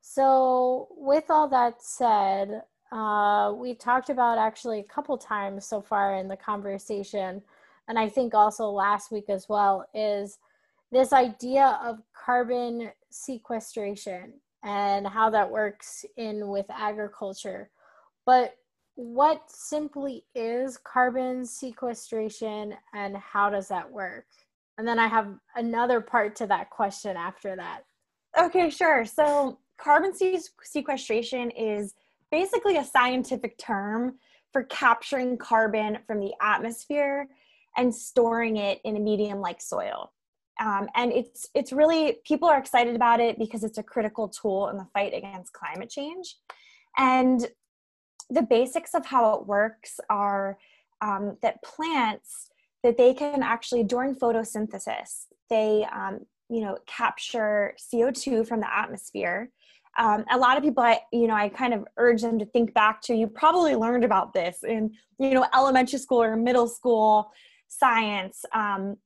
so 0.01 0.87
with 0.97 1.25
all 1.29 1.47
that 1.47 1.81
said 1.81 2.61
uh, 2.91 3.51
we 3.53 3.73
talked 3.73 4.09
about 4.09 4.37
actually 4.37 4.79
a 4.79 4.83
couple 4.83 5.17
times 5.17 5.65
so 5.65 5.81
far 5.81 6.15
in 6.15 6.27
the 6.27 6.37
conversation, 6.37 7.41
and 7.87 7.99
I 7.99 8.07
think 8.07 8.33
also 8.33 8.69
last 8.69 9.11
week 9.11 9.25
as 9.29 9.49
well, 9.49 9.85
is 9.93 10.37
this 10.91 11.11
idea 11.11 11.79
of 11.83 12.01
carbon 12.13 12.91
sequestration 13.09 14.33
and 14.63 15.05
how 15.05 15.29
that 15.29 15.49
works 15.49 16.05
in 16.17 16.47
with 16.47 16.65
agriculture. 16.69 17.69
But 18.25 18.55
what 18.95 19.43
simply 19.49 20.25
is 20.33 20.77
carbon 20.77 21.45
sequestration 21.45 22.75
and 22.93 23.17
how 23.17 23.49
does 23.49 23.67
that 23.67 23.91
work? 23.91 24.25
And 24.77 24.87
then 24.87 24.99
I 24.99 25.07
have 25.07 25.29
another 25.55 26.01
part 26.01 26.35
to 26.37 26.47
that 26.47 26.69
question 26.69 27.15
after 27.15 27.55
that. 27.55 27.81
Okay, 28.37 28.69
sure. 28.69 29.05
So, 29.05 29.59
carbon 29.77 30.13
sequestration 30.63 31.51
is 31.51 31.93
basically 32.31 32.77
a 32.77 32.83
scientific 32.83 33.57
term 33.57 34.15
for 34.51 34.63
capturing 34.63 35.37
carbon 35.37 35.99
from 36.07 36.19
the 36.19 36.33
atmosphere 36.41 37.27
and 37.77 37.93
storing 37.93 38.57
it 38.57 38.79
in 38.83 38.95
a 38.95 38.99
medium 38.99 39.39
like 39.39 39.61
soil. 39.61 40.11
Um, 40.61 40.87
and 40.95 41.11
it's 41.11 41.49
it's 41.53 41.73
really 41.73 42.17
people 42.25 42.47
are 42.47 42.57
excited 42.57 42.95
about 42.95 43.19
it 43.19 43.37
because 43.37 43.65
it's 43.65 43.77
a 43.77 43.83
critical 43.83 44.29
tool 44.29 44.69
in 44.69 44.77
the 44.77 44.87
fight 44.93 45.13
against 45.13 45.51
climate 45.51 45.89
change. 45.89 46.37
And 46.97 47.45
the 48.29 48.41
basics 48.41 48.93
of 48.93 49.05
how 49.05 49.35
it 49.35 49.45
works 49.45 49.99
are 50.09 50.57
um, 51.01 51.37
that 51.41 51.61
plants 51.63 52.49
that 52.83 52.97
they 52.97 53.13
can 53.13 53.43
actually 53.43 53.83
during 53.83 54.15
photosynthesis 54.15 55.25
they 55.49 55.85
um, 55.93 56.19
you 56.49 56.61
know 56.61 56.77
capture 56.85 57.75
CO2 57.79 58.47
from 58.47 58.59
the 58.59 58.77
atmosphere. 58.77 59.49
Um, 59.97 60.25
a 60.29 60.37
lot 60.37 60.57
of 60.57 60.63
people 60.63 60.83
i 60.83 60.99
you 61.13 61.27
know 61.27 61.35
i 61.35 61.47
kind 61.47 61.73
of 61.73 61.85
urge 61.97 62.21
them 62.21 62.37
to 62.39 62.45
think 62.45 62.73
back 62.73 63.01
to 63.03 63.15
you 63.15 63.27
probably 63.27 63.75
learned 63.75 64.03
about 64.03 64.33
this 64.33 64.63
in 64.63 64.91
you 65.19 65.33
know 65.33 65.45
elementary 65.55 65.99
school 65.99 66.21
or 66.21 66.35
middle 66.35 66.67
school 66.67 67.31
science. 67.67 68.43
Um, 68.53 68.97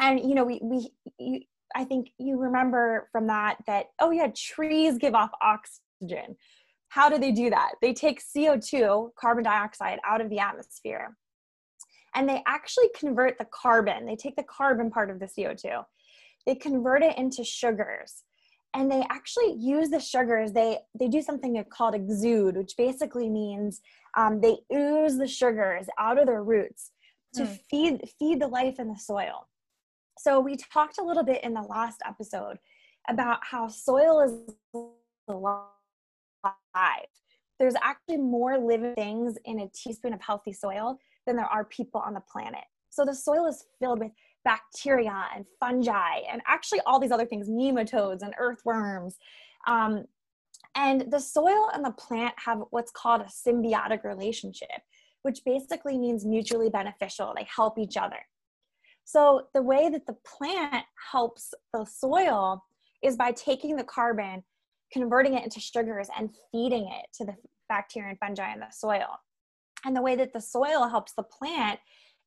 and 0.00 0.20
you 0.20 0.34
know 0.34 0.44
we 0.44 0.58
we 0.62 0.90
you, 1.18 1.40
i 1.74 1.84
think 1.84 2.10
you 2.18 2.38
remember 2.38 3.08
from 3.12 3.26
that 3.28 3.56
that 3.66 3.86
oh 4.00 4.10
yeah 4.10 4.28
trees 4.34 4.98
give 4.98 5.14
off 5.14 5.30
oxygen 5.40 6.36
how 6.94 7.08
do 7.08 7.18
they 7.18 7.32
do 7.32 7.50
that? 7.50 7.72
They 7.82 7.92
take 7.92 8.22
co2 8.22 9.10
carbon 9.16 9.42
dioxide 9.44 9.98
out 10.06 10.20
of 10.20 10.30
the 10.30 10.38
atmosphere. 10.38 11.16
And 12.14 12.28
they 12.28 12.40
actually 12.46 12.88
convert 12.96 13.36
the 13.38 13.46
carbon. 13.46 14.06
They 14.06 14.14
take 14.14 14.36
the 14.36 14.44
carbon 14.44 14.90
part 14.90 15.10
of 15.10 15.18
the 15.18 15.26
co2 15.26 15.84
they 16.46 16.54
convert 16.54 17.02
it 17.02 17.16
into 17.16 17.44
sugars. 17.44 18.22
And 18.74 18.90
they 18.90 19.04
actually 19.10 19.54
use 19.58 19.88
the 19.88 20.00
sugars. 20.00 20.52
They 20.52 20.78
they 20.98 21.08
do 21.08 21.22
something 21.22 21.62
called 21.72 21.94
exude 21.94 22.56
which 22.56 22.74
basically 22.76 23.30
means 23.30 23.80
um, 24.16 24.40
they 24.40 24.58
ooze 24.72 25.16
the 25.16 25.28
sugars 25.28 25.86
out 25.98 26.18
of 26.18 26.26
their 26.26 26.42
roots 26.42 26.90
to 27.34 27.42
mm. 27.42 27.58
feed 27.70 28.02
feed 28.18 28.40
the 28.40 28.48
life 28.48 28.76
in 28.78 28.88
the 28.88 28.98
soil. 28.98 29.46
So 30.18 30.40
we 30.40 30.56
talked 30.56 30.98
a 30.98 31.04
little 31.04 31.24
bit 31.24 31.42
in 31.44 31.54
the 31.54 31.62
last 31.62 32.00
episode 32.06 32.58
about 33.08 33.38
how 33.42 33.68
soil 33.68 34.20
is 34.20 34.82
alive 35.28 35.73
there's 37.58 37.74
actually 37.82 38.16
more 38.16 38.58
living 38.58 38.94
things 38.94 39.38
in 39.44 39.60
a 39.60 39.68
teaspoon 39.68 40.12
of 40.12 40.20
healthy 40.20 40.52
soil 40.52 40.98
than 41.26 41.36
there 41.36 41.46
are 41.46 41.64
people 41.64 42.00
on 42.00 42.14
the 42.14 42.20
planet 42.20 42.64
so 42.90 43.04
the 43.04 43.14
soil 43.14 43.46
is 43.46 43.64
filled 43.80 43.98
with 43.98 44.12
bacteria 44.44 45.26
and 45.34 45.44
fungi 45.58 46.18
and 46.30 46.42
actually 46.46 46.80
all 46.86 47.00
these 47.00 47.10
other 47.10 47.26
things, 47.26 47.48
nematodes 47.48 48.22
and 48.22 48.34
earthworms. 48.38 49.16
Um, 49.66 50.04
and 50.76 51.10
the 51.10 51.18
soil 51.18 51.70
and 51.72 51.84
the 51.84 51.92
plant 51.92 52.34
have 52.36 52.62
what's 52.70 52.90
called 52.90 53.22
a 53.22 53.24
symbiotic 53.24 54.04
relationship, 54.04 54.68
which 55.22 55.40
basically 55.44 55.98
means 55.98 56.24
mutually 56.24 56.68
beneficial. 56.68 57.32
They 57.36 57.46
help 57.54 57.78
each 57.78 57.96
other. 57.96 58.18
So 59.04 59.48
the 59.54 59.62
way 59.62 59.88
that 59.88 60.06
the 60.06 60.16
plant 60.24 60.84
helps 61.10 61.52
the 61.72 61.84
soil 61.84 62.64
is 63.02 63.16
by 63.16 63.32
taking 63.32 63.76
the 63.76 63.84
carbon, 63.84 64.42
converting 64.94 65.34
it 65.34 65.42
into 65.42 65.58
sugars 65.58 66.08
and 66.16 66.30
feeding 66.52 66.86
it 66.86 67.06
to 67.12 67.24
the 67.24 67.34
bacteria 67.68 68.10
and 68.10 68.18
fungi 68.20 68.54
in 68.54 68.60
the 68.60 68.70
soil. 68.70 69.18
And 69.84 69.94
the 69.94 70.00
way 70.00 70.14
that 70.14 70.32
the 70.32 70.40
soil 70.40 70.88
helps 70.88 71.12
the 71.12 71.24
plant 71.24 71.80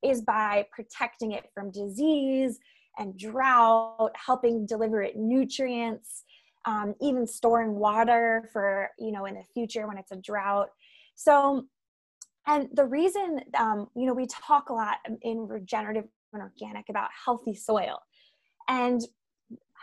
is 0.03 0.21
by 0.21 0.65
protecting 0.71 1.31
it 1.31 1.45
from 1.53 1.71
disease 1.71 2.59
and 2.99 3.17
drought, 3.17 4.11
helping 4.15 4.65
deliver 4.65 5.01
it 5.01 5.15
nutrients, 5.15 6.23
um, 6.65 6.93
even 7.01 7.25
storing 7.25 7.75
water 7.75 8.49
for, 8.51 8.89
you 8.99 9.11
know, 9.11 9.25
in 9.25 9.35
the 9.35 9.43
future 9.53 9.87
when 9.87 9.97
it's 9.97 10.11
a 10.11 10.17
drought. 10.17 10.67
So, 11.15 11.65
and 12.47 12.67
the 12.73 12.85
reason, 12.85 13.39
um, 13.57 13.87
you 13.95 14.05
know, 14.05 14.13
we 14.13 14.27
talk 14.27 14.69
a 14.69 14.73
lot 14.73 14.97
in 15.21 15.47
regenerative 15.47 16.05
and 16.33 16.43
organic 16.43 16.89
about 16.89 17.09
healthy 17.25 17.55
soil. 17.55 17.99
And 18.67 19.01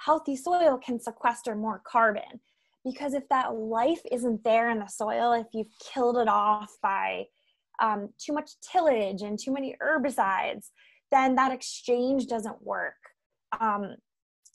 healthy 0.05 0.37
soil 0.37 0.79
can 0.79 1.01
sequester 1.01 1.55
more 1.55 1.81
carbon 1.87 2.41
because 2.85 3.15
if 3.15 3.29
that 3.31 3.55
life 3.55 4.01
isn't 4.11 4.45
there 4.45 4.71
in 4.71 4.79
the 4.79 4.87
soil, 4.87 5.33
if 5.33 5.47
you've 5.53 5.73
killed 5.93 6.19
it 6.19 6.29
off 6.29 6.71
by 6.83 7.25
um, 7.83 8.09
too 8.19 8.33
much 8.33 8.51
tillage 8.61 9.23
and 9.23 9.39
too 9.39 9.53
many 9.53 9.77
herbicides, 9.83 10.71
then 11.11 11.35
that 11.35 11.53
exchange 11.53 12.27
doesn't 12.27 12.63
work. 12.63 12.95
Um, 13.61 13.97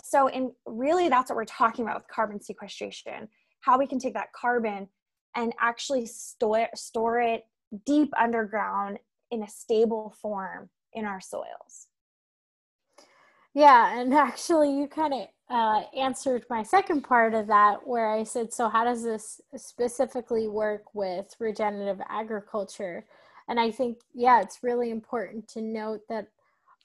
so, 0.03 0.27
in 0.27 0.51
really, 0.65 1.09
that's 1.09 1.29
what 1.29 1.35
we're 1.35 1.45
talking 1.45 1.83
about 1.83 1.97
with 1.97 2.07
carbon 2.07 2.41
sequestration 2.41 3.27
how 3.61 3.77
we 3.77 3.87
can 3.87 3.99
take 3.99 4.13
that 4.13 4.33
carbon 4.33 4.87
and 5.35 5.53
actually 5.59 6.05
store, 6.05 6.69
store 6.75 7.19
it 7.19 7.43
deep 7.85 8.09
underground 8.17 8.97
in 9.31 9.43
a 9.43 9.49
stable 9.49 10.15
form 10.21 10.69
in 10.93 11.05
our 11.05 11.21
soils. 11.21 11.87
Yeah, 13.59 13.99
and 13.99 14.13
actually, 14.29 14.73
you 14.73 14.87
kind 14.87 15.13
of 15.13 15.27
uh, 15.49 15.83
answered 15.97 16.45
my 16.49 16.63
second 16.63 17.01
part 17.01 17.33
of 17.33 17.47
that, 17.47 17.85
where 17.85 18.09
I 18.09 18.23
said, 18.23 18.53
So, 18.53 18.69
how 18.69 18.85
does 18.85 19.03
this 19.03 19.41
specifically 19.57 20.47
work 20.47 20.95
with 20.95 21.35
regenerative 21.39 21.99
agriculture? 22.07 23.05
And 23.49 23.59
I 23.59 23.71
think, 23.71 23.97
yeah, 24.13 24.41
it's 24.41 24.63
really 24.63 24.91
important 24.91 25.49
to 25.49 25.61
note 25.61 26.01
that 26.07 26.27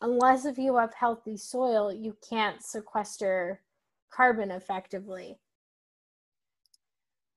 unless 0.01 0.47
if 0.47 0.59
you 0.59 0.77
have 0.77 0.95
healthy 0.95 1.37
soil, 1.37 1.93
you 1.93 2.17
can't 2.29 2.61
sequester 2.63 3.61
carbon 4.11 4.51
effectively. 4.51 5.39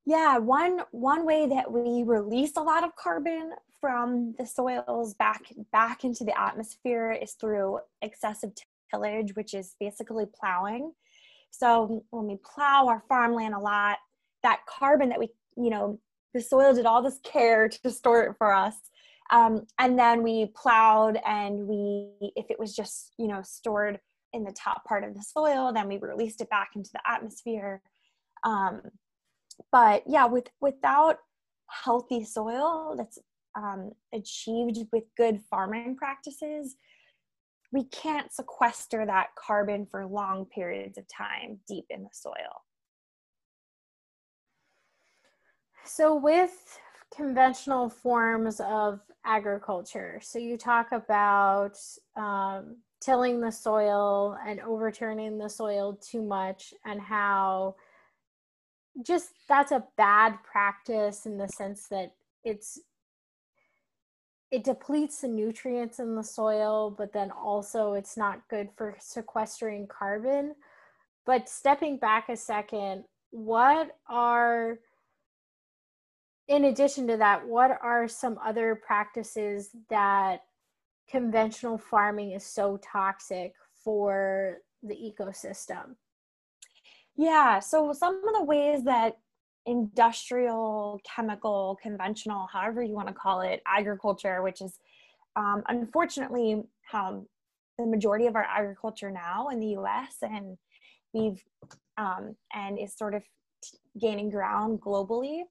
Yeah, 0.05 0.39
one 0.39 0.81
one 0.91 1.25
way 1.25 1.47
that 1.47 1.71
we 1.71 2.03
release 2.03 2.57
a 2.57 2.61
lot 2.61 2.83
of 2.83 2.95
carbon 2.95 3.51
from 3.81 4.33
the 4.39 4.47
soils 4.47 5.13
back 5.13 5.43
back 5.71 6.03
into 6.03 6.23
the 6.23 6.39
atmosphere 6.39 7.11
is 7.11 7.33
through 7.33 7.79
excessive 8.01 8.55
tillage, 8.93 9.35
which 9.35 9.53
is 9.53 9.75
basically 9.79 10.25
plowing. 10.39 10.91
So 11.51 12.03
when 12.09 12.27
we 12.27 12.37
plow 12.43 12.87
our 12.87 13.03
farmland 13.07 13.53
a 13.53 13.59
lot, 13.59 13.97
that 14.43 14.59
carbon 14.67 15.09
that 15.09 15.19
we, 15.19 15.29
you 15.57 15.69
know, 15.69 15.99
the 16.33 16.41
soil 16.41 16.73
did 16.73 16.85
all 16.85 17.01
this 17.01 17.19
care 17.23 17.67
to 17.69 17.89
store 17.89 18.23
it 18.23 18.35
for 18.37 18.53
us. 18.53 18.75
Um, 19.31 19.65
and 19.79 19.97
then 19.97 20.23
we 20.23 20.51
plowed 20.55 21.19
and 21.25 21.67
we, 21.67 22.11
if 22.35 22.49
it 22.49 22.59
was 22.59 22.75
just, 22.75 23.13
you 23.17 23.27
know, 23.27 23.41
stored 23.41 23.99
in 24.33 24.43
the 24.43 24.51
top 24.53 24.85
part 24.85 25.03
of 25.03 25.15
the 25.15 25.21
soil, 25.21 25.71
then 25.73 25.87
we 25.87 25.97
released 25.97 26.41
it 26.41 26.49
back 26.49 26.69
into 26.75 26.89
the 26.93 27.01
atmosphere. 27.05 27.81
Um, 28.43 28.81
but 29.71 30.03
yeah, 30.07 30.25
with 30.25 30.47
without 30.61 31.17
healthy 31.69 32.23
soil 32.23 32.95
that's 32.97 33.17
um, 33.57 33.91
achieved 34.13 34.77
with 34.91 35.03
good 35.17 35.41
farming 35.49 35.95
practices, 35.97 36.75
we 37.71 37.83
can't 37.85 38.31
sequester 38.31 39.05
that 39.05 39.27
carbon 39.35 39.85
for 39.89 40.05
long 40.05 40.45
periods 40.45 40.97
of 40.97 41.05
time 41.07 41.59
deep 41.67 41.85
in 41.89 42.03
the 42.03 42.09
soil. 42.13 42.63
So, 45.83 46.15
with 46.15 46.79
conventional 47.15 47.89
forms 47.89 48.59
of 48.59 48.99
agriculture, 49.25 50.19
so 50.21 50.39
you 50.39 50.57
talk 50.57 50.91
about 50.91 51.77
um, 52.15 52.77
tilling 53.01 53.39
the 53.39 53.51
soil 53.51 54.37
and 54.45 54.59
overturning 54.61 55.37
the 55.37 55.49
soil 55.49 55.97
too 56.01 56.21
much, 56.21 56.73
and 56.85 57.01
how 57.01 57.75
just 59.05 59.29
that's 59.47 59.71
a 59.71 59.85
bad 59.95 60.35
practice 60.43 61.25
in 61.25 61.37
the 61.37 61.47
sense 61.47 61.87
that 61.89 62.13
it's 62.43 62.79
it 64.51 64.63
depletes 64.63 65.21
the 65.21 65.27
nutrients 65.27 65.99
in 65.99 66.15
the 66.15 66.23
soil, 66.23 66.89
but 66.89 67.11
then 67.11 67.31
also 67.31 67.93
it's 67.93 68.15
not 68.15 68.47
good 68.49 68.69
for 68.77 68.95
sequestering 68.99 69.87
carbon. 69.87 70.55
But 71.25 71.49
stepping 71.49 71.97
back 71.97 72.29
a 72.29 72.37
second, 72.37 73.03
what 73.31 73.97
are, 74.07 74.79
in 76.47 76.63
addition 76.65 77.07
to 77.07 77.17
that, 77.17 77.45
what 77.45 77.77
are 77.81 78.07
some 78.07 78.39
other 78.43 78.75
practices 78.75 79.71
that 79.89 80.43
conventional 81.09 81.77
farming 81.77 82.31
is 82.31 82.45
so 82.45 82.79
toxic 82.81 83.53
for 83.83 84.59
the 84.81 84.95
ecosystem? 84.95 85.95
Yeah, 87.17 87.59
so 87.59 87.91
some 87.91 88.21
of 88.25 88.35
the 88.35 88.43
ways 88.43 88.83
that 88.83 89.17
industrial, 89.67 90.99
chemical, 91.03 91.77
conventional, 91.81 92.47
however 92.51 92.81
you 92.81 92.93
want 92.93 93.09
to 93.09 93.13
call 93.13 93.41
it, 93.41 93.61
agriculture, 93.67 94.41
which 94.41 94.61
is 94.61 94.79
um, 95.35 95.61
unfortunately 95.67 96.63
um, 96.93 97.27
the 97.77 97.85
majority 97.85 98.25
of 98.25 98.35
our 98.35 98.45
agriculture 98.45 99.11
now 99.11 99.49
in 99.49 99.59
the 99.59 99.67
U.S. 99.67 100.15
and 100.21 100.57
we've 101.13 101.43
um, 101.97 102.35
and 102.53 102.79
is 102.79 102.95
sort 102.95 103.13
of 103.13 103.23
gaining 103.99 104.29
ground 104.29 104.79
globally. 104.81 105.41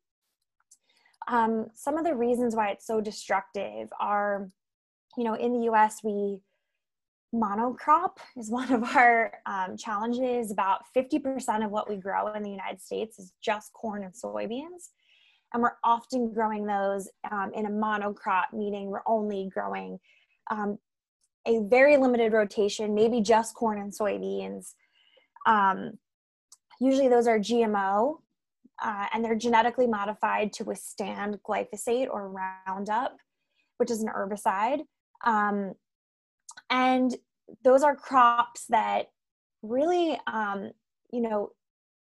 Um, 1.28 1.66
some 1.74 1.98
of 1.98 2.04
the 2.04 2.14
reasons 2.14 2.54
why 2.54 2.70
it's 2.70 2.86
so 2.86 3.00
destructive 3.00 3.88
are, 4.00 4.48
you 5.16 5.24
know, 5.24 5.34
in 5.34 5.52
the 5.52 5.64
U.S. 5.64 6.00
we 6.04 6.40
monocrop 7.40 8.16
is 8.36 8.50
one 8.50 8.72
of 8.72 8.84
our 8.84 9.32
um, 9.46 9.76
challenges. 9.76 10.50
About 10.50 10.82
50% 10.96 11.64
of 11.64 11.70
what 11.70 11.88
we 11.88 11.96
grow 11.96 12.32
in 12.32 12.42
the 12.42 12.50
United 12.50 12.80
States 12.80 13.18
is 13.18 13.32
just 13.42 13.72
corn 13.72 14.04
and 14.04 14.12
soybeans. 14.12 14.90
And 15.52 15.62
we're 15.62 15.76
often 15.84 16.32
growing 16.32 16.66
those 16.66 17.08
um, 17.30 17.52
in 17.54 17.66
a 17.66 17.70
monocrop, 17.70 18.46
meaning 18.52 18.88
we're 18.88 19.02
only 19.06 19.48
growing 19.52 19.98
um, 20.50 20.78
a 21.46 21.60
very 21.60 21.96
limited 21.96 22.32
rotation, 22.32 22.94
maybe 22.94 23.20
just 23.20 23.54
corn 23.54 23.80
and 23.80 23.92
soybeans. 23.92 24.74
Um, 25.46 25.98
usually 26.80 27.08
those 27.08 27.28
are 27.28 27.38
GMO 27.38 28.18
uh, 28.82 29.06
and 29.12 29.24
they're 29.24 29.36
genetically 29.36 29.86
modified 29.86 30.52
to 30.54 30.64
withstand 30.64 31.38
glyphosate 31.48 32.08
or 32.10 32.30
Roundup, 32.66 33.16
which 33.78 33.90
is 33.90 34.02
an 34.02 34.08
herbicide. 34.08 34.80
Um, 35.24 35.74
and 36.70 37.14
those 37.64 37.82
are 37.82 37.94
crops 37.94 38.66
that 38.68 39.10
really 39.62 40.18
um, 40.26 40.70
you 41.12 41.20
know 41.20 41.50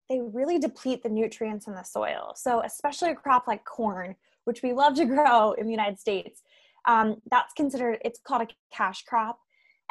they 0.09 0.21
really 0.21 0.57
deplete 0.57 1.03
the 1.03 1.09
nutrients 1.09 1.67
in 1.67 1.73
the 1.73 1.83
soil. 1.83 2.33
So 2.35 2.61
especially 2.63 3.11
a 3.11 3.15
crop 3.15 3.47
like 3.47 3.63
corn 3.63 4.15
which 4.45 4.63
we 4.63 4.73
love 4.73 4.95
to 4.95 5.05
grow 5.15 5.51
in 5.51 5.65
the 5.65 5.71
united 5.71 5.99
states 5.99 6.41
um, 6.85 7.21
that's 7.29 7.53
considered 7.53 7.99
it's 8.03 8.19
called 8.19 8.41
a 8.41 8.47
cash 8.75 9.03
crop. 9.03 9.39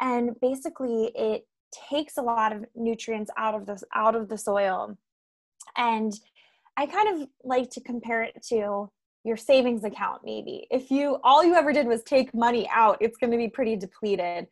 And 0.01 0.39
basically 0.41 1.11
it 1.15 1.47
takes 1.89 2.17
a 2.17 2.21
lot 2.21 2.53
of 2.55 2.65
nutrients 2.75 3.31
out 3.37 3.55
of 3.55 3.65
the, 3.65 3.81
out 3.93 4.15
of 4.15 4.27
the 4.27 4.37
soil. 4.37 4.97
And 5.77 6.13
i 6.77 6.85
kind 6.85 7.21
of 7.21 7.27
like 7.43 7.69
to 7.71 7.81
compare 7.81 8.23
it 8.23 8.41
to 8.49 8.89
your 9.23 9.37
savings 9.37 9.83
account 9.83 10.21
maybe. 10.23 10.67
If 10.71 10.91
you 10.91 11.19
all 11.23 11.43
you 11.43 11.55
ever 11.55 11.73
did 11.73 11.87
was 11.87 12.03
take 12.03 12.33
money 12.33 12.69
out 12.73 12.97
it's 13.01 13.17
going 13.17 13.31
to 13.31 13.37
be 13.37 13.49
pretty 13.49 13.75
depleted 13.75 14.47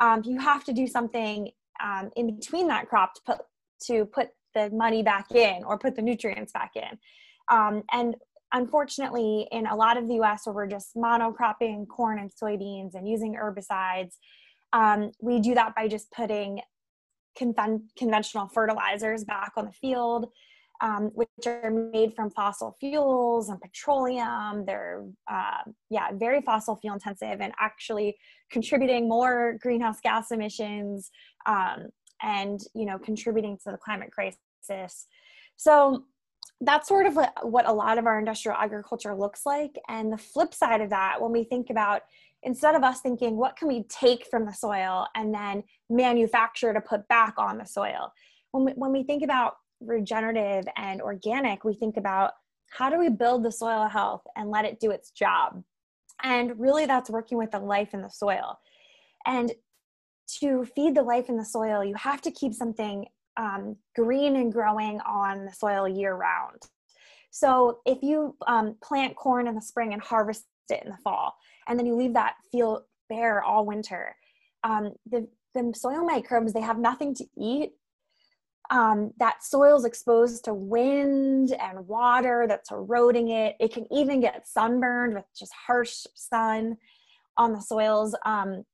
um, 0.00 0.22
you 0.24 0.38
have 0.38 0.64
to 0.64 0.72
do 0.72 0.86
something 0.86 1.50
um, 1.82 2.10
in 2.16 2.34
between 2.34 2.68
that 2.68 2.88
crop 2.88 3.14
to 3.14 3.20
put 3.24 3.38
to 3.86 4.04
put 4.06 4.28
the 4.54 4.68
money 4.70 5.02
back 5.02 5.30
in 5.32 5.64
or 5.64 5.78
put 5.78 5.94
the 5.94 6.02
nutrients 6.02 6.52
back 6.52 6.72
in. 6.74 6.98
Um, 7.50 7.82
and 7.92 8.16
unfortunately 8.52 9.46
in 9.52 9.66
a 9.66 9.76
lot 9.76 9.96
of 9.96 10.08
the 10.08 10.14
us 10.14 10.46
where 10.46 10.54
we're 10.54 10.66
just 10.66 10.94
monocropping 10.96 11.86
corn 11.88 12.18
and 12.18 12.30
soybeans 12.30 12.94
and 12.94 13.08
using 13.08 13.34
herbicides 13.34 14.16
um, 14.72 15.12
we 15.20 15.40
do 15.40 15.54
that 15.54 15.74
by 15.74 15.88
just 15.88 16.10
putting 16.12 16.60
conven- 17.38 17.82
conventional 17.96 18.48
fertilizers 18.48 19.24
back 19.24 19.52
on 19.56 19.66
the 19.66 19.72
field 19.72 20.26
um, 20.80 21.10
which 21.14 21.28
are 21.46 21.70
made 21.70 22.14
from 22.14 22.30
fossil 22.30 22.76
fuels 22.80 23.48
and 23.48 23.60
petroleum. 23.60 24.64
They're, 24.64 25.04
uh, 25.30 25.62
yeah, 25.90 26.10
very 26.12 26.40
fossil 26.40 26.76
fuel 26.76 26.94
intensive 26.94 27.40
and 27.40 27.52
actually 27.58 28.16
contributing 28.50 29.08
more 29.08 29.58
greenhouse 29.60 30.00
gas 30.00 30.30
emissions 30.30 31.10
um, 31.46 31.88
and, 32.22 32.60
you 32.74 32.86
know, 32.86 32.98
contributing 32.98 33.58
to 33.64 33.72
the 33.72 33.78
climate 33.78 34.10
crisis. 34.10 35.06
So 35.56 36.04
that's 36.62 36.88
sort 36.88 37.06
of 37.06 37.18
what 37.42 37.68
a 37.68 37.72
lot 37.72 37.98
of 37.98 38.06
our 38.06 38.18
industrial 38.18 38.56
agriculture 38.58 39.14
looks 39.14 39.46
like. 39.46 39.76
And 39.88 40.12
the 40.12 40.18
flip 40.18 40.52
side 40.52 40.80
of 40.80 40.90
that, 40.90 41.20
when 41.20 41.32
we 41.32 41.44
think 41.44 41.70
about 41.70 42.02
instead 42.42 42.74
of 42.74 42.82
us 42.82 43.00
thinking, 43.00 43.36
what 43.36 43.56
can 43.56 43.68
we 43.68 43.84
take 43.84 44.26
from 44.26 44.46
the 44.46 44.52
soil 44.52 45.06
and 45.14 45.34
then 45.34 45.62
manufacture 45.90 46.72
to 46.72 46.80
put 46.80 47.06
back 47.08 47.34
on 47.36 47.58
the 47.58 47.66
soil? 47.66 48.12
When 48.52 48.64
we, 48.64 48.72
when 48.72 48.92
we 48.92 49.02
think 49.02 49.22
about 49.22 49.56
regenerative 49.80 50.64
and 50.76 51.00
organic, 51.00 51.64
we 51.64 51.74
think 51.74 51.96
about 51.96 52.32
how 52.70 52.88
do 52.88 52.98
we 52.98 53.08
build 53.08 53.44
the 53.44 53.52
soil 53.52 53.88
health 53.88 54.22
and 54.36 54.50
let 54.50 54.64
it 54.64 54.80
do 54.80 54.90
its 54.90 55.10
job? 55.10 55.62
And 56.22 56.58
really, 56.58 56.86
that's 56.86 57.10
working 57.10 57.38
with 57.38 57.50
the 57.50 57.58
life 57.58 57.94
in 57.94 58.02
the 58.02 58.10
soil. 58.10 58.58
And 59.26 59.52
to 60.40 60.64
feed 60.76 60.94
the 60.94 61.02
life 61.02 61.28
in 61.28 61.36
the 61.36 61.44
soil, 61.44 61.84
you 61.84 61.94
have 61.96 62.22
to 62.22 62.30
keep 62.30 62.54
something 62.54 63.06
um, 63.36 63.76
green 63.96 64.36
and 64.36 64.52
growing 64.52 65.00
on 65.00 65.46
the 65.46 65.52
soil 65.52 65.88
year 65.88 66.14
round. 66.14 66.62
So 67.30 67.80
if 67.86 68.02
you 68.02 68.36
um, 68.46 68.76
plant 68.82 69.16
corn 69.16 69.46
in 69.46 69.54
the 69.54 69.62
spring 69.62 69.92
and 69.92 70.02
harvest 70.02 70.44
it 70.68 70.82
in 70.84 70.90
the 70.90 70.98
fall, 70.98 71.34
and 71.68 71.78
then 71.78 71.86
you 71.86 71.96
leave 71.96 72.14
that 72.14 72.34
field 72.52 72.82
bare 73.08 73.42
all 73.42 73.64
winter, 73.66 74.14
um, 74.62 74.92
the, 75.10 75.26
the 75.54 75.72
soil 75.74 76.04
microbes, 76.04 76.52
they 76.52 76.60
have 76.60 76.78
nothing 76.78 77.14
to 77.14 77.24
eat. 77.36 77.72
Um, 78.70 79.12
that 79.18 79.42
soil's 79.42 79.84
exposed 79.84 80.44
to 80.44 80.54
wind 80.54 81.52
and 81.52 81.86
water 81.88 82.46
that's 82.48 82.70
eroding 82.70 83.30
it. 83.30 83.56
It 83.58 83.72
can 83.72 83.86
even 83.92 84.20
get 84.20 84.46
sunburned 84.46 85.14
with 85.14 85.24
just 85.36 85.52
harsh 85.52 86.06
sun 86.14 86.76
on 87.36 87.52
the 87.52 87.60
soils. 87.60 88.14
Um, 88.24 88.64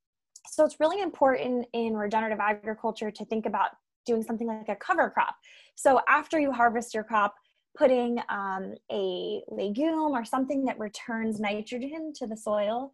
so 0.47 0.65
it's 0.65 0.81
really 0.81 1.01
important 1.01 1.67
in 1.73 1.97
regenerative 1.97 2.41
agriculture 2.41 3.11
to 3.11 3.25
think 3.25 3.47
about 3.47 3.71
doing 4.05 4.23
something 4.23 4.47
like 4.47 4.69
a 4.69 4.77
cover 4.77 5.11
crop. 5.11 5.35
So 5.75 6.01
after 6.09 6.39
you 6.39 6.53
harvest 6.53 6.95
your 6.95 7.05
crop, 7.05 7.35
putting 7.77 8.19
um, 8.29 8.75
a 8.91 9.43
legume 9.49 10.13
or 10.13 10.25
something 10.25 10.65
that 10.65 10.79
returns 10.79 11.39
nitrogen 11.39 12.13
to 12.17 12.27
the 12.27 12.37
soil, 12.37 12.93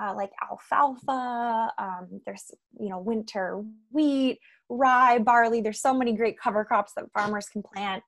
uh, 0.00 0.14
like 0.14 0.30
alfalfa. 0.48 1.72
Um, 1.78 2.20
there's 2.24 2.50
you 2.78 2.88
know 2.88 2.98
winter 2.98 3.64
wheat, 3.90 4.38
rye, 4.70 5.18
barley. 5.18 5.60
There's 5.60 5.82
so 5.82 5.92
many 5.92 6.12
great 6.12 6.38
cover 6.38 6.64
crops 6.64 6.92
that 6.96 7.12
farmers 7.12 7.48
can 7.48 7.62
plant. 7.62 8.02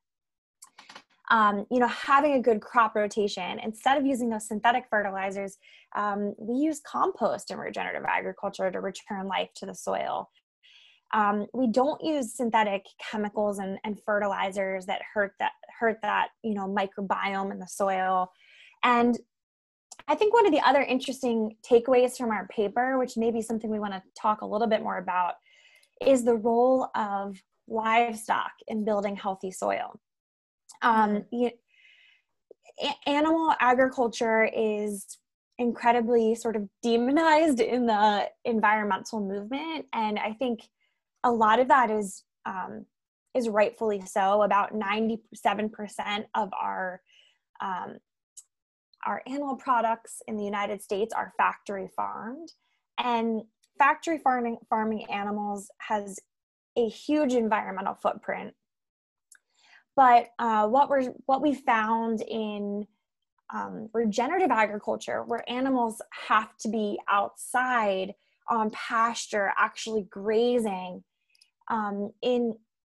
Um, 1.29 1.65
you 1.69 1.79
know, 1.79 1.87
having 1.87 2.33
a 2.33 2.41
good 2.41 2.61
crop 2.61 2.95
rotation 2.95 3.59
instead 3.59 3.97
of 3.97 4.05
using 4.05 4.29
those 4.29 4.47
synthetic 4.47 4.85
fertilizers, 4.89 5.57
um, 5.95 6.33
we 6.37 6.55
use 6.55 6.81
compost 6.85 7.51
in 7.51 7.57
regenerative 7.57 8.03
agriculture 8.07 8.69
to 8.71 8.81
return 8.81 9.27
life 9.27 9.49
to 9.55 9.65
the 9.65 9.75
soil. 9.75 10.29
Um, 11.13 11.45
we 11.53 11.67
don't 11.67 12.03
use 12.03 12.35
synthetic 12.35 12.85
chemicals 12.99 13.59
and, 13.59 13.77
and 13.83 13.99
fertilizers 14.03 14.85
that 14.87 15.01
hurt 15.13 15.33
that 15.39 15.51
hurt 15.79 15.99
that 16.01 16.29
you 16.43 16.53
know 16.53 16.67
microbiome 16.67 17.51
in 17.51 17.59
the 17.59 17.67
soil 17.67 18.31
and 18.83 19.17
i 20.07 20.15
think 20.15 20.33
one 20.33 20.45
of 20.45 20.51
the 20.51 20.61
other 20.61 20.81
interesting 20.81 21.55
takeaways 21.67 22.15
from 22.15 22.29
our 22.29 22.47
paper 22.47 22.97
which 22.97 23.17
may 23.17 23.31
be 23.31 23.41
something 23.41 23.69
we 23.69 23.79
want 23.79 23.93
to 23.93 24.01
talk 24.19 24.41
a 24.41 24.45
little 24.45 24.67
bit 24.67 24.81
more 24.81 24.97
about 24.97 25.33
is 26.07 26.23
the 26.23 26.35
role 26.35 26.89
of 26.95 27.37
livestock 27.67 28.51
in 28.67 28.85
building 28.85 29.15
healthy 29.15 29.51
soil 29.51 29.99
um, 30.81 31.11
mm-hmm. 31.11 31.35
you, 31.35 31.51
animal 33.05 33.53
agriculture 33.59 34.49
is 34.55 35.17
incredibly 35.59 36.35
sort 36.35 36.55
of 36.55 36.67
demonized 36.81 37.59
in 37.59 37.85
the 37.85 38.27
environmental 38.45 39.19
movement 39.19 39.85
and 39.93 40.19
i 40.19 40.33
think 40.33 40.61
a 41.23 41.31
lot 41.31 41.59
of 41.59 41.67
that 41.67 41.89
is 41.89 42.23
um, 42.45 42.85
is 43.33 43.49
rightfully 43.49 44.01
so. 44.05 44.43
About 44.43 44.73
97% 44.73 45.19
of 46.35 46.49
our 46.59 47.01
um, 47.61 47.97
our 49.05 49.21
animal 49.27 49.55
products 49.55 50.21
in 50.27 50.37
the 50.37 50.45
United 50.45 50.81
States 50.81 51.13
are 51.13 51.33
factory 51.37 51.89
farmed, 51.95 52.49
and 52.97 53.41
factory 53.77 54.17
farming 54.17 54.57
farming 54.69 55.05
animals 55.11 55.69
has 55.79 56.19
a 56.77 56.87
huge 56.87 57.33
environmental 57.33 57.95
footprint. 57.95 58.53
But 59.95 60.29
uh, 60.39 60.67
what 60.67 60.89
we're 60.89 61.13
what 61.25 61.41
we 61.41 61.53
found 61.53 62.21
in 62.21 62.87
um, 63.53 63.89
regenerative 63.93 64.51
agriculture, 64.51 65.23
where 65.23 65.49
animals 65.49 66.01
have 66.27 66.57
to 66.59 66.69
be 66.69 66.99
outside 67.09 68.13
on 68.49 68.71
pasture, 68.71 69.53
actually 69.57 70.07
grazing, 70.09 71.03
um, 71.69 72.11
in 72.21 72.55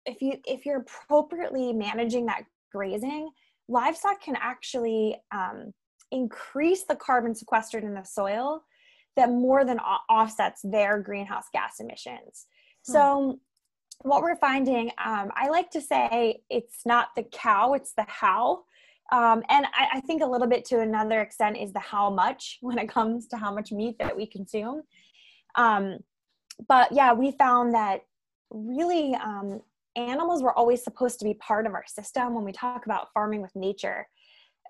if 0.06 0.22
you 0.22 0.38
if 0.46 0.64
you're 0.64 0.80
appropriately 0.80 1.72
managing 1.72 2.26
that 2.26 2.44
grazing 2.70 3.30
livestock 3.68 4.20
can 4.22 4.36
actually 4.40 5.16
um, 5.32 5.72
increase 6.10 6.84
the 6.84 6.96
carbon 6.96 7.34
sequestered 7.34 7.84
in 7.84 7.94
the 7.94 8.04
soil 8.04 8.62
that 9.16 9.30
more 9.30 9.64
than 9.64 9.78
offsets 9.78 10.60
their 10.62 10.98
greenhouse 10.98 11.46
gas 11.52 11.80
emissions 11.80 12.46
hmm. 12.86 12.92
so 12.92 13.40
what 14.02 14.22
we're 14.22 14.36
finding 14.36 14.90
um, 15.04 15.30
i 15.34 15.48
like 15.48 15.70
to 15.70 15.80
say 15.80 16.40
it's 16.50 16.80
not 16.84 17.08
the 17.16 17.24
cow 17.32 17.74
it's 17.74 17.92
the 17.94 18.04
how 18.08 18.62
um, 19.12 19.42
and 19.50 19.66
I, 19.66 19.98
I, 19.98 20.00
think 20.00 20.22
a 20.22 20.26
little 20.26 20.46
bit 20.46 20.64
to 20.66 20.80
another 20.80 21.20
extent 21.20 21.58
is 21.58 21.74
the 21.74 21.78
how 21.78 22.08
much 22.08 22.58
when 22.62 22.78
it 22.78 22.88
comes 22.88 23.26
to 23.28 23.36
how 23.36 23.54
much 23.54 23.70
meat 23.70 23.96
that 23.98 24.16
we 24.16 24.26
consume 24.26 24.82
um, 25.56 25.98
but 26.68 26.90
yeah 26.92 27.12
we 27.12 27.32
found 27.32 27.74
that 27.74 28.00
really 28.50 29.14
um, 29.14 29.60
animals 29.96 30.42
were 30.42 30.56
always 30.56 30.82
supposed 30.82 31.18
to 31.18 31.24
be 31.24 31.34
part 31.34 31.66
of 31.66 31.74
our 31.74 31.84
system 31.86 32.34
when 32.34 32.44
we 32.44 32.52
talk 32.52 32.86
about 32.86 33.12
farming 33.12 33.42
with 33.42 33.54
nature. 33.54 34.06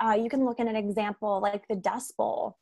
Uh, 0.05 0.13
you 0.13 0.29
can 0.29 0.45
look 0.45 0.61
at 0.61 0.67
an 0.67 0.77
example 0.77 1.41
like 1.41 1.67
the 1.69 1.77
Dust 1.77 2.17
Bowl. 2.17 2.59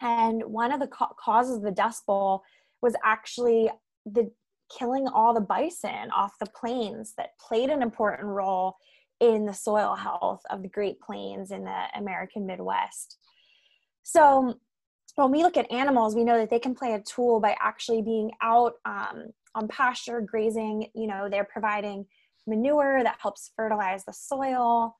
And 0.00 0.42
one 0.44 0.72
of 0.72 0.80
the 0.80 0.86
ca- 0.86 1.14
causes 1.18 1.56
of 1.56 1.62
the 1.62 1.70
Dust 1.70 2.06
Bowl 2.06 2.42
was 2.82 2.94
actually 3.04 3.70
the 4.04 4.30
killing 4.76 5.06
all 5.08 5.32
the 5.32 5.40
bison 5.40 6.10
off 6.14 6.38
the 6.38 6.46
plains 6.46 7.14
that 7.16 7.38
played 7.38 7.70
an 7.70 7.82
important 7.82 8.28
role 8.28 8.76
in 9.20 9.46
the 9.46 9.54
soil 9.54 9.94
health 9.94 10.42
of 10.50 10.62
the 10.62 10.68
Great 10.68 11.00
Plains 11.00 11.50
in 11.50 11.64
the 11.64 11.84
American 11.94 12.46
Midwest. 12.46 13.16
So 14.02 14.58
when 15.14 15.30
we 15.30 15.42
look 15.42 15.56
at 15.56 15.70
animals, 15.72 16.14
we 16.14 16.24
know 16.24 16.36
that 16.36 16.50
they 16.50 16.58
can 16.58 16.74
play 16.74 16.92
a 16.94 17.00
tool 17.00 17.40
by 17.40 17.56
actually 17.60 18.02
being 18.02 18.32
out 18.42 18.74
um, 18.84 19.32
on 19.56 19.66
pasture 19.66 20.20
grazing 20.20 20.86
you 20.94 21.08
know 21.08 21.28
they're 21.28 21.48
providing 21.50 22.06
manure 22.46 23.02
that 23.02 23.18
helps 23.20 23.50
fertilize 23.56 24.04
the 24.04 24.12
soil 24.12 24.94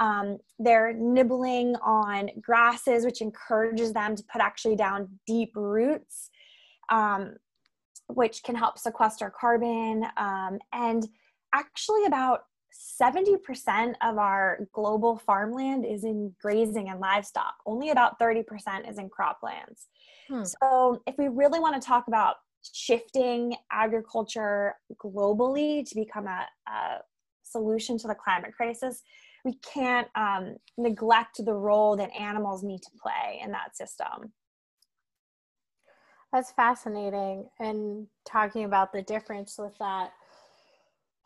um, 0.00 0.38
they're 0.58 0.92
nibbling 0.92 1.74
on 1.76 2.30
grasses 2.40 3.04
which 3.04 3.20
encourages 3.20 3.92
them 3.92 4.14
to 4.14 4.22
put 4.32 4.40
actually 4.40 4.76
down 4.76 5.08
deep 5.26 5.52
roots 5.54 6.30
um, 6.90 7.34
which 8.08 8.42
can 8.42 8.54
help 8.54 8.78
sequester 8.78 9.30
carbon. 9.30 10.06
Um, 10.16 10.58
and 10.72 11.06
actually 11.54 12.04
about 12.06 12.44
70% 12.90 13.94
of 14.02 14.18
our 14.18 14.66
global 14.72 15.18
farmland 15.18 15.84
is 15.84 16.04
in 16.04 16.34
grazing 16.40 16.88
and 16.88 17.00
livestock. 17.00 17.54
Only 17.66 17.90
about 17.90 18.18
30% 18.18 18.88
is 18.88 18.98
in 18.98 19.08
croplands. 19.08 19.86
Hmm. 20.28 20.44
so 20.44 21.00
if 21.06 21.14
we 21.16 21.28
really 21.28 21.58
want 21.58 21.80
to 21.80 21.86
talk 21.86 22.06
about 22.06 22.36
shifting 22.74 23.56
agriculture 23.72 24.74
globally 25.02 25.88
to 25.88 25.94
become 25.94 26.26
a, 26.26 26.46
a 26.70 26.98
solution 27.42 27.96
to 27.96 28.08
the 28.08 28.14
climate 28.14 28.52
crisis, 28.54 29.02
we 29.44 29.54
can't 29.54 30.08
um, 30.14 30.56
neglect 30.76 31.44
the 31.44 31.54
role 31.54 31.96
that 31.96 32.10
animals 32.18 32.62
need 32.62 32.82
to 32.82 32.90
play 33.00 33.40
in 33.42 33.52
that 33.52 33.76
system. 33.76 34.32
That's 36.32 36.52
fascinating. 36.52 37.48
And 37.58 38.06
talking 38.26 38.64
about 38.64 38.92
the 38.92 39.02
difference 39.02 39.56
with 39.58 39.76
that. 39.78 40.12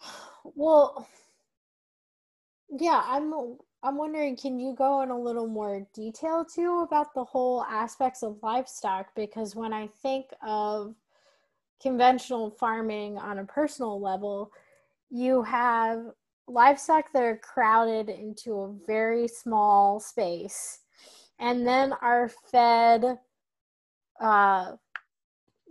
Well, 0.57 1.07
yeah, 2.69 3.01
I'm 3.07 3.33
I'm 3.85 3.97
wondering, 3.97 4.37
can 4.37 4.59
you 4.59 4.75
go 4.77 5.03
in 5.03 5.11
a 5.11 5.19
little 5.21 5.47
more 5.47 5.87
detail 5.95 6.45
too 6.45 6.81
about 6.87 7.15
the 7.15 7.25
whole 7.25 7.65
aspects 7.65 8.23
of 8.23 8.39
livestock? 8.43 9.15
Because 9.15 9.57
when 9.57 9.73
I 9.73 9.89
think 10.03 10.27
of 10.45 10.95
conventional 11.81 12.51
farming 12.51 13.19
on 13.19 13.39
a 13.39 13.45
personal 13.45 14.01
level, 14.01 14.53
you 15.11 15.43
have 15.43 16.07
livestock 16.49 17.13
that 17.13 17.23
are 17.23 17.37
crowded 17.37 18.09
into 18.09 18.61
a 18.61 18.75
very 18.87 19.29
small 19.29 20.01
space 20.01 20.81
and 21.39 21.67
then 21.67 21.93
are 22.03 22.31
fed 22.51 23.19
uh, 24.21 24.73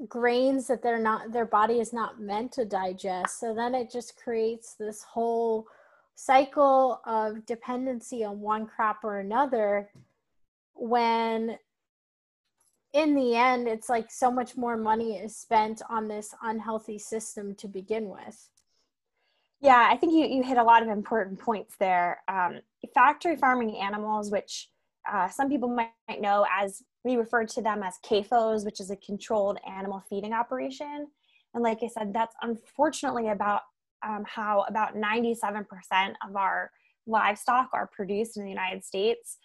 grains 0.08 0.68
that 0.68 0.82
they're 0.82 0.98
not 0.98 1.32
their 1.32 1.46
body 1.46 1.80
is 1.80 1.94
not 1.94 2.20
meant 2.20 2.52
to 2.52 2.66
digest 2.66 3.40
so 3.40 3.54
then 3.54 3.76
it 3.76 3.92
just 3.92 4.18
creates 4.18 4.74
this 4.74 5.04
whole 5.04 5.68
cycle 6.16 7.02
of 7.06 7.46
dependency 7.46 8.24
on 8.24 8.40
one 8.40 8.66
crop 8.66 9.04
or 9.04 9.20
another 9.20 9.90
when 10.74 11.58
in 12.94 13.16
the 13.16 13.36
end, 13.36 13.68
it's 13.68 13.90
like 13.90 14.12
so 14.12 14.30
much 14.30 14.58
more 14.58 14.76
money 14.76 15.16
is 15.16 15.36
spent 15.36 15.82
on 15.90 16.08
this 16.08 16.36
unhealthy 16.42 17.00
system 17.00 17.56
to 17.56 17.68
begin 17.68 18.10
with. 18.10 18.50
Yeah, 19.62 19.88
I 19.90 19.96
think 19.96 20.14
you, 20.14 20.26
you 20.26 20.44
hit 20.44 20.58
a 20.58 20.64
lot 20.64 20.82
of 20.82 20.90
important 20.90 21.40
points 21.40 21.76
there. 21.80 22.22
Um, 22.28 22.62
factory 22.96 23.36
farming 23.36 23.78
animals, 23.78 24.32
which 24.32 24.70
uh, 25.12 25.30
some 25.30 25.50
people 25.50 25.70
might, 25.70 25.92
might 26.10 26.20
know 26.22 26.46
as 26.52 26.82
we 27.04 27.16
refer 27.16 27.46
to 27.46 27.62
them 27.62 27.84
as 27.84 27.96
CAFOs, 28.06 28.66
which 28.66 28.80
is 28.80 28.90
a 28.90 28.96
controlled 28.96 29.60
animal 29.68 30.04
feeding 30.10 30.34
operation. 30.34 31.08
And 31.54 31.64
like 31.64 31.80
I 31.84 31.88
said, 31.88 32.14
that's 32.14 32.36
unfortunately 32.42 33.30
about 33.30 33.62
um, 34.04 34.24
how 34.28 34.66
about 34.68 34.96
97% 34.96 35.66
of 36.28 36.36
our 36.36 36.72
livestock 37.06 37.70
are 37.74 37.88
produced 37.88 38.38
in 38.38 38.44
the 38.44 38.50
United 38.50 38.84
States. 38.84 39.38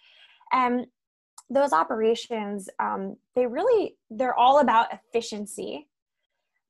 And 0.51 0.87
those 1.49 1.73
operations, 1.73 2.69
um, 2.79 3.17
they 3.35 3.45
really, 3.45 3.97
they're 4.09 4.37
all 4.37 4.59
about 4.59 4.87
efficiency, 4.91 5.87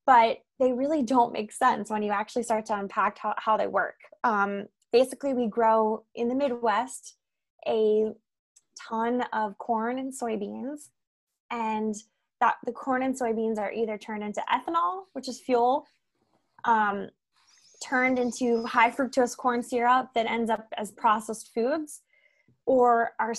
but 0.08 0.38
they 0.60 0.72
really 0.72 1.04
don't 1.04 1.34
make 1.34 1.52
sense 1.52 1.92
when 1.92 2.02
you 2.02 2.12
actually 2.12 2.42
start 2.42 2.66
to 2.66 2.80
unpack 2.80 3.20
how, 3.20 3.36
how 3.38 3.58
they 3.58 3.68
work. 3.68 4.00
Um, 4.24 4.66
basically, 4.92 5.34
we 5.34 5.48
grow 5.48 6.06
in 6.16 6.30
the 6.30 6.36
Midwest 6.36 7.18
a 7.68 8.14
ton 8.90 9.24
of 9.34 9.58
corn 9.58 10.00
and 10.00 10.12
soybeans, 10.12 10.90
and 11.52 11.94
that 12.40 12.56
the 12.66 12.72
corn 12.72 13.04
and 13.04 13.20
soybeans 13.20 13.60
are 13.60 13.72
either 13.72 13.98
turned 13.98 14.24
into 14.24 14.42
ethanol, 14.52 15.04
which 15.14 15.28
is 15.28 15.42
fuel, 15.42 15.86
um, 16.64 17.10
turned 17.84 18.18
into 18.18 18.66
high 18.66 18.90
fructose 18.90 19.36
corn 19.36 19.62
syrup 19.62 20.10
that 20.16 20.26
ends 20.26 20.50
up 20.50 20.68
as 20.78 20.92
processed 20.92 21.52
foods, 21.54 22.02
or 22.66 23.12
are 23.20 23.34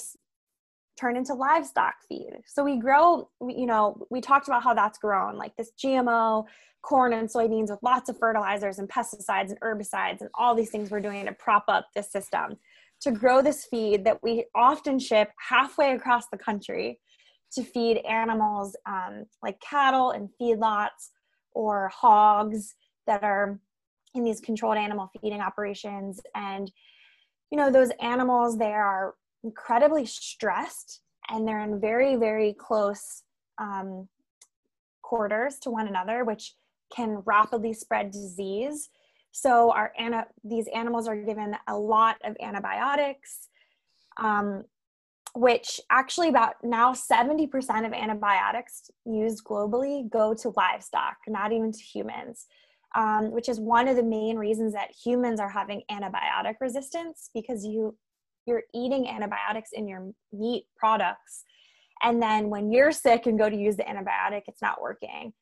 turned 0.98 1.16
into 1.16 1.34
livestock 1.34 1.94
feed. 2.08 2.32
So 2.46 2.64
we 2.64 2.78
grow, 2.78 3.28
you 3.40 3.66
know, 3.66 4.06
we 4.10 4.20
talked 4.20 4.48
about 4.48 4.62
how 4.62 4.74
that's 4.74 4.98
grown, 4.98 5.36
like 5.36 5.56
this 5.56 5.72
GMO 5.82 6.44
corn 6.82 7.12
and 7.12 7.28
soybeans 7.28 7.70
with 7.70 7.78
lots 7.82 8.08
of 8.08 8.18
fertilizers 8.18 8.78
and 8.78 8.88
pesticides 8.88 9.50
and 9.50 9.60
herbicides 9.60 10.20
and 10.20 10.30
all 10.34 10.54
these 10.54 10.70
things 10.70 10.90
we're 10.90 11.00
doing 11.00 11.26
to 11.26 11.32
prop 11.32 11.64
up 11.68 11.88
this 11.94 12.10
system 12.10 12.56
to 13.00 13.12
grow 13.12 13.42
this 13.42 13.64
feed 13.64 14.04
that 14.04 14.22
we 14.22 14.44
often 14.54 14.98
ship 14.98 15.30
halfway 15.38 15.92
across 15.92 16.28
the 16.28 16.38
country 16.38 16.98
to 17.52 17.62
feed 17.62 17.98
animals 17.98 18.76
um, 18.86 19.24
like 19.42 19.60
cattle 19.60 20.10
and 20.10 20.28
feedlots 20.40 21.10
or 21.52 21.88
hogs 21.88 22.74
that 23.06 23.22
are 23.22 23.58
in 24.14 24.24
these 24.24 24.40
controlled 24.40 24.76
animal 24.76 25.10
feeding 25.20 25.40
operations 25.40 26.20
and 26.34 26.70
you 27.50 27.58
know 27.58 27.70
those 27.70 27.90
animals 28.00 28.58
they 28.58 28.72
are 28.72 29.14
incredibly 29.44 30.06
stressed 30.06 31.00
and 31.28 31.46
they're 31.46 31.62
in 31.62 31.80
very 31.80 32.16
very 32.16 32.54
close 32.54 33.22
um, 33.58 34.08
quarters 35.02 35.58
to 35.58 35.70
one 35.70 35.88
another 35.88 36.24
which 36.24 36.54
can 36.94 37.22
rapidly 37.26 37.72
spread 37.72 38.10
disease. 38.10 38.88
So 39.30 39.70
our 39.72 39.92
ana- 39.98 40.26
these 40.42 40.66
animals 40.74 41.06
are 41.06 41.16
given 41.16 41.54
a 41.68 41.76
lot 41.76 42.16
of 42.24 42.34
antibiotics 42.40 43.48
um, 44.18 44.64
which 45.34 45.80
actually 45.90 46.28
about 46.28 46.54
now 46.62 46.92
70% 46.92 47.50
of 47.86 47.92
antibiotics 47.92 48.90
used 49.04 49.44
globally 49.44 50.08
go 50.10 50.34
to 50.34 50.52
livestock, 50.56 51.16
not 51.26 51.52
even 51.52 51.70
to 51.70 51.78
humans, 51.78 52.46
um, 52.96 53.30
which 53.30 53.48
is 53.48 53.60
one 53.60 53.88
of 53.88 53.96
the 53.96 54.02
main 54.02 54.36
reasons 54.36 54.72
that 54.72 54.90
humans 55.04 55.38
are 55.38 55.50
having 55.50 55.82
antibiotic 55.90 56.54
resistance 56.60 57.30
because 57.34 57.64
you 57.64 57.96
you're 58.48 58.64
eating 58.74 59.06
antibiotics 59.06 59.70
in 59.72 59.86
your 59.86 60.10
meat 60.32 60.64
products. 60.76 61.44
And 62.02 62.22
then 62.22 62.48
when 62.48 62.72
you're 62.72 62.92
sick 62.92 63.26
and 63.26 63.38
go 63.38 63.50
to 63.50 63.56
use 63.56 63.76
the 63.76 63.84
antibiotic 63.84 64.42
it's 64.48 64.62
not 64.62 64.80
working. 64.80 65.32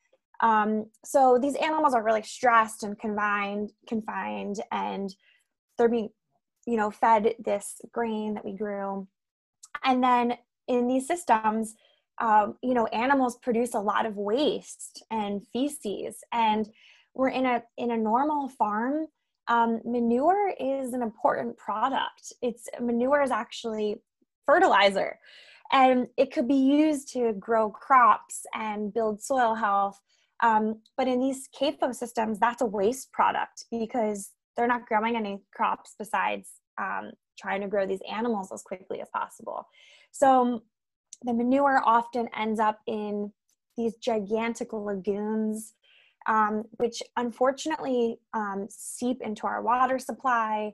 Um, 0.41 0.87
so 1.03 1.39
these 1.41 1.55
animals 1.55 1.95
are 1.95 2.03
really 2.03 2.21
stressed 2.21 2.83
and 2.83 2.99
confined 2.99 3.71
confined 3.87 4.61
and 4.71 5.09
they're 5.77 5.89
being 5.89 6.09
you 6.67 6.77
know 6.77 6.91
fed 6.91 7.33
this 7.39 7.79
grain 7.91 8.35
that 8.35 8.45
we 8.45 8.53
grew. 8.53 9.07
And 9.83 10.03
then 10.03 10.37
in 10.67 10.87
these 10.87 11.07
systems 11.07 11.75
um, 12.19 12.55
you 12.61 12.73
know 12.73 12.87
animals 12.87 13.37
produce 13.37 13.73
a 13.73 13.79
lot 13.79 14.05
of 14.05 14.17
waste 14.17 15.03
and 15.09 15.41
feces. 15.53 16.17
And 16.33 16.69
we're 17.13 17.29
in 17.29 17.45
a 17.45 17.63
in 17.77 17.91
a 17.91 17.97
normal 17.97 18.49
farm 18.49 19.07
um, 19.47 19.79
manure 19.85 20.53
is 20.59 20.93
an 20.93 21.01
important 21.01 21.57
product 21.57 22.33
it's 22.41 22.67
manure 22.81 23.21
is 23.21 23.31
actually 23.31 23.95
fertilizer 24.45 25.17
and 25.71 26.07
it 26.17 26.31
could 26.31 26.47
be 26.47 26.55
used 26.55 27.11
to 27.11 27.33
grow 27.33 27.69
crops 27.69 28.45
and 28.53 28.93
build 28.93 29.21
soil 29.21 29.53
health 29.55 29.99
um, 30.43 30.81
but 30.97 31.07
in 31.07 31.19
these 31.19 31.49
CAFO 31.59 31.93
systems 31.93 32.39
that's 32.39 32.61
a 32.61 32.65
waste 32.65 33.11
product 33.11 33.65
because 33.71 34.31
they're 34.55 34.67
not 34.67 34.87
growing 34.87 35.15
any 35.15 35.39
crops 35.53 35.95
besides 35.97 36.49
um, 36.79 37.11
trying 37.39 37.61
to 37.61 37.67
grow 37.67 37.85
these 37.85 38.01
animals 38.11 38.51
as 38.51 38.63
quickly 38.63 39.01
as 39.01 39.07
possible. 39.13 39.67
So 40.11 40.63
the 41.23 41.33
manure 41.33 41.81
often 41.85 42.27
ends 42.37 42.59
up 42.59 42.79
in 42.87 43.31
these 43.77 43.95
gigantic 43.97 44.73
lagoons, 44.73 45.73
um, 46.27 46.63
which 46.77 47.01
unfortunately 47.15 48.19
um, 48.33 48.67
seep 48.69 49.21
into 49.21 49.47
our 49.47 49.61
water 49.61 49.97
supply. 49.97 50.73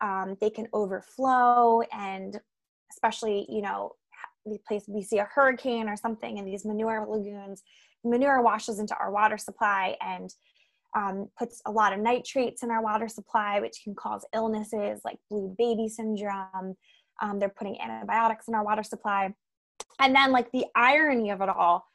Um, 0.00 0.36
they 0.40 0.50
can 0.50 0.66
overflow, 0.72 1.82
and 1.92 2.40
especially, 2.90 3.46
you 3.48 3.62
know, 3.62 3.92
the 4.44 4.58
place 4.66 4.84
we 4.88 5.02
see 5.02 5.18
a 5.18 5.28
hurricane 5.32 5.88
or 5.88 5.96
something 5.96 6.38
in 6.38 6.44
these 6.44 6.64
manure 6.64 7.06
lagoons, 7.08 7.62
manure 8.04 8.42
washes 8.42 8.78
into 8.80 8.96
our 8.96 9.12
water 9.12 9.38
supply 9.38 9.96
and 10.00 10.34
um, 10.96 11.28
puts 11.38 11.62
a 11.66 11.70
lot 11.70 11.92
of 11.92 12.00
nitrates 12.00 12.62
in 12.62 12.70
our 12.70 12.82
water 12.82 13.08
supply, 13.08 13.60
which 13.60 13.80
can 13.84 13.94
cause 13.94 14.26
illnesses 14.34 15.00
like 15.04 15.18
blue 15.30 15.54
baby 15.56 15.88
syndrome. 15.88 16.76
Um, 17.20 17.38
they're 17.38 17.48
putting 17.48 17.80
antibiotics 17.80 18.48
in 18.48 18.54
our 18.54 18.64
water 18.64 18.82
supply. 18.82 19.32
And 20.00 20.14
then, 20.14 20.32
like, 20.32 20.50
the 20.50 20.66
irony 20.74 21.30
of 21.30 21.40
it 21.40 21.48
all 21.48 21.86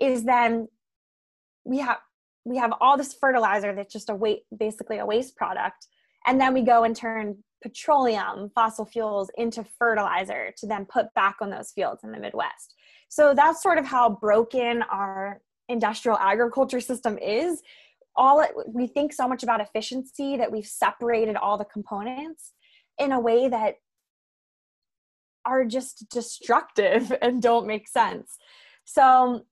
is 0.00 0.24
then 0.24 0.68
we 1.64 1.78
have 1.78 1.98
we 2.44 2.56
have 2.56 2.72
all 2.80 2.96
this 2.96 3.14
fertilizer 3.14 3.74
that's 3.74 3.92
just 3.92 4.10
a 4.10 4.14
waste 4.14 4.42
basically 4.56 4.98
a 4.98 5.06
waste 5.06 5.36
product. 5.36 5.86
And 6.26 6.40
then 6.40 6.54
we 6.54 6.62
go 6.62 6.84
and 6.84 6.94
turn 6.94 7.38
petroleum 7.62 8.50
fossil 8.54 8.84
fuels 8.84 9.30
into 9.36 9.64
fertilizer 9.78 10.52
to 10.58 10.66
then 10.66 10.84
put 10.84 11.12
back 11.14 11.36
on 11.40 11.50
those 11.50 11.70
fields 11.70 12.02
in 12.04 12.12
the 12.12 12.18
midwest. 12.18 12.74
So 13.08 13.34
that's 13.34 13.62
sort 13.62 13.78
of 13.78 13.86
how 13.86 14.08
broken 14.08 14.82
our 14.82 15.40
industrial 15.68 16.18
agriculture 16.18 16.80
system 16.80 17.18
is. 17.18 17.62
All 18.16 18.40
it, 18.40 18.50
we 18.66 18.86
think 18.86 19.12
so 19.12 19.28
much 19.28 19.42
about 19.42 19.60
efficiency 19.60 20.36
that 20.36 20.50
we've 20.50 20.66
separated 20.66 21.36
all 21.36 21.56
the 21.56 21.64
components 21.64 22.52
in 22.98 23.12
a 23.12 23.20
way 23.20 23.48
that 23.48 23.76
are 25.44 25.64
just 25.64 26.08
destructive 26.10 27.12
and 27.22 27.42
don't 27.42 27.66
make 27.66 27.88
sense. 27.88 28.36
So 28.84 29.44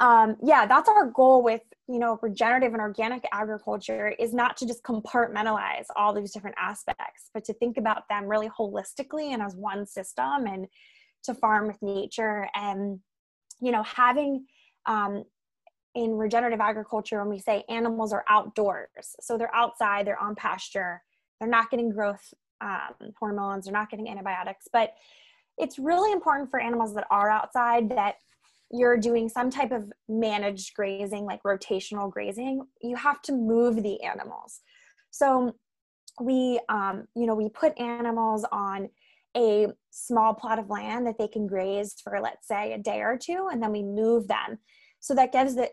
um, 0.00 0.36
yeah 0.42 0.66
that's 0.66 0.88
our 0.88 1.06
goal 1.06 1.42
with 1.42 1.62
you 1.88 1.98
know 1.98 2.18
regenerative 2.22 2.72
and 2.72 2.80
organic 2.80 3.24
agriculture 3.32 4.14
is 4.18 4.32
not 4.32 4.56
to 4.56 4.66
just 4.66 4.82
compartmentalize 4.82 5.86
all 5.96 6.12
these 6.12 6.32
different 6.32 6.56
aspects 6.58 7.30
but 7.32 7.44
to 7.44 7.52
think 7.54 7.76
about 7.76 8.08
them 8.08 8.26
really 8.26 8.48
holistically 8.48 9.32
and 9.32 9.42
as 9.42 9.54
one 9.54 9.86
system 9.86 10.46
and 10.46 10.66
to 11.24 11.34
farm 11.34 11.66
with 11.66 11.80
nature. 11.82 12.46
And 12.54 13.00
you 13.60 13.72
know 13.72 13.82
having 13.82 14.46
um, 14.86 15.24
in 15.94 16.16
regenerative 16.16 16.60
agriculture 16.60 17.20
when 17.20 17.30
we 17.30 17.38
say 17.38 17.64
animals 17.68 18.12
are 18.12 18.24
outdoors 18.28 19.16
so 19.20 19.38
they're 19.38 19.54
outside 19.54 20.06
they're 20.06 20.20
on 20.20 20.34
pasture 20.34 21.00
they're 21.38 21.48
not 21.48 21.70
getting 21.70 21.90
growth 21.90 22.34
um, 22.60 23.12
hormones 23.18 23.64
they're 23.64 23.72
not 23.72 23.90
getting 23.90 24.08
antibiotics 24.08 24.66
but 24.72 24.94
it's 25.56 25.78
really 25.78 26.12
important 26.12 26.50
for 26.50 26.60
animals 26.60 26.94
that 26.94 27.06
are 27.10 27.30
outside 27.30 27.88
that 27.88 28.16
you're 28.74 28.96
doing 28.96 29.28
some 29.28 29.50
type 29.50 29.70
of 29.70 29.90
managed 30.08 30.74
grazing 30.74 31.24
like 31.24 31.42
rotational 31.44 32.10
grazing 32.10 32.62
you 32.82 32.96
have 32.96 33.22
to 33.22 33.32
move 33.32 33.82
the 33.82 34.02
animals. 34.02 34.60
So 35.10 35.54
we 36.20 36.60
um, 36.68 37.06
you 37.16 37.26
know 37.26 37.34
we 37.34 37.48
put 37.48 37.78
animals 37.78 38.44
on 38.50 38.88
a 39.36 39.66
small 39.90 40.34
plot 40.34 40.58
of 40.58 40.70
land 40.70 41.06
that 41.06 41.18
they 41.18 41.28
can 41.28 41.46
graze 41.46 41.94
for 42.02 42.20
let's 42.20 42.46
say 42.46 42.72
a 42.72 42.78
day 42.78 43.00
or 43.00 43.18
two 43.20 43.48
and 43.50 43.62
then 43.62 43.72
we 43.72 43.82
move 43.82 44.28
them. 44.28 44.58
So 45.00 45.14
that 45.14 45.32
gives 45.32 45.54
the 45.54 45.68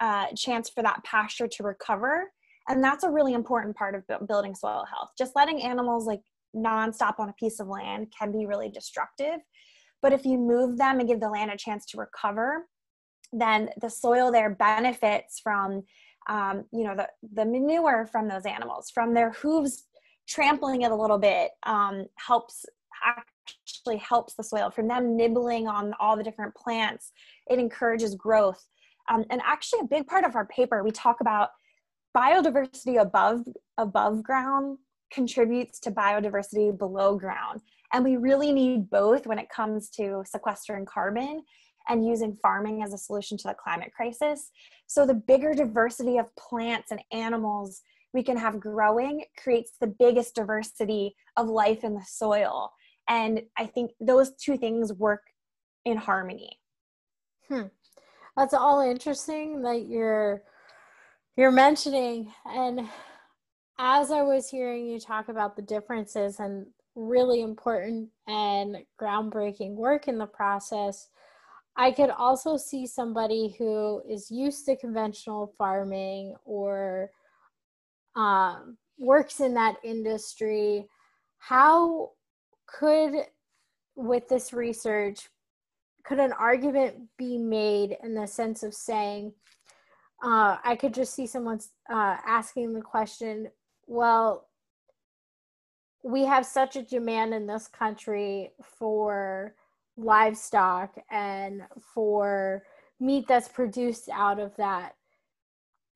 uh, 0.00 0.26
chance 0.36 0.68
for 0.68 0.82
that 0.82 1.04
pasture 1.04 1.46
to 1.46 1.62
recover 1.62 2.32
and 2.68 2.82
that's 2.82 3.04
a 3.04 3.10
really 3.10 3.34
important 3.34 3.76
part 3.76 3.94
of 3.94 4.26
building 4.28 4.54
soil 4.54 4.84
health. 4.88 5.10
Just 5.18 5.34
letting 5.34 5.62
animals 5.62 6.06
like 6.06 6.20
nonstop 6.54 7.18
on 7.18 7.28
a 7.28 7.34
piece 7.34 7.60
of 7.60 7.66
land 7.66 8.12
can 8.16 8.30
be 8.30 8.46
really 8.46 8.68
destructive 8.68 9.40
but 10.02 10.12
if 10.12 10.24
you 10.24 10.36
move 10.36 10.76
them 10.76 10.98
and 10.98 11.08
give 11.08 11.20
the 11.20 11.28
land 11.28 11.50
a 11.50 11.56
chance 11.56 11.86
to 11.86 11.96
recover 11.96 12.66
then 13.32 13.70
the 13.80 13.88
soil 13.88 14.30
there 14.30 14.50
benefits 14.50 15.40
from 15.40 15.82
um, 16.28 16.64
you 16.72 16.84
know 16.84 16.94
the, 16.94 17.08
the 17.34 17.44
manure 17.44 18.06
from 18.10 18.28
those 18.28 18.46
animals 18.46 18.90
from 18.90 19.14
their 19.14 19.32
hooves 19.32 19.84
trampling 20.28 20.82
it 20.82 20.90
a 20.90 20.96
little 20.96 21.18
bit 21.18 21.50
um, 21.64 22.06
helps 22.16 22.64
actually 23.04 23.96
helps 23.96 24.34
the 24.34 24.44
soil 24.44 24.70
from 24.70 24.86
them 24.86 25.16
nibbling 25.16 25.66
on 25.66 25.92
all 25.98 26.16
the 26.16 26.22
different 26.22 26.54
plants 26.54 27.10
it 27.48 27.58
encourages 27.58 28.14
growth 28.14 28.64
um, 29.08 29.24
and 29.30 29.40
actually, 29.44 29.80
a 29.80 29.86
big 29.86 30.06
part 30.06 30.24
of 30.24 30.36
our 30.36 30.46
paper, 30.46 30.82
we 30.82 30.90
talk 30.90 31.20
about 31.20 31.50
biodiversity 32.16 33.00
above 33.00 33.40
above 33.78 34.22
ground 34.22 34.78
contributes 35.12 35.78
to 35.80 35.90
biodiversity 35.90 36.76
below 36.76 37.16
ground. 37.16 37.60
And 37.92 38.04
we 38.04 38.16
really 38.16 38.52
need 38.52 38.90
both 38.90 39.26
when 39.26 39.38
it 39.38 39.50
comes 39.50 39.90
to 39.90 40.22
sequestering 40.26 40.86
carbon 40.86 41.42
and 41.88 42.06
using 42.06 42.38
farming 42.40 42.82
as 42.82 42.92
a 42.92 42.98
solution 42.98 43.36
to 43.38 43.48
the 43.48 43.54
climate 43.54 43.92
crisis. 43.94 44.50
So 44.86 45.04
the 45.04 45.14
bigger 45.14 45.52
diversity 45.52 46.18
of 46.18 46.34
plants 46.36 46.90
and 46.90 47.02
animals 47.12 47.82
we 48.14 48.22
can 48.22 48.36
have 48.36 48.60
growing 48.60 49.24
creates 49.42 49.72
the 49.80 49.86
biggest 49.86 50.34
diversity 50.34 51.16
of 51.36 51.48
life 51.48 51.82
in 51.82 51.94
the 51.94 52.04
soil. 52.06 52.70
And 53.08 53.42
I 53.56 53.66
think 53.66 53.92
those 54.00 54.32
two 54.36 54.56
things 54.56 54.92
work 54.92 55.22
in 55.84 55.96
harmony. 55.96 56.58
Hmm. 57.48 57.68
That's 58.36 58.54
all 58.54 58.80
interesting 58.80 59.62
that 59.62 59.86
you're 59.88 60.42
you're 61.36 61.50
mentioning 61.50 62.30
and 62.44 62.86
as 63.78 64.10
I 64.10 64.20
was 64.20 64.50
hearing 64.50 64.86
you 64.86 65.00
talk 65.00 65.28
about 65.28 65.56
the 65.56 65.62
differences 65.62 66.38
and 66.38 66.66
really 66.94 67.42
important 67.42 68.08
and 68.26 68.78
groundbreaking 69.00 69.74
work 69.74 70.08
in 70.08 70.18
the 70.18 70.26
process, 70.26 71.08
I 71.76 71.90
could 71.90 72.10
also 72.10 72.56
see 72.56 72.86
somebody 72.86 73.54
who 73.58 74.02
is 74.08 74.30
used 74.30 74.66
to 74.66 74.76
conventional 74.76 75.54
farming 75.56 76.34
or 76.44 77.10
um, 78.14 78.76
works 78.98 79.40
in 79.40 79.54
that 79.54 79.76
industry. 79.82 80.86
How 81.38 82.10
could, 82.66 83.14
with 83.96 84.28
this 84.28 84.52
research, 84.52 85.28
could 86.04 86.18
an 86.18 86.32
argument 86.32 86.96
be 87.16 87.38
made 87.38 87.96
in 88.02 88.14
the 88.14 88.26
sense 88.26 88.62
of 88.62 88.74
saying, 88.74 89.32
uh, 90.22 90.58
I 90.62 90.76
could 90.76 90.94
just 90.94 91.14
see 91.14 91.26
someone 91.26 91.60
uh, 91.90 92.16
asking 92.26 92.74
the 92.74 92.82
question, 92.82 93.48
well, 93.86 94.48
we 96.02 96.24
have 96.24 96.44
such 96.44 96.76
a 96.76 96.82
demand 96.82 97.32
in 97.32 97.46
this 97.46 97.68
country 97.68 98.50
for 98.62 99.54
livestock 99.96 100.96
and 101.10 101.62
for 101.94 102.64
meat 102.98 103.26
that's 103.28 103.48
produced 103.48 104.08
out 104.12 104.40
of 104.40 104.54
that. 104.56 104.96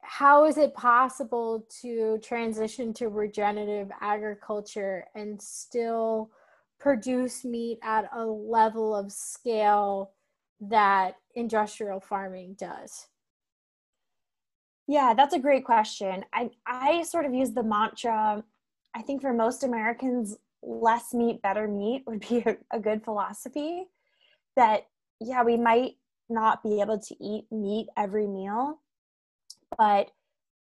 How 0.03 0.45
is 0.45 0.57
it 0.57 0.75
possible 0.75 1.67
to 1.83 2.19
transition 2.19 2.93
to 2.95 3.09
regenerative 3.09 3.91
agriculture 4.01 5.05
and 5.17 5.41
still 5.43 6.31
produce 6.79 7.45
meat 7.45 7.79
at 7.83 8.09
a 8.15 8.25
level 8.25 8.95
of 8.95 9.11
scale 9.11 10.13
that 10.61 11.17
industrial 11.35 11.99
farming 11.99 12.55
does? 12.59 13.09
Yeah 14.87 15.15
that's 15.15 15.35
a 15.35 15.41
great 15.41 15.65
question. 15.65 16.25
I 16.33 16.51
i 16.65 17.03
sort 17.03 17.27
of 17.27 17.35
use 17.35 17.51
the 17.53 17.65
mantra 17.65 18.45
i 18.97 19.03
think 19.03 19.21
for 19.21 19.33
most 19.33 19.63
americans 19.63 20.37
less 20.67 21.15
meat, 21.15 21.41
better 21.43 21.69
meat 21.69 22.03
would 22.07 22.21
be 22.21 22.39
a, 22.47 22.57
a 22.73 22.81
good 22.81 23.05
philosophy. 23.05 23.85
That, 24.57 24.87
yeah, 25.21 25.43
we 25.43 25.57
might 25.57 25.95
not 26.29 26.63
be 26.63 26.81
able 26.81 26.99
to 26.99 27.25
eat 27.25 27.45
meat 27.51 27.87
every 27.97 28.27
meal, 28.27 28.81
but 29.79 30.11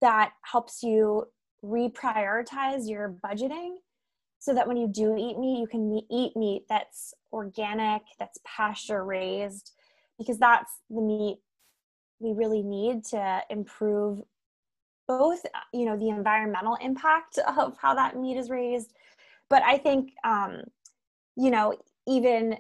that 0.00 0.32
helps 0.42 0.82
you 0.82 1.26
reprioritize 1.64 2.88
your 2.88 3.16
budgeting 3.24 3.76
so 4.38 4.54
that 4.54 4.68
when 4.68 4.76
you 4.76 4.86
do 4.86 5.16
eat 5.16 5.38
meat, 5.38 5.58
you 5.58 5.66
can 5.66 6.00
eat 6.10 6.36
meat 6.36 6.64
that's 6.68 7.14
organic, 7.32 8.02
that's 8.18 8.38
pasture 8.44 9.04
raised, 9.04 9.72
because 10.18 10.38
that's 10.38 10.70
the 10.90 11.00
meat 11.00 11.38
we 12.20 12.32
really 12.32 12.62
need 12.62 13.04
to 13.04 13.40
improve 13.50 14.22
both 15.08 15.44
you 15.72 15.84
know 15.84 15.96
the 15.96 16.08
environmental 16.08 16.76
impact 16.80 17.38
of 17.56 17.76
how 17.80 17.94
that 17.94 18.16
meat 18.16 18.36
is 18.36 18.50
raised 18.50 18.92
but 19.48 19.62
i 19.62 19.76
think 19.76 20.12
um 20.24 20.62
you 21.36 21.50
know 21.50 21.74
even 22.06 22.56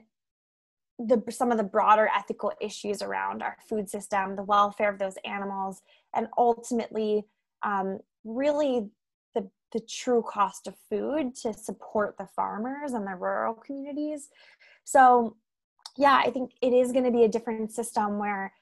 the 0.98 1.22
some 1.30 1.50
of 1.50 1.58
the 1.58 1.64
broader 1.64 2.08
ethical 2.16 2.52
issues 2.60 3.02
around 3.02 3.42
our 3.42 3.56
food 3.68 3.88
system 3.88 4.36
the 4.36 4.42
welfare 4.42 4.90
of 4.90 4.98
those 4.98 5.16
animals 5.24 5.82
and 6.14 6.28
ultimately 6.38 7.24
um, 7.62 7.98
really 8.24 8.88
the 9.34 9.48
the 9.72 9.80
true 9.80 10.22
cost 10.26 10.66
of 10.66 10.74
food 10.88 11.34
to 11.34 11.52
support 11.52 12.16
the 12.16 12.26
farmers 12.34 12.92
and 12.92 13.06
the 13.06 13.14
rural 13.14 13.54
communities. 13.54 14.28
So 14.84 15.36
yeah 15.96 16.20
i 16.24 16.30
think 16.30 16.52
it 16.62 16.72
is 16.72 16.92
going 16.92 17.04
to 17.04 17.10
be 17.10 17.24
a 17.24 17.28
different 17.28 17.72
system 17.72 18.18
where 18.18 18.52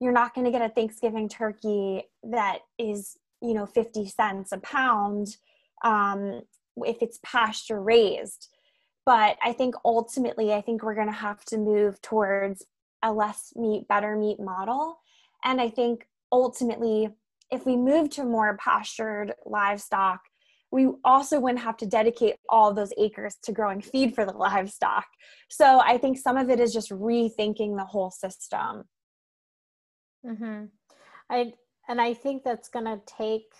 you're 0.00 0.12
not 0.12 0.34
going 0.34 0.44
to 0.44 0.50
get 0.50 0.62
a 0.62 0.72
thanksgiving 0.72 1.28
turkey 1.28 2.04
that 2.22 2.58
is 2.78 3.16
you 3.42 3.54
know 3.54 3.66
50 3.66 4.06
cents 4.06 4.52
a 4.52 4.58
pound 4.58 5.36
um, 5.84 6.42
if 6.78 6.98
it's 7.00 7.18
pasture 7.24 7.80
raised. 7.80 8.48
But 9.06 9.36
i 9.42 9.52
think 9.52 9.74
ultimately 9.84 10.52
i 10.52 10.60
think 10.60 10.82
we're 10.82 10.94
going 10.94 11.06
to 11.08 11.12
have 11.12 11.44
to 11.46 11.58
move 11.58 12.00
towards 12.02 12.64
a 13.02 13.12
less 13.12 13.52
meat 13.56 13.86
better 13.88 14.16
meat 14.16 14.40
model. 14.40 14.98
And 15.44 15.60
i 15.60 15.70
think 15.70 16.06
ultimately 16.30 17.08
if 17.50 17.64
we 17.64 17.76
move 17.76 18.10
to 18.10 18.24
more 18.24 18.56
pastured 18.58 19.32
livestock 19.46 20.20
we 20.70 20.86
also 21.02 21.40
wouldn't 21.40 21.64
have 21.64 21.78
to 21.78 21.86
dedicate 21.86 22.36
all 22.50 22.74
those 22.74 22.92
acres 22.98 23.36
to 23.42 23.52
growing 23.52 23.80
feed 23.80 24.14
for 24.14 24.26
the 24.26 24.32
livestock. 24.46 25.06
So 25.48 25.80
i 25.80 25.96
think 25.96 26.18
some 26.18 26.36
of 26.36 26.50
it 26.50 26.60
is 26.60 26.72
just 26.72 26.90
rethinking 26.90 27.76
the 27.76 27.86
whole 27.86 28.10
system 28.10 28.84
mm-hmm. 30.24 30.64
i 31.30 31.52
and 31.88 32.00
i 32.00 32.12
think 32.14 32.44
that's 32.44 32.68
to 32.84 33.00
take 33.06 33.52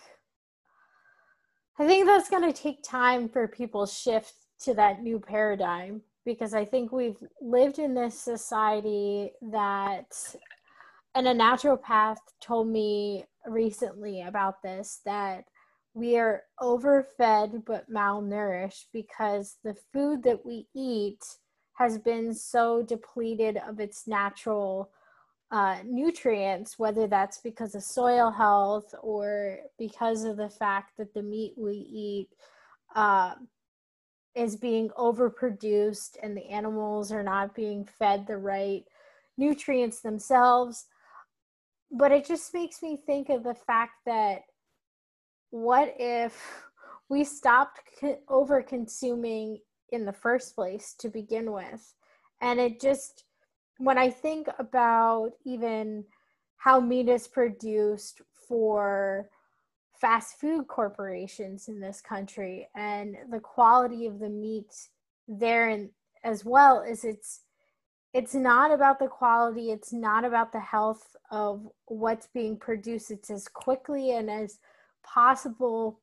I 1.81 1.87
think 1.87 2.07
that's 2.07 2.29
to 2.43 2.53
take 2.53 2.83
time 2.83 3.29
for 3.29 3.47
people 3.47 3.87
shift 3.87 4.35
to 4.63 4.75
that 4.75 5.01
new 5.03 5.21
paradigm 5.21 6.03
because 6.25 6.53
I 6.53 6.65
think 6.65 6.91
we've 6.91 7.23
lived 7.41 7.79
in 7.79 7.95
this 7.95 8.19
society 8.19 9.31
that, 9.41 10.13
and 11.15 11.29
a 11.29 11.35
naturopath 11.35 12.19
told 12.41 12.69
me 12.69 13.25
recently 13.47 14.23
about 14.23 14.61
this 14.63 15.01
that 15.05 15.45
we 15.95 16.19
are 16.19 16.43
overfed 16.61 17.65
but 17.65 17.91
malnourished 17.91 18.87
because 18.93 19.57
the 19.63 19.77
food 19.93 20.25
that 20.25 20.45
we 20.45 20.67
eat 20.75 21.25
has 21.75 21.97
been 21.97 22.35
so 22.35 22.83
depleted 22.83 23.57
of 23.69 23.79
its 23.79 24.09
natural 24.09 24.91
uh, 25.51 25.79
nutrients, 25.85 26.79
whether 26.79 27.07
that's 27.07 27.39
because 27.39 27.75
of 27.75 27.83
soil 27.83 28.31
health 28.31 28.95
or 29.03 29.59
because 29.79 30.25
of 30.25 30.37
the 30.37 30.51
fact 30.51 30.97
that 30.99 31.15
the 31.15 31.23
meat 31.23 31.55
we 31.57 31.73
eat 31.73 32.29
uh, 32.95 33.35
is 34.35 34.57
being 34.57 34.91
overproduced 34.91 36.17
and 36.23 36.37
the 36.37 36.47
animals 36.47 37.11
are 37.11 37.23
not 37.23 37.55
being 37.55 37.85
fed 37.85 38.27
the 38.27 38.37
right 38.37 38.85
nutrients 39.37 40.01
themselves. 40.01 40.87
But 41.91 42.13
it 42.13 42.27
just 42.27 42.53
makes 42.53 42.83
me 42.83 42.99
think 43.07 43.31
of 43.31 43.43
the 43.43 43.55
fact 43.55 43.93
that 44.05 44.43
what 45.51 45.95
if 45.99 46.63
we 47.09 47.25
stopped 47.25 47.81
over 48.29 48.63
consuming 48.63 49.59
in 49.91 50.05
the 50.05 50.13
first 50.13 50.55
place 50.55 50.95
to 50.99 51.09
begin 51.09 51.53
with? 51.53 51.95
And 52.43 52.61
it 52.61 52.81
just 52.81 53.25
when 53.79 53.97
I 53.97 54.11
think 54.11 54.49
about 54.59 55.31
even 55.45 56.05
how 56.57 56.81
meat 56.81 57.09
is 57.09 57.27
produced 57.29 58.21
for 58.49 59.31
fast 60.01 60.39
food 60.41 60.67
corporations 60.69 61.69
in 61.69 61.81
this 61.81 62.01
country 62.01 62.69
and 62.75 63.17
the 63.31 63.41
quality 63.41 64.07
of 64.07 64.19
the 64.19 64.29
meat 64.29 64.73
there 65.27 65.69
and 65.69 65.91
as 66.25 66.45
well 66.45 66.85
as 66.89 67.05
it's 67.05 67.41
it's 68.15 68.35
not 68.35 68.73
about 68.73 68.99
the 68.99 69.07
quality 69.07 69.71
it's 69.71 69.93
not 69.93 70.25
about 70.25 70.53
the 70.53 70.61
health 70.61 71.17
of 71.31 71.69
what's 71.87 72.29
being 72.29 72.57
produced. 72.57 73.11
It's 73.11 73.31
as 73.31 73.49
quickly 73.49 74.13
and 74.13 74.31
as 74.31 74.59
possible 75.05 76.01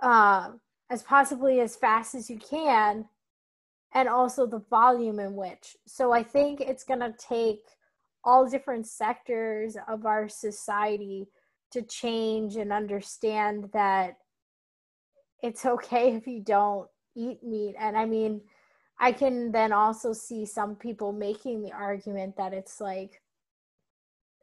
uh, 0.00 0.50
as 0.90 1.02
possibly 1.02 1.60
as 1.60 1.76
fast 1.76 2.14
as 2.14 2.28
you 2.30 2.38
can 2.38 3.06
and 3.94 4.08
also 4.08 4.46
the 4.46 4.62
volume 4.70 5.18
in 5.18 5.34
which. 5.34 5.76
So 5.86 6.12
I 6.12 6.22
think 6.22 6.60
it's 6.60 6.84
going 6.84 7.00
to 7.00 7.14
take 7.18 7.62
all 8.24 8.48
different 8.48 8.86
sectors 8.86 9.76
of 9.88 10.04
our 10.04 10.28
society 10.28 11.28
to 11.72 11.82
change 11.82 12.56
and 12.56 12.72
understand 12.72 13.70
that 13.72 14.16
it's 15.42 15.64
okay 15.66 16.14
if 16.14 16.26
you 16.26 16.40
don't 16.40 16.88
eat 17.16 17.42
meat. 17.42 17.74
And 17.78 17.96
I 17.96 18.04
mean, 18.04 18.42
I 19.00 19.12
can 19.12 19.52
then 19.52 19.72
also 19.72 20.12
see 20.12 20.44
some 20.44 20.74
people 20.74 21.12
making 21.12 21.62
the 21.62 21.72
argument 21.72 22.36
that 22.36 22.52
it's 22.52 22.80
like 22.80 23.22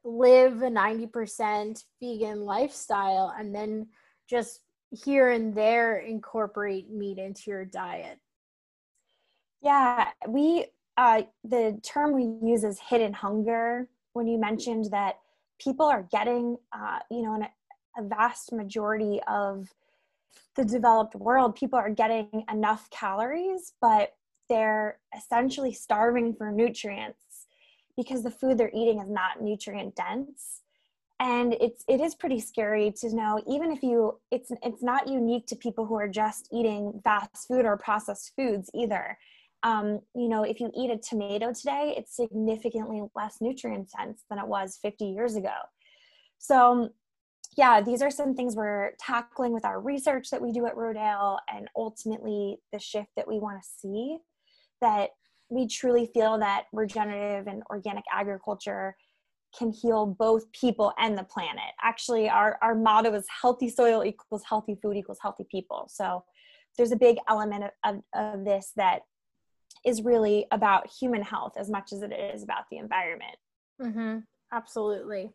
live 0.04 0.62
a 0.62 0.70
90% 0.70 1.84
vegan 2.00 2.40
lifestyle 2.44 3.34
and 3.38 3.54
then 3.54 3.88
just 4.28 4.60
here 4.90 5.30
and 5.30 5.54
there 5.54 5.98
incorporate 5.98 6.90
meat 6.90 7.18
into 7.18 7.50
your 7.50 7.64
diet. 7.64 8.18
Yeah, 9.62 10.08
we 10.28 10.66
uh, 10.96 11.22
the 11.44 11.78
term 11.82 12.12
we 12.14 12.24
use 12.48 12.64
is 12.64 12.80
hidden 12.80 13.12
hunger. 13.12 13.88
When 14.14 14.26
you 14.26 14.38
mentioned 14.38 14.86
that 14.92 15.18
people 15.58 15.86
are 15.86 16.06
getting, 16.10 16.56
uh, 16.72 17.00
you 17.10 17.22
know, 17.22 17.34
in 17.34 17.42
a, 17.42 17.50
a 17.98 18.02
vast 18.02 18.52
majority 18.52 19.20
of 19.28 19.68
the 20.56 20.64
developed 20.64 21.14
world, 21.14 21.54
people 21.54 21.78
are 21.78 21.90
getting 21.90 22.44
enough 22.50 22.88
calories, 22.90 23.74
but 23.80 24.14
they're 24.48 24.98
essentially 25.16 25.72
starving 25.72 26.34
for 26.34 26.50
nutrients 26.52 27.46
because 27.96 28.22
the 28.22 28.30
food 28.30 28.58
they're 28.58 28.70
eating 28.74 29.00
is 29.00 29.08
not 29.08 29.42
nutrient 29.42 29.96
dense. 29.96 30.62
and 31.20 31.54
it's 31.60 31.84
it 31.88 32.00
is 32.00 32.14
pretty 32.14 32.38
scary 32.40 32.92
to 32.92 33.14
know 33.14 33.42
even 33.48 33.72
if 33.72 33.82
you 33.82 34.18
it's 34.30 34.52
it's 34.62 34.82
not 34.82 35.08
unique 35.08 35.46
to 35.46 35.56
people 35.56 35.86
who 35.86 35.94
are 35.94 36.08
just 36.08 36.48
eating 36.52 37.00
fast 37.04 37.48
food 37.48 37.64
or 37.64 37.76
processed 37.78 38.32
foods 38.36 38.70
either 38.74 39.16
um, 39.66 40.00
you 40.14 40.28
know 40.28 40.44
if 40.44 40.60
you 40.60 40.70
eat 40.74 40.90
a 40.90 40.96
tomato 40.96 41.52
today 41.52 41.94
it's 41.98 42.16
significantly 42.16 43.02
less 43.14 43.38
nutrient 43.40 43.90
dense 43.98 44.22
than 44.30 44.38
it 44.38 44.46
was 44.46 44.78
50 44.80 45.04
years 45.04 45.34
ago 45.34 45.54
so 46.38 46.90
yeah 47.56 47.80
these 47.80 48.00
are 48.00 48.10
some 48.10 48.34
things 48.34 48.54
we're 48.54 48.92
tackling 48.98 49.52
with 49.52 49.64
our 49.64 49.80
research 49.80 50.30
that 50.30 50.40
we 50.40 50.52
do 50.52 50.66
at 50.66 50.76
rodale 50.76 51.38
and 51.52 51.68
ultimately 51.76 52.58
the 52.72 52.78
shift 52.78 53.10
that 53.16 53.26
we 53.26 53.38
want 53.38 53.60
to 53.60 53.68
see 53.80 54.18
that 54.80 55.10
we 55.48 55.66
truly 55.66 56.10
feel 56.14 56.38
that 56.38 56.64
regenerative 56.72 57.46
and 57.46 57.62
organic 57.70 58.04
agriculture 58.12 58.96
can 59.56 59.72
heal 59.72 60.06
both 60.06 60.50
people 60.52 60.92
and 60.98 61.16
the 61.16 61.24
planet. 61.24 61.72
Actually, 61.82 62.28
our, 62.28 62.58
our 62.62 62.74
motto 62.74 63.14
is 63.14 63.24
healthy 63.40 63.70
soil 63.70 64.04
equals 64.04 64.42
healthy 64.46 64.76
food 64.82 64.96
equals 64.96 65.18
healthy 65.22 65.46
people. 65.50 65.88
So 65.88 66.24
there's 66.76 66.92
a 66.92 66.96
big 66.96 67.16
element 67.28 67.64
of, 67.64 67.70
of, 67.84 68.02
of 68.12 68.44
this 68.44 68.72
that 68.76 69.02
is 69.86 70.02
really 70.02 70.46
about 70.50 70.90
human 70.90 71.22
health 71.22 71.54
as 71.56 71.70
much 71.70 71.92
as 71.92 72.02
it 72.02 72.12
is 72.12 72.42
about 72.42 72.68
the 72.70 72.76
environment. 72.76 73.36
Mm-hmm. 73.80 74.18
Absolutely. 74.52 75.30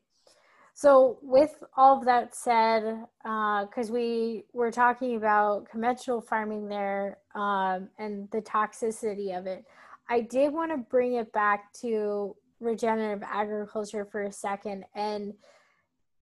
So, 0.74 1.20
with 1.22 1.64
all 1.76 1.98
of 1.98 2.06
that 2.06 2.36
said, 2.36 3.06
because 3.24 3.90
uh, 3.90 3.94
we 3.94 4.46
were 4.54 4.72
talking 4.72 5.16
about 5.16 5.70
conventional 5.70 6.22
farming 6.22 6.70
there 6.70 7.18
um, 7.36 7.90
and 7.98 8.30
the 8.32 8.42
toxicity 8.42 9.38
of 9.38 9.48
it, 9.48 9.66
I 10.10 10.22
did 10.22 10.54
want 10.54 10.72
to 10.72 10.78
bring 10.78 11.16
it 11.16 11.32
back 11.34 11.74
to 11.82 12.36
regenerative 12.60 13.24
agriculture 13.24 14.06
for 14.06 14.22
a 14.22 14.32
second 14.32 14.86
and 14.94 15.34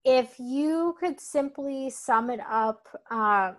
if 0.05 0.35
you 0.39 0.97
could 0.99 1.21
simply 1.21 1.91
sum 1.91 2.31
it 2.31 2.41
up 2.49 2.89
uh, 3.11 3.53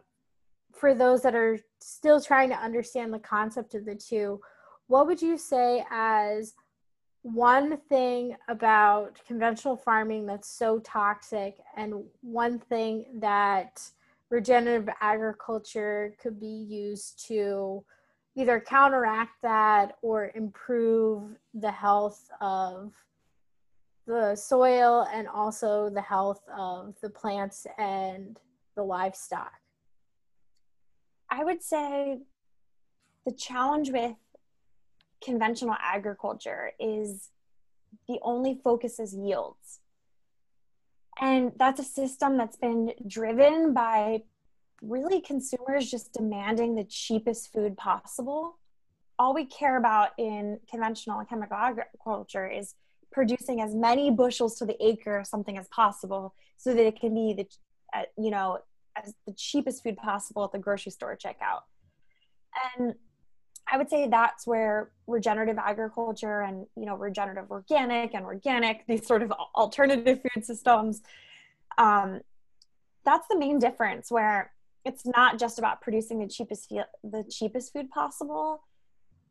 for 0.74 0.94
those 0.94 1.22
that 1.22 1.36
are 1.36 1.60
still 1.80 2.20
trying 2.20 2.50
to 2.50 2.56
understand 2.56 3.14
the 3.14 3.20
concept 3.20 3.76
of 3.76 3.86
the 3.86 3.96
two 3.96 4.42
what 4.88 5.08
would 5.08 5.22
you 5.22 5.38
say 5.38 5.86
as 5.90 6.54
one 7.24 7.78
thing 7.90 8.36
about 8.50 9.18
conventional 9.26 9.78
farming 9.78 10.26
that's 10.26 10.50
so 10.50 10.80
toxic 10.80 11.58
and 11.78 12.04
one 12.22 12.60
thing 12.60 13.06
that 13.20 13.82
regenerative 14.30 14.90
agriculture 15.00 16.16
could 16.22 16.40
be 16.40 16.48
used 16.48 17.26
to 17.28 17.84
either 18.36 18.60
counteract 18.60 19.42
that 19.42 19.96
or 20.02 20.32
improve 20.36 21.38
the 21.54 21.72
health 21.72 22.30
of 22.42 22.94
the 24.06 24.36
soil 24.36 25.08
and 25.14 25.28
also 25.28 25.90
the 25.90 26.02
health 26.02 26.42
of 26.58 26.96
the 27.02 27.10
plants 27.10 27.66
and 27.78 28.40
the 28.76 28.84
livestock? 28.84 29.54
I 31.30 31.44
would 31.44 31.64
say 31.64 32.20
the 33.26 33.32
challenge 33.32 33.92
with 33.92 34.16
conventional 35.24 35.76
agriculture 35.82 36.72
is 36.80 37.30
the 38.08 38.20
only 38.22 38.60
focus 38.64 39.00
is 39.00 39.14
yields. 39.14 39.80
And 41.20 41.52
that's 41.58 41.80
a 41.80 41.84
system 41.84 42.38
that's 42.38 42.58
been 42.58 42.92
driven 43.08 43.74
by 43.74 44.24
really 44.82 45.22
consumers 45.22 45.90
just 45.90 46.14
demanding 46.14 46.76
the 46.76 46.84
cheapest 46.84 47.54
food 47.54 47.78
possible. 47.78 48.58
All 49.20 49.34
we 49.34 49.46
care 49.46 49.78
about 49.78 50.10
in 50.18 50.60
conventional 50.70 51.20
and 51.20 51.30
chemical 51.30 51.56
agriculture 51.56 52.48
is 52.48 52.76
producing 53.12 53.62
as 53.62 53.76
many 53.76 54.10
bushels 54.10 54.56
to 54.56 54.66
the 54.66 54.76
acre 54.86 55.20
or 55.20 55.24
something 55.24 55.58
as 55.58 55.68
possible 55.70 56.34
so 56.58 56.74
that 56.74 56.86
it 56.86 57.00
can 57.00 57.14
be 57.14 57.34
the 57.34 57.48
uh, 57.96 58.02
you 58.18 58.32
know 58.32 58.58
as 58.96 59.14
the 59.28 59.34
cheapest 59.34 59.84
food 59.84 59.96
possible 59.98 60.44
at 60.44 60.52
the 60.52 60.58
grocery 60.58 60.92
store 60.92 61.16
checkout 61.16 61.62
and 62.78 62.96
i 63.72 63.78
would 63.78 63.90
say 63.90 64.08
that's 64.08 64.46
where 64.46 64.92
regenerative 65.08 65.58
agriculture 65.58 66.42
and 66.42 66.66
you 66.76 66.86
know 66.86 66.96
regenerative 66.96 67.50
organic 67.52 68.14
and 68.14 68.26
organic 68.26 68.86
these 68.88 69.06
sort 69.06 69.22
of 69.22 69.32
alternative 69.56 70.22
food 70.22 70.46
systems 70.46 71.02
um, 71.78 72.22
that's 73.06 73.28
the 73.28 73.38
main 73.38 73.60
difference 73.60 74.12
where 74.12 74.52
it's 74.86 75.06
not 75.06 75.40
just 75.40 75.60
about 75.60 75.82
producing 75.82 76.20
the 76.20 76.28
cheapest 76.28 76.70
the 77.04 77.24
cheapest 77.30 77.74
food 77.74 77.90
possible. 77.90 78.62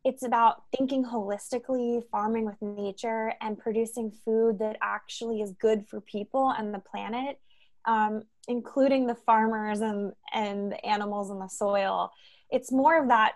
It's 0.03 0.23
about 0.23 0.63
thinking 0.75 1.05
holistically 1.05 2.03
farming 2.11 2.45
with 2.45 2.61
nature 2.61 3.33
and 3.39 3.57
producing 3.57 4.11
food 4.11 4.59
that 4.59 4.77
actually 4.81 5.41
is 5.41 5.53
good 5.53 5.87
for 5.87 6.01
people 6.01 6.53
and 6.57 6.73
the 6.73 6.79
planet 6.79 7.39
um, 7.85 8.23
including 8.47 9.07
the 9.07 9.15
farmers 9.15 9.81
and 9.81 10.13
and 10.33 10.71
the 10.71 10.85
animals 10.85 11.29
and 11.29 11.41
the 11.41 11.47
soil. 11.47 12.11
It's 12.49 12.71
more 12.71 13.01
of 13.01 13.07
that 13.09 13.33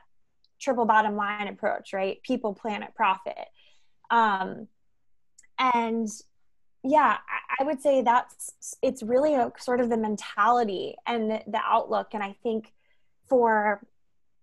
triple 0.60 0.86
bottom 0.86 1.16
line 1.16 1.48
approach 1.48 1.94
right? 1.94 2.22
People 2.24 2.54
planet 2.54 2.94
profit. 2.96 3.48
Um, 4.10 4.68
and 5.60 6.08
yeah 6.84 7.18
i 7.60 7.64
would 7.64 7.82
say 7.82 8.02
that's 8.02 8.78
it's 8.82 9.04
really 9.04 9.34
a 9.34 9.52
sort 9.58 9.82
of 9.82 9.90
the 9.90 9.98
mentality 9.98 10.96
and 11.06 11.30
the, 11.30 11.42
the 11.48 11.62
outlook. 11.64 12.10
And 12.14 12.24
i 12.24 12.36
think 12.44 12.74
for 13.28 13.82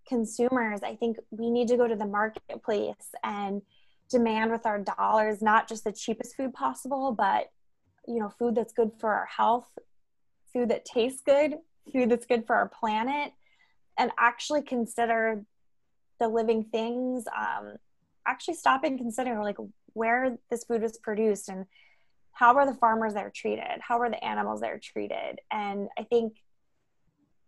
consumers 0.07 0.81
i 0.83 0.95
think 0.95 1.17
we 1.31 1.49
need 1.49 1.67
to 1.69 1.77
go 1.77 1.87
to 1.87 1.95
the 1.95 2.05
marketplace 2.05 3.09
and 3.23 3.61
demand 4.09 4.51
with 4.51 4.65
our 4.65 4.79
dollars 4.79 5.41
not 5.41 5.67
just 5.67 5.83
the 5.83 5.91
cheapest 5.91 6.35
food 6.35 6.53
possible 6.53 7.11
but 7.11 7.49
you 8.07 8.19
know 8.19 8.29
food 8.29 8.53
that's 8.53 8.73
good 8.73 8.91
for 8.99 9.11
our 9.11 9.25
health 9.25 9.67
food 10.53 10.69
that 10.69 10.85
tastes 10.85 11.21
good 11.25 11.55
food 11.91 12.09
that's 12.09 12.27
good 12.27 12.45
for 12.45 12.55
our 12.55 12.69
planet 12.69 13.31
and 13.97 14.11
actually 14.19 14.61
consider 14.61 15.43
the 16.19 16.27
living 16.27 16.65
things 16.71 17.25
um, 17.35 17.75
actually 18.27 18.55
stop 18.55 18.83
and 18.83 18.97
consider 18.97 19.41
like 19.41 19.57
where 19.93 20.37
this 20.49 20.63
food 20.63 20.81
was 20.81 20.97
produced 20.97 21.49
and 21.49 21.65
how 22.31 22.55
are 22.55 22.65
the 22.65 22.73
farmers 22.73 23.13
there 23.13 23.31
treated? 23.33 23.79
How 23.79 23.99
are 23.99 24.09
the 24.09 24.23
animals 24.23 24.61
there 24.61 24.79
treated? 24.79 25.39
And 25.51 25.89
i 25.97 26.03
think 26.03 26.33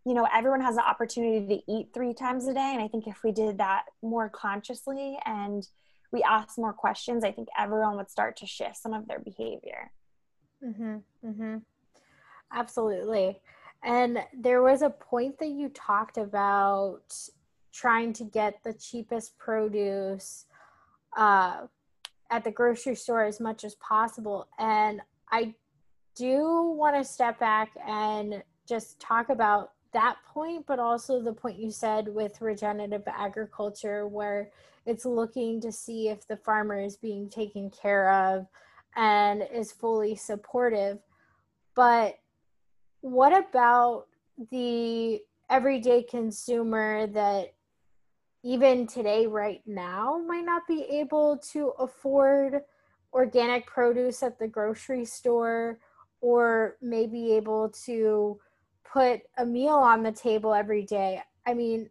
you 0.06 0.14
know 0.14 0.28
everyone 0.34 0.62
has 0.62 0.76
the 0.76 0.88
opportunity 0.88 1.46
to 1.58 1.72
eat 1.72 1.90
three 1.94 2.14
times 2.14 2.48
a 2.48 2.54
day. 2.54 2.72
And 2.74 2.82
i 2.82 2.88
think 2.88 3.08
if 3.08 3.24
we 3.24 3.32
did 3.32 3.58
that 3.58 3.84
more 4.02 4.30
consciously 4.30 5.18
and 5.26 5.68
we 6.12 6.24
asked 6.24 6.58
more 6.58 6.74
questions 6.74 7.26
i 7.26 7.32
think 7.32 7.50
everyone 7.58 7.98
would 7.98 8.10
start 8.10 8.38
to 8.38 8.46
shift 8.46 8.78
some 8.78 8.94
of 8.94 9.08
their 9.08 9.20
behavior. 9.20 9.92
Mm-hmm, 10.64 10.96
mm-hmm. 11.26 11.58
absolutely. 12.52 13.40
And 13.84 14.20
there 14.34 14.62
was 14.62 14.82
a 14.82 14.90
point 14.90 15.38
that 15.40 15.50
you 15.50 15.70
talked 15.70 16.18
about 16.18 17.14
trying 17.78 18.12
to 18.12 18.24
get 18.24 18.56
the 18.64 18.74
cheapest 18.74 19.38
produce 19.38 20.46
uh, 21.16 21.62
at 22.32 22.44
the 22.44 22.52
grocery 22.52 22.96
store 22.96 23.24
as 23.24 23.40
much 23.40 23.64
as 23.64 23.76
possible. 23.76 24.48
And 24.58 25.00
I 25.32 25.54
do 26.16 26.74
want 26.76 26.96
to 26.96 27.04
step 27.04 27.40
back 27.40 27.70
and 27.88 28.42
just 28.68 29.00
talk 29.00 29.30
about 29.30 29.74
that 29.94 30.18
point, 30.34 30.66
but 30.66 30.80
also 30.80 31.22
the 31.22 31.34
point 31.34 31.60
you 31.60 31.70
said 31.70 32.08
with 32.08 32.42
regenerative 32.42 33.04
agriculture, 33.06 34.08
where 34.08 34.50
it's 34.88 35.06
looking 35.06 35.62
to 35.62 35.72
see 35.72 36.10
if 36.10 36.28
the 36.28 36.38
farmer 36.38 36.80
is 36.80 36.98
being 36.98 37.30
taken 37.30 37.70
care 37.70 38.12
of 38.12 38.48
and 38.96 39.44
is 39.54 39.72
fully 39.72 40.16
supportive. 40.16 40.98
But 41.76 42.18
what 43.02 43.38
about 43.38 44.08
the 44.50 45.22
everyday 45.50 46.02
consumer 46.02 47.06
that 47.08 47.54
even 48.44 48.88
today, 48.88 49.28
right 49.28 49.62
now, 49.66 50.22
might 50.26 50.46
not 50.46 50.68
be 50.68 50.84
able 50.84 51.38
to 51.52 51.74
afford 51.80 52.62
organic 53.14 53.66
produce 53.66 54.22
at 54.24 54.38
the 54.38 54.48
grocery 54.48 55.06
store 55.06 55.80
or 56.22 56.78
may 56.82 57.08
be 57.08 57.34
able 57.34 57.70
to 57.70 58.40
put 58.92 59.22
a 59.38 59.46
meal 59.46 59.76
on 59.76 60.04
the 60.04 60.12
table 60.12 60.54
every 60.54 60.84
day. 60.84 61.22
I 61.46 61.54
mean, 61.54 61.90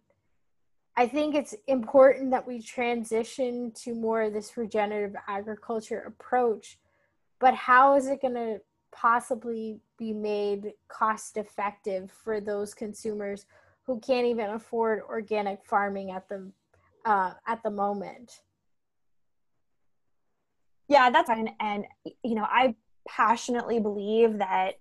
I 0.97 1.07
think 1.07 1.35
it's 1.35 1.55
important 1.67 2.31
that 2.31 2.47
we 2.47 2.61
transition 2.61 3.73
to 3.83 3.95
more 3.95 4.23
of 4.23 4.33
this 4.33 4.57
regenerative 4.57 5.15
agriculture 5.29 6.01
approach, 6.07 6.79
but 7.39 7.55
how 7.55 7.97
is 7.97 8.07
it 8.07 8.23
going 8.23 8.35
to 8.35 8.61
possibly 8.93 9.79
be 9.99 10.15
made 10.15 10.73
cost 10.89 11.37
effective 11.37 12.11
for 12.11 12.41
those 12.41 12.73
consumers 12.73 13.45
who 13.87 14.01
can't 14.01 14.27
even 14.27 14.51
afford 14.51 15.03
organic 15.09 15.65
farming 15.65 16.11
at 16.11 16.29
the 16.29 16.51
uh, 17.05 17.33
at 17.47 17.63
the 17.63 17.71
moment. 17.71 18.41
Yeah, 20.89 21.11
that's 21.11 21.29
fine. 21.29 21.55
And 21.61 21.87
you 22.23 22.35
know, 22.35 22.47
I 22.49 22.75
passionately 23.09 23.79
believe 23.79 24.39
that 24.39 24.75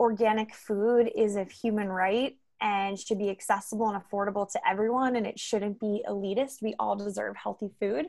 organic 0.00 0.54
food 0.54 1.10
is 1.14 1.36
a 1.36 1.44
human 1.44 1.88
right 1.88 2.36
and 2.60 2.98
should 2.98 3.18
be 3.18 3.30
accessible 3.30 3.88
and 3.88 4.02
affordable 4.02 4.50
to 4.50 4.68
everyone 4.68 5.16
and 5.16 5.26
it 5.26 5.38
shouldn't 5.38 5.78
be 5.78 6.02
elitist. 6.08 6.62
We 6.62 6.74
all 6.78 6.96
deserve 6.96 7.36
healthy 7.36 7.70
food. 7.80 8.06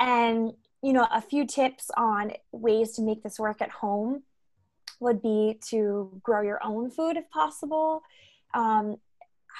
And 0.00 0.52
you 0.82 0.92
know, 0.92 1.06
a 1.12 1.20
few 1.20 1.44
tips 1.44 1.90
on 1.96 2.32
ways 2.52 2.92
to 2.92 3.02
make 3.02 3.22
this 3.22 3.38
work 3.38 3.60
at 3.60 3.70
home 3.70 4.22
would 5.00 5.20
be 5.22 5.58
to 5.68 6.20
grow 6.22 6.42
your 6.42 6.60
own 6.64 6.90
food 6.90 7.16
if 7.16 7.28
possible. 7.30 8.02
Um, 8.54 8.96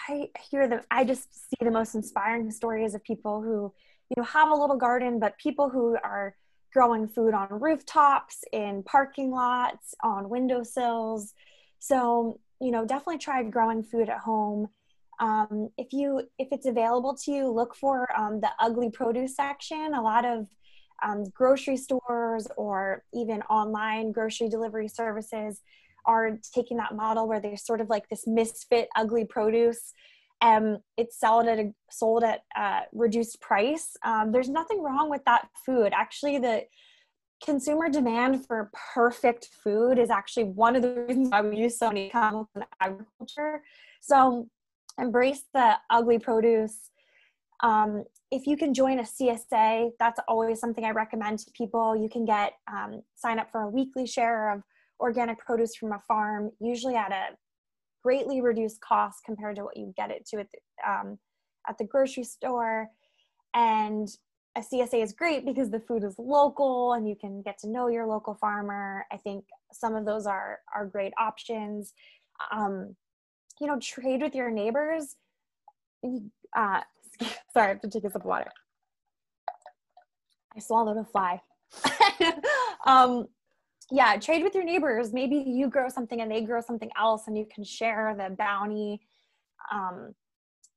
I 0.09 0.29
hear 0.51 0.69
them, 0.69 0.81
I 0.91 1.05
just 1.05 1.33
see 1.35 1.57
the 1.61 1.71
most 1.71 1.95
inspiring 1.95 2.51
stories 2.51 2.95
of 2.95 3.03
people 3.05 3.43
who, 3.43 3.73
you 4.09 4.15
know, 4.17 4.25
have 4.25 4.51
a 4.51 4.55
little 4.55 4.77
garden, 4.77 5.19
but 5.19 5.39
people 5.39 5.69
who 5.69 5.97
are 6.03 6.35
growing 6.73 7.07
food 7.09 7.35
on 7.35 7.49
rooftops, 7.51 8.45
in 8.53 8.83
parking 8.85 9.31
lots, 9.31 9.95
on 10.03 10.29
windowsills. 10.29 11.35
So, 11.79 12.41
you 12.61 12.71
know, 12.71 12.85
definitely 12.85 13.19
try 13.19 13.43
growing 13.43 13.83
food 13.83 14.09
at 14.09 14.19
home. 14.19 14.69
Um, 15.21 15.71
if 15.77 15.93
you 15.93 16.23
if 16.39 16.49
it's 16.53 16.67
available 16.67 17.17
to 17.25 17.33
you, 17.33 17.51
look 17.51 17.75
for 17.75 18.09
um, 18.19 18.41
the 18.41 18.51
ugly 18.61 18.91
produce 18.91 19.37
section. 19.37 19.95
A 19.95 20.03
lot 20.03 20.25
of 20.25 20.47
um, 21.03 21.25
grocery 21.35 21.77
stores 21.77 22.47
or 22.57 23.05
even 23.15 23.43
online 23.43 24.13
grocery 24.13 24.49
delivery 24.49 24.89
services 24.89 25.61
are 26.09 26.39
taking 26.53 26.79
that 26.79 26.97
model 26.97 27.29
where 27.29 27.41
they're 27.41 27.57
sort 27.57 27.81
of 27.81 27.89
like 27.89 28.09
this 28.09 28.27
misfit 28.27 28.89
ugly 28.97 29.25
produce 29.25 29.93
um, 30.41 30.79
it's 30.97 31.19
sold 31.19 31.47
at 31.47 31.59
a, 31.59 31.73
sold 31.91 32.23
at 32.23 32.43
uh, 32.57 32.83
reduced 32.93 33.41
price. 33.41 33.97
Um, 34.05 34.31
there's 34.33 34.49
nothing 34.49 34.83
wrong 34.83 35.11
with 35.11 35.25
that 35.27 35.49
food. 35.67 35.93
Actually 35.93 36.39
the 36.39 36.63
consumer 37.45 37.89
demand 37.89 38.47
for 38.47 38.71
perfect 38.95 39.49
food 39.63 39.99
is 39.99 40.11
actually 40.11 40.45
one 40.45 40.77
of 40.77 40.83
the 40.83 41.05
reasons 41.07 41.29
why 41.31 41.41
we 41.41 41.57
use 41.57 41.79
so 41.79 41.89
many 41.89 42.09
chemicals 42.09 42.49
in 42.55 42.65
agriculture. 42.81 43.63
So 44.01 44.49
embrace 44.99 45.43
the 45.55 45.75
ugly 45.91 46.19
produce. 46.19 46.91
Um, 47.63 48.05
if 48.31 48.47
you 48.47 48.57
can 48.57 48.75
join 48.75 49.01
a 49.01 49.03
CSA, 49.03 49.91
that's 49.99 50.21
always 50.29 50.61
something 50.61 50.85
I 50.85 50.91
recommend 50.91 51.41
to 51.41 51.51
people. 51.53 51.97
You 51.97 52.09
can 52.09 52.25
get 52.25 52.53
um, 52.71 53.03
sign 53.15 53.39
up 53.39 53.51
for 53.51 53.63
a 53.63 53.69
weekly 53.69 54.07
share 54.07 54.53
of 54.53 54.63
organic 55.01 55.39
produce 55.39 55.75
from 55.77 55.93
a 55.93 55.99
farm, 56.07 56.51
usually 56.61 56.97
at 56.97 57.13
a 57.13 57.37
greatly 58.03 58.41
reduced 58.41 58.81
cost 58.81 59.19
compared 59.25 59.57
to 59.57 59.65
what 59.65 59.77
you 59.77 59.93
get 59.97 60.11
it 60.11 60.27
to 60.27 60.39
at 60.39 60.47
the, 60.53 60.91
um, 60.91 61.19
at 61.69 61.79
the 61.79 61.85
grocery 61.85 62.25
store. 62.25 62.89
And 63.55 64.09
a 64.57 64.61
CSA 64.61 65.03
is 65.03 65.13
great 65.13 65.45
because 65.45 65.71
the 65.71 65.81
food 65.81 66.05
is 66.05 66.15
local 66.19 66.95
and 66.95 67.09
you 67.09 67.15
can 67.15 67.43
get 67.43 67.59
to 67.61 67.69
know 67.69 67.89
your 67.89 68.07
local 68.07 68.35
farmer. 68.35 69.07
I 69.13 69.17
think 69.17 69.45
some 69.73 69.95
of 69.95 70.05
those 70.05 70.27
are 70.27 70.59
are 70.75 70.87
great 70.87 71.13
options. 71.19 71.93
Um, 72.51 72.97
you 73.61 73.67
know, 73.67 73.79
trade 73.79 74.23
with 74.23 74.35
your 74.35 74.51
neighbors. 74.51 75.17
Uh, 76.05 76.81
sorry, 77.53 77.67
I 77.67 77.69
have 77.69 77.81
to 77.81 77.89
take 77.89 78.05
a 78.05 78.11
sip 78.11 78.23
of 78.23 78.25
water. 78.25 78.51
I 80.57 80.61
swallowed 80.61 80.97
a 80.97 81.05
fly. 81.05 81.41
um, 82.87 83.29
yeah, 83.91 84.17
trade 84.17 84.43
with 84.43 84.55
your 84.55 84.65
neighbors. 84.65 85.13
Maybe 85.13 85.37
you 85.37 85.69
grow 85.69 85.89
something 85.89 86.21
and 86.21 86.31
they 86.31 86.43
grow 86.43 86.61
something 86.61 86.91
else, 86.99 87.27
and 87.27 87.37
you 87.37 87.47
can 87.53 87.65
share 87.65 88.15
the 88.17 88.35
bounty. 88.35 89.01
Um, 89.73 90.15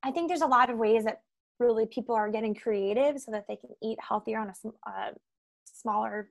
I 0.04 0.12
think 0.12 0.30
there's 0.30 0.42
a 0.42 0.48
lot 0.48 0.70
of 0.70 0.78
ways 0.78 1.04
that 1.04 1.22
really 1.60 1.86
people 1.86 2.16
are 2.16 2.30
getting 2.30 2.56
creative 2.56 3.20
so 3.20 3.32
that 3.32 3.46
they 3.48 3.56
can 3.56 3.70
eat 3.84 3.98
healthier 4.06 4.40
on 4.40 4.48
a 4.50 4.90
uh, 4.90 5.12
smaller 5.66 6.30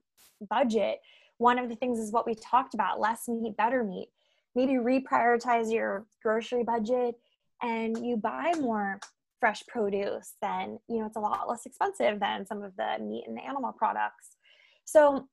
budget. 0.49 1.01
One 1.39 1.59
of 1.59 1.68
the 1.68 1.76
things 1.76 1.99
is 1.99 2.12
what 2.12 2.26
we 2.26 2.35
talked 2.35 2.74
about 2.74 3.01
less 3.01 3.28
meat, 3.28 3.57
better 3.57 3.85
meat. 3.85 4.09
Maybe 4.55 4.72
reprioritize 4.74 5.72
your 5.72 6.07
grocery 6.22 6.64
budget 6.64 7.14
and 7.62 8.05
you 8.05 8.16
buy 8.16 8.53
more 8.59 8.99
fresh 9.39 9.62
produce, 9.66 10.35
then 10.43 10.78
you 10.89 10.99
know 10.99 11.07
it's 11.07 11.16
a 11.16 11.20
lot 11.20 11.49
less 11.49 11.64
expensive 11.64 12.20
than 12.20 12.47
some 12.47 12.62
of 12.62 12.76
the 12.76 13.03
meat 13.03 13.24
and 13.26 13.41
animal 13.41 13.72
products. 13.72 14.37
So 14.85 15.28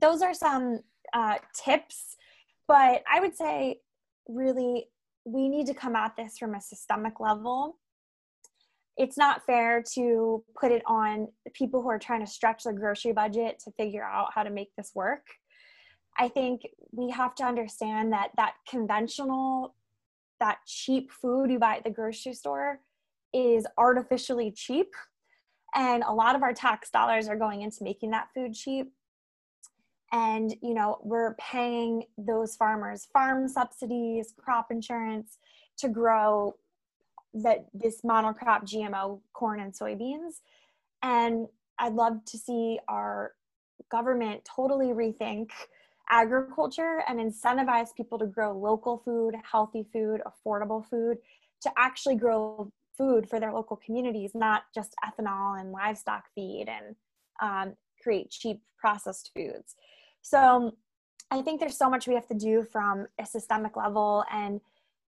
those 0.00 0.22
are 0.22 0.34
some 0.34 0.80
uh, 1.12 1.36
tips, 1.54 2.16
but 2.68 3.02
I 3.10 3.20
would 3.20 3.36
say 3.36 3.80
really 4.28 4.88
we 5.24 5.48
need 5.48 5.66
to 5.66 5.74
come 5.74 5.96
at 5.96 6.16
this 6.16 6.38
from 6.38 6.54
a 6.54 6.60
systemic 6.60 7.20
level. 7.20 7.78
It's 8.96 9.18
not 9.18 9.44
fair 9.44 9.82
to 9.94 10.44
put 10.58 10.72
it 10.72 10.82
on 10.86 11.28
people 11.52 11.82
who 11.82 11.90
are 11.90 11.98
trying 11.98 12.24
to 12.24 12.30
stretch 12.30 12.64
their 12.64 12.72
grocery 12.72 13.12
budget 13.12 13.58
to 13.64 13.72
figure 13.72 14.04
out 14.04 14.28
how 14.34 14.42
to 14.42 14.50
make 14.50 14.74
this 14.76 14.92
work. 14.94 15.26
I 16.18 16.28
think 16.28 16.62
we 16.92 17.10
have 17.10 17.34
to 17.36 17.44
understand 17.44 18.12
that 18.12 18.30
that 18.36 18.54
conventional, 18.68 19.74
that 20.40 20.58
cheap 20.66 21.10
food 21.10 21.50
you 21.50 21.58
buy 21.58 21.76
at 21.76 21.84
the 21.84 21.90
grocery 21.90 22.32
store 22.32 22.80
is 23.34 23.66
artificially 23.76 24.50
cheap 24.50 24.94
and 25.74 26.02
a 26.04 26.12
lot 26.12 26.34
of 26.34 26.42
our 26.42 26.54
tax 26.54 26.90
dollars 26.90 27.28
are 27.28 27.36
going 27.36 27.60
into 27.60 27.84
making 27.84 28.10
that 28.10 28.28
food 28.34 28.54
cheap 28.54 28.92
and 30.12 30.54
you 30.62 30.74
know 30.74 30.98
we're 31.02 31.34
paying 31.34 32.04
those 32.16 32.54
farmers 32.56 33.08
farm 33.12 33.48
subsidies 33.48 34.32
crop 34.38 34.70
insurance 34.70 35.38
to 35.76 35.88
grow 35.88 36.54
that 37.34 37.66
this 37.74 38.02
monocrop 38.02 38.62
gmo 38.62 39.20
corn 39.32 39.60
and 39.60 39.72
soybeans. 39.72 40.40
And 41.02 41.46
i'd 41.78 41.94
love 41.94 42.24
to 42.26 42.38
see 42.38 42.78
our 42.88 43.32
government 43.90 44.44
totally 44.44 44.88
rethink 44.88 45.50
agriculture 46.08 47.02
and 47.08 47.18
incentivize 47.18 47.88
people 47.96 48.18
to 48.18 48.26
grow 48.26 48.56
local 48.56 48.98
food 49.04 49.34
healthy 49.50 49.84
food 49.92 50.22
affordable 50.24 50.88
food 50.88 51.18
to 51.60 51.70
actually 51.76 52.14
grow 52.16 52.70
food 52.96 53.28
for 53.28 53.40
their 53.40 53.52
local 53.52 53.76
communities, 53.76 54.32
not 54.34 54.64
just 54.74 54.94
ethanol 55.04 55.60
and 55.60 55.72
livestock 55.72 56.24
feed 56.34 56.66
and 56.68 56.96
um, 57.40 57.74
create 58.06 58.30
cheap 58.30 58.60
processed 58.78 59.32
foods. 59.34 59.74
So 60.22 60.38
um, 60.38 60.72
I 61.32 61.42
think 61.42 61.58
there's 61.58 61.76
so 61.76 61.90
much 61.90 62.06
we 62.06 62.14
have 62.14 62.28
to 62.28 62.34
do 62.34 62.62
from 62.62 63.06
a 63.18 63.26
systemic 63.26 63.76
level. 63.76 64.24
And, 64.32 64.60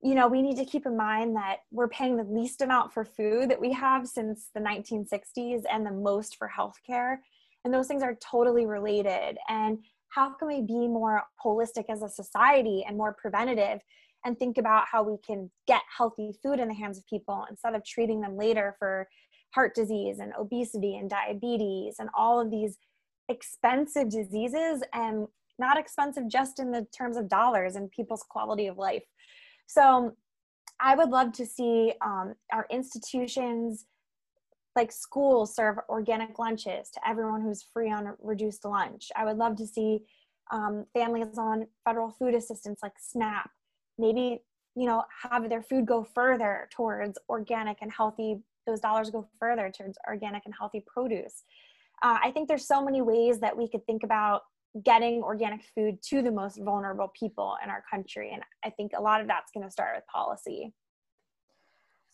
you 0.02 0.16
know, 0.16 0.30
we 0.30 0.42
need 0.42 0.56
to 0.58 0.66
keep 0.66 0.86
in 0.86 0.96
mind 0.96 1.36
that 1.36 1.58
we're 1.72 1.90
paying 1.90 2.16
the 2.16 2.24
least 2.24 2.62
amount 2.62 2.94
for 2.94 3.04
food 3.04 3.50
that 3.50 3.60
we 3.60 3.74
have 3.74 4.08
since 4.08 4.50
the 4.54 4.62
1960s 4.62 5.64
and 5.70 5.86
the 5.86 5.92
most 5.92 6.38
for 6.38 6.50
healthcare. 6.58 7.18
And 7.66 7.74
those 7.74 7.88
things 7.88 8.02
are 8.02 8.18
totally 8.22 8.66
related. 8.66 9.38
And 9.50 9.80
how 10.08 10.30
can 10.30 10.48
we 10.48 10.62
be 10.62 10.88
more 10.88 11.24
holistic 11.44 11.86
as 11.90 12.02
a 12.02 12.08
society 12.08 12.86
and 12.88 12.96
more 12.96 13.14
preventative 13.14 13.82
and 14.24 14.40
think 14.40 14.58
about 14.58 14.86
how 14.90 15.04
we 15.04 15.18
can 15.18 15.52
get 15.68 15.82
healthy 15.98 16.32
food 16.42 16.62
in 16.62 16.70
the 16.70 16.74
hands 16.74 16.98
of 16.98 17.06
people 17.08 17.46
instead 17.50 17.76
of 17.76 17.84
treating 17.84 18.22
them 18.22 18.38
later 18.38 18.74
for 18.80 19.10
heart 19.56 19.74
disease 19.74 20.20
and 20.20 20.34
obesity 20.38 20.98
and 20.98 21.10
diabetes 21.10 21.96
and 21.98 22.10
all 22.14 22.40
of 22.40 22.52
these 22.52 22.78
expensive 23.30 24.10
diseases 24.10 24.84
and 24.94 25.28
not 25.58 25.80
expensive 25.80 26.28
just 26.28 26.60
in 26.60 26.72
the 26.72 26.86
terms 26.96 27.16
of 27.16 27.30
dollars 27.30 27.76
and 27.76 27.90
people's 27.90 28.24
quality 28.30 28.68
of 28.68 28.78
life. 28.78 29.04
So 29.68 30.12
I 30.80 30.96
would 30.96 31.10
love 31.10 31.32
to 31.34 31.46
see 31.46 31.94
um, 32.06 32.36
our 32.52 32.68
institutions 32.70 33.86
like 34.76 34.92
schools 34.92 35.56
serve 35.56 35.78
organic 35.88 36.38
lunches 36.38 36.90
to 36.90 37.08
everyone 37.08 37.42
who's 37.42 37.64
free 37.74 37.90
on 37.90 38.14
reduced 38.22 38.66
lunch. 38.66 39.10
I 39.16 39.24
would 39.24 39.38
love 39.38 39.56
to 39.56 39.66
see 39.66 40.02
um, 40.52 40.86
families 40.94 41.38
on 41.38 41.66
federal 41.86 42.12
food 42.12 42.36
assistance 42.36 42.82
like 42.84 43.00
SNAP 43.00 43.50
maybe 43.98 44.44
you 44.76 44.86
know 44.86 45.04
have 45.24 45.50
their 45.50 45.64
food 45.64 45.86
go 45.86 46.04
further 46.04 46.68
towards 46.72 47.18
organic 47.30 47.78
and 47.82 47.92
healthy 47.92 48.38
those 48.66 48.80
dollars 48.80 49.10
go 49.10 49.28
further 49.40 49.72
towards 49.76 49.98
organic 50.08 50.44
and 50.46 50.54
healthy 50.58 50.84
produce. 50.86 51.44
Uh, 52.04 52.18
i 52.24 52.32
think 52.32 52.48
there's 52.48 52.68
so 52.68 52.84
many 52.84 53.02
ways 53.02 53.40
that 53.40 53.56
we 53.56 53.70
could 53.70 53.86
think 53.86 54.04
about 54.04 54.42
getting 54.84 55.24
organic 55.24 55.64
food 55.74 55.98
to 56.04 56.22
the 56.22 56.32
most 56.32 56.58
vulnerable 56.62 57.10
people 57.18 57.56
in 57.64 57.70
our 57.70 57.84
country 57.90 58.32
and 58.34 58.44
i 58.66 58.70
think 58.70 58.92
a 58.98 59.02
lot 59.02 59.22
of 59.22 59.28
that's 59.28 59.52
going 59.54 59.66
to 59.66 59.72
start 59.72 59.96
with 59.96 60.06
policy. 60.08 60.74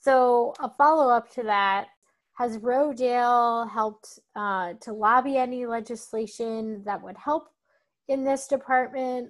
So 0.01 0.53
a 0.59 0.69
follow-up 0.69 1.31
to 1.35 1.43
that 1.43 1.87
has 2.33 2.57
rodale 2.57 3.69
helped 3.69 4.17
uh, 4.35 4.73
to 4.81 4.93
lobby 4.93 5.37
any 5.37 5.67
legislation 5.67 6.83
that 6.85 7.01
would 7.03 7.17
help 7.17 7.49
in 8.07 8.23
this 8.23 8.47
department 8.47 9.29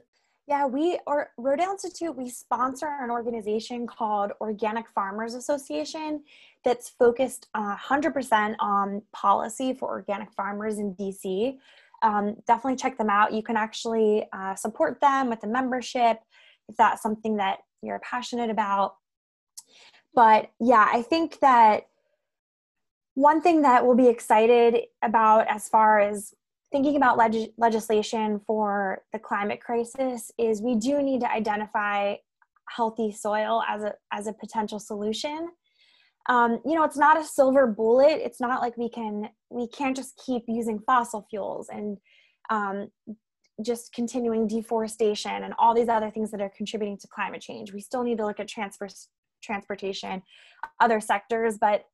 yeah, 0.52 0.66
we 0.66 1.00
or 1.08 1.30
Rodale 1.40 1.72
Institute, 1.72 2.14
we 2.14 2.28
sponsor 2.28 2.90
an 3.02 3.10
organization 3.10 3.88
called 3.88 4.34
Organic 4.42 4.90
Farmers 4.90 5.34
Association 5.34 6.24
that's 6.66 6.90
focused 6.90 7.48
uh, 7.54 7.78
100% 7.78 8.56
on 8.60 9.02
policy 9.14 9.74
for 9.74 9.88
organic 9.88 10.30
farmers 10.34 10.78
in 10.78 10.94
DC. 10.96 11.58
Um, 12.04 12.36
definitely 12.48 12.76
check 12.76 12.98
them 12.98 13.10
out. 13.10 13.32
You 13.32 13.42
can 13.42 13.56
actually 13.56 14.28
uh, 14.34 14.56
support 14.56 15.00
them 15.00 15.30
with 15.30 15.42
a 15.44 15.48
membership 15.48 16.18
if 16.68 16.76
that's 16.76 17.02
something 17.02 17.38
that 17.38 17.60
you're 17.82 18.00
passionate 18.00 18.50
about. 18.50 18.96
But 20.14 20.52
yeah, 20.60 20.86
I 20.92 21.02
think 21.02 21.40
that 21.40 21.84
one 23.14 23.42
thing 23.42 23.62
that 23.62 23.86
we'll 23.86 23.96
be 23.96 24.10
excited 24.10 24.82
about 25.02 25.48
as 25.48 25.70
far 25.70 26.02
as 26.02 26.34
thinking 26.72 26.96
about 26.96 27.18
leg- 27.18 27.52
legislation 27.58 28.40
for 28.46 29.04
the 29.12 29.20
climate 29.20 29.62
crisis 29.62 30.32
is 30.38 30.62
we 30.62 30.76
do 30.76 31.02
need 31.02 31.22
to 31.22 31.32
identify 31.32 32.16
healthy 32.70 33.12
soil 33.12 33.62
as 33.68 33.84
a 33.84 33.94
as 34.14 34.28
a 34.28 34.34
potential 34.34 34.80
solution 34.80 35.50
um, 36.30 36.60
you 36.66 36.74
know 36.74 36.84
it's 36.84 36.98
not 36.98 37.20
a 37.20 37.24
silver 37.24 37.68
bullet 37.68 38.22
it's 38.24 38.40
not 38.40 38.62
like 38.62 38.78
we 38.78 38.90
can 38.90 39.28
we 39.50 39.68
can't 39.68 39.96
just 39.96 40.22
keep 40.26 40.44
using 40.48 40.80
fossil 40.80 41.26
fuels 41.30 41.68
and 41.70 41.98
um, 42.50 42.90
just 43.64 43.94
continuing 43.94 44.48
deforestation 44.48 45.44
and 45.44 45.54
all 45.58 45.74
these 45.74 45.90
other 45.90 46.10
things 46.10 46.32
that 46.32 46.42
are 46.42 46.52
contributing 46.56 46.98
to 46.98 47.08
climate 47.08 47.42
change. 47.42 47.74
We 47.74 47.82
still 47.82 48.04
need 48.04 48.18
to 48.18 48.26
look 48.26 48.40
at 48.40 48.48
transfer, 48.48 48.88
transportation, 49.42 50.22
other 50.80 51.00
sectors, 51.00 51.58
but 51.60 51.86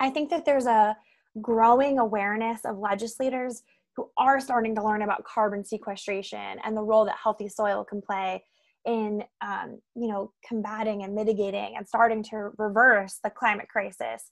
I 0.00 0.10
think 0.10 0.30
that 0.30 0.44
there's 0.44 0.66
a 0.66 0.96
growing 1.40 1.98
awareness 1.98 2.64
of 2.64 2.78
legislators 2.78 3.62
who 3.96 4.10
are 4.16 4.40
starting 4.40 4.74
to 4.74 4.82
learn 4.82 5.02
about 5.02 5.24
carbon 5.24 5.64
sequestration 5.64 6.58
and 6.64 6.76
the 6.76 6.82
role 6.82 7.04
that 7.04 7.16
healthy 7.22 7.48
soil 7.48 7.84
can 7.84 8.00
play 8.00 8.42
in 8.84 9.22
um, 9.40 9.78
you 9.94 10.08
know 10.08 10.32
combating 10.46 11.04
and 11.04 11.14
mitigating 11.14 11.74
and 11.76 11.86
starting 11.86 12.22
to 12.22 12.50
reverse 12.58 13.20
the 13.22 13.30
climate 13.30 13.68
crisis. 13.68 14.30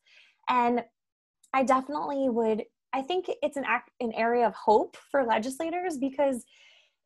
And 0.49 0.83
i 1.53 1.65
definitely 1.65 2.29
would 2.29 2.63
i 2.93 3.03
think 3.03 3.29
it's 3.43 3.57
an 3.57 3.65
act 3.67 3.91
an 3.99 4.13
area 4.15 4.47
of 4.47 4.55
hope 4.55 4.97
for 5.11 5.25
legislators 5.25 5.99
because 5.99 6.45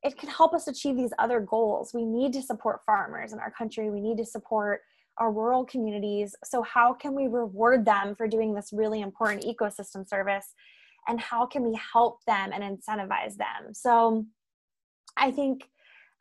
it 0.05 0.19
can 0.19 0.29
help 0.29 0.53
us 0.53 0.69
achieve 0.69 0.97
these 0.97 1.15
other 1.19 1.41
goals. 1.41 1.93
We 1.95 2.05
need 2.05 2.35
to 2.35 2.43
support 2.43 2.83
farmers 2.85 3.33
in 3.33 3.39
our 3.39 3.51
country. 3.51 3.91
We 3.91 4.03
need 4.03 4.19
to 4.19 4.27
support 4.27 4.83
our 5.17 5.33
rural 5.33 5.65
communities. 5.65 6.35
So 6.45 6.63
how 6.63 6.93
can 6.93 7.15
we 7.15 7.27
reward 7.27 7.87
them 7.87 8.15
for 8.15 8.29
doing 8.29 8.53
this 8.53 8.71
really 8.73 9.01
important 9.01 9.45
ecosystem 9.45 10.07
service 10.07 10.53
and 11.09 11.21
how 11.21 11.47
can 11.47 11.63
we 11.63 11.79
help 11.93 12.25
them 12.27 12.51
and 12.53 12.63
incentivize 12.63 13.37
them 13.37 13.73
so 13.73 14.25
i 15.17 15.31
think 15.31 15.69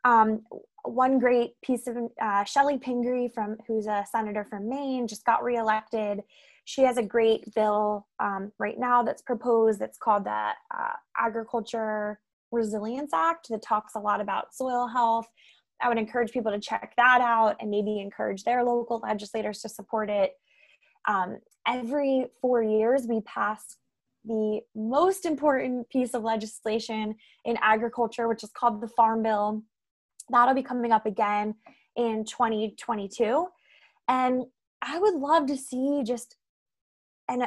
um, 0.04 0.42
one 0.84 1.18
great 1.18 1.52
piece 1.62 1.86
of 1.86 1.96
uh, 1.96 2.44
Chellie 2.44 2.80
Pingree 2.80 3.28
from 3.28 3.56
who's 3.66 3.86
a 3.86 4.04
senator 4.10 4.46
from 4.48 4.68
Maine 4.68 5.08
just 5.08 5.24
got 5.24 5.42
reelected. 5.42 6.20
She 6.66 6.82
has 6.82 6.98
a 6.98 7.02
great 7.02 7.54
bill 7.54 8.06
um, 8.20 8.52
right 8.58 8.78
now 8.78 9.02
that's 9.02 9.22
proposed 9.22 9.80
that's 9.80 9.98
called 9.98 10.24
the 10.24 10.30
uh, 10.30 10.92
Agriculture 11.16 12.20
Resilience 12.52 13.12
Act 13.14 13.48
that 13.50 13.62
talks 13.62 13.94
a 13.94 14.00
lot 14.00 14.20
about 14.20 14.54
soil 14.54 14.86
health. 14.86 15.26
I 15.82 15.88
would 15.88 15.98
encourage 15.98 16.32
people 16.32 16.52
to 16.52 16.60
check 16.60 16.92
that 16.96 17.20
out 17.20 17.56
and 17.60 17.70
maybe 17.70 18.00
encourage 18.00 18.44
their 18.44 18.62
local 18.62 19.00
legislators 19.02 19.60
to 19.62 19.68
support 19.68 20.08
it. 20.08 20.32
Um, 21.08 21.38
every 21.66 22.26
four 22.40 22.62
years, 22.62 23.06
we 23.08 23.20
pass 23.22 23.76
the 24.24 24.60
most 24.74 25.26
important 25.26 25.88
piece 25.90 26.14
of 26.14 26.22
legislation 26.22 27.14
in 27.44 27.58
agriculture, 27.60 28.28
which 28.28 28.42
is 28.42 28.50
called 28.50 28.80
the 28.80 28.88
Farm 28.88 29.22
Bill. 29.22 29.62
That'll 30.30 30.54
be 30.54 30.62
coming 30.62 30.92
up 30.92 31.06
again 31.06 31.54
in 31.96 32.24
2022 32.24 33.46
and 34.08 34.44
i 34.82 34.98
would 34.98 35.14
love 35.14 35.46
to 35.46 35.56
see 35.56 36.02
just 36.04 36.36
an 37.28 37.46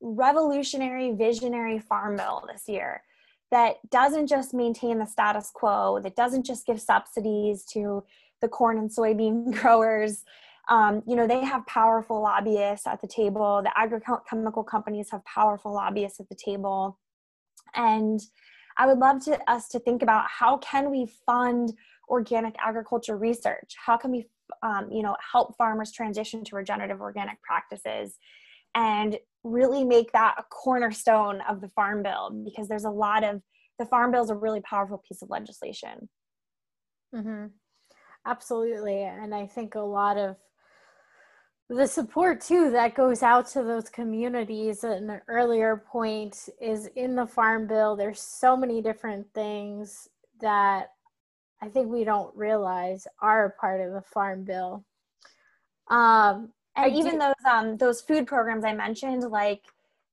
revolutionary 0.00 1.12
visionary 1.12 1.78
farm 1.78 2.16
bill 2.16 2.44
this 2.52 2.68
year 2.68 3.02
that 3.50 3.76
doesn't 3.90 4.26
just 4.26 4.52
maintain 4.52 4.98
the 4.98 5.06
status 5.06 5.50
quo 5.52 5.98
that 6.02 6.16
doesn't 6.16 6.44
just 6.44 6.66
give 6.66 6.80
subsidies 6.80 7.64
to 7.64 8.04
the 8.42 8.48
corn 8.48 8.78
and 8.78 8.90
soybean 8.90 9.52
growers 9.60 10.24
um, 10.68 11.02
you 11.06 11.16
know 11.16 11.26
they 11.26 11.44
have 11.44 11.66
powerful 11.66 12.20
lobbyists 12.20 12.86
at 12.86 13.00
the 13.00 13.08
table 13.08 13.62
the 13.62 13.72
agrochemical 13.78 14.66
companies 14.66 15.08
have 15.10 15.24
powerful 15.24 15.72
lobbyists 15.72 16.20
at 16.20 16.28
the 16.28 16.34
table 16.34 16.98
and 17.74 18.20
I 18.76 18.86
would 18.86 18.98
love 18.98 19.24
to 19.24 19.38
us 19.50 19.68
to 19.68 19.78
think 19.78 20.02
about 20.02 20.26
how 20.28 20.58
can 20.58 20.90
we 20.90 21.10
fund 21.24 21.72
organic 22.08 22.54
agriculture 22.64 23.16
research? 23.16 23.74
How 23.84 23.96
can 23.96 24.10
we, 24.10 24.28
um, 24.62 24.90
you 24.90 25.02
know, 25.02 25.16
help 25.32 25.56
farmers 25.56 25.92
transition 25.92 26.44
to 26.44 26.56
regenerative 26.56 27.00
organic 27.00 27.40
practices, 27.42 28.16
and 28.74 29.16
really 29.44 29.84
make 29.84 30.12
that 30.12 30.34
a 30.38 30.42
cornerstone 30.42 31.40
of 31.48 31.60
the 31.60 31.68
farm 31.70 32.02
bill 32.02 32.42
because 32.44 32.68
there's 32.68 32.84
a 32.84 32.90
lot 32.90 33.24
of 33.24 33.40
the 33.78 33.86
farm 33.86 34.10
bill 34.10 34.24
is 34.24 34.30
a 34.30 34.34
really 34.34 34.60
powerful 34.60 35.02
piece 35.08 35.22
of 35.22 35.30
legislation. 35.30 36.08
Mm-hmm. 37.14 37.46
Absolutely, 38.26 39.02
and 39.02 39.34
I 39.34 39.46
think 39.46 39.74
a 39.74 39.80
lot 39.80 40.18
of 40.18 40.36
the 41.68 41.86
support 41.86 42.40
too 42.40 42.70
that 42.70 42.94
goes 42.94 43.22
out 43.22 43.48
to 43.48 43.62
those 43.62 43.88
communities 43.88 44.84
at 44.84 44.98
an 44.98 45.20
earlier 45.26 45.76
point 45.76 46.48
is 46.60 46.88
in 46.94 47.16
the 47.16 47.26
farm 47.26 47.66
bill 47.66 47.96
there's 47.96 48.20
so 48.20 48.56
many 48.56 48.80
different 48.80 49.26
things 49.34 50.08
that 50.40 50.92
i 51.60 51.68
think 51.68 51.88
we 51.88 52.04
don't 52.04 52.34
realize 52.36 53.06
are 53.20 53.46
a 53.46 53.50
part 53.50 53.80
of 53.80 53.92
the 53.92 54.02
farm 54.02 54.44
bill. 54.44 54.84
Um, 55.88 56.52
and 56.74 56.92
I 56.92 56.96
even 56.96 57.12
do- 57.12 57.18
those 57.18 57.52
um, 57.52 57.76
those 57.76 58.00
food 58.00 58.26
programs 58.26 58.64
i 58.64 58.72
mentioned 58.72 59.22
like 59.24 59.62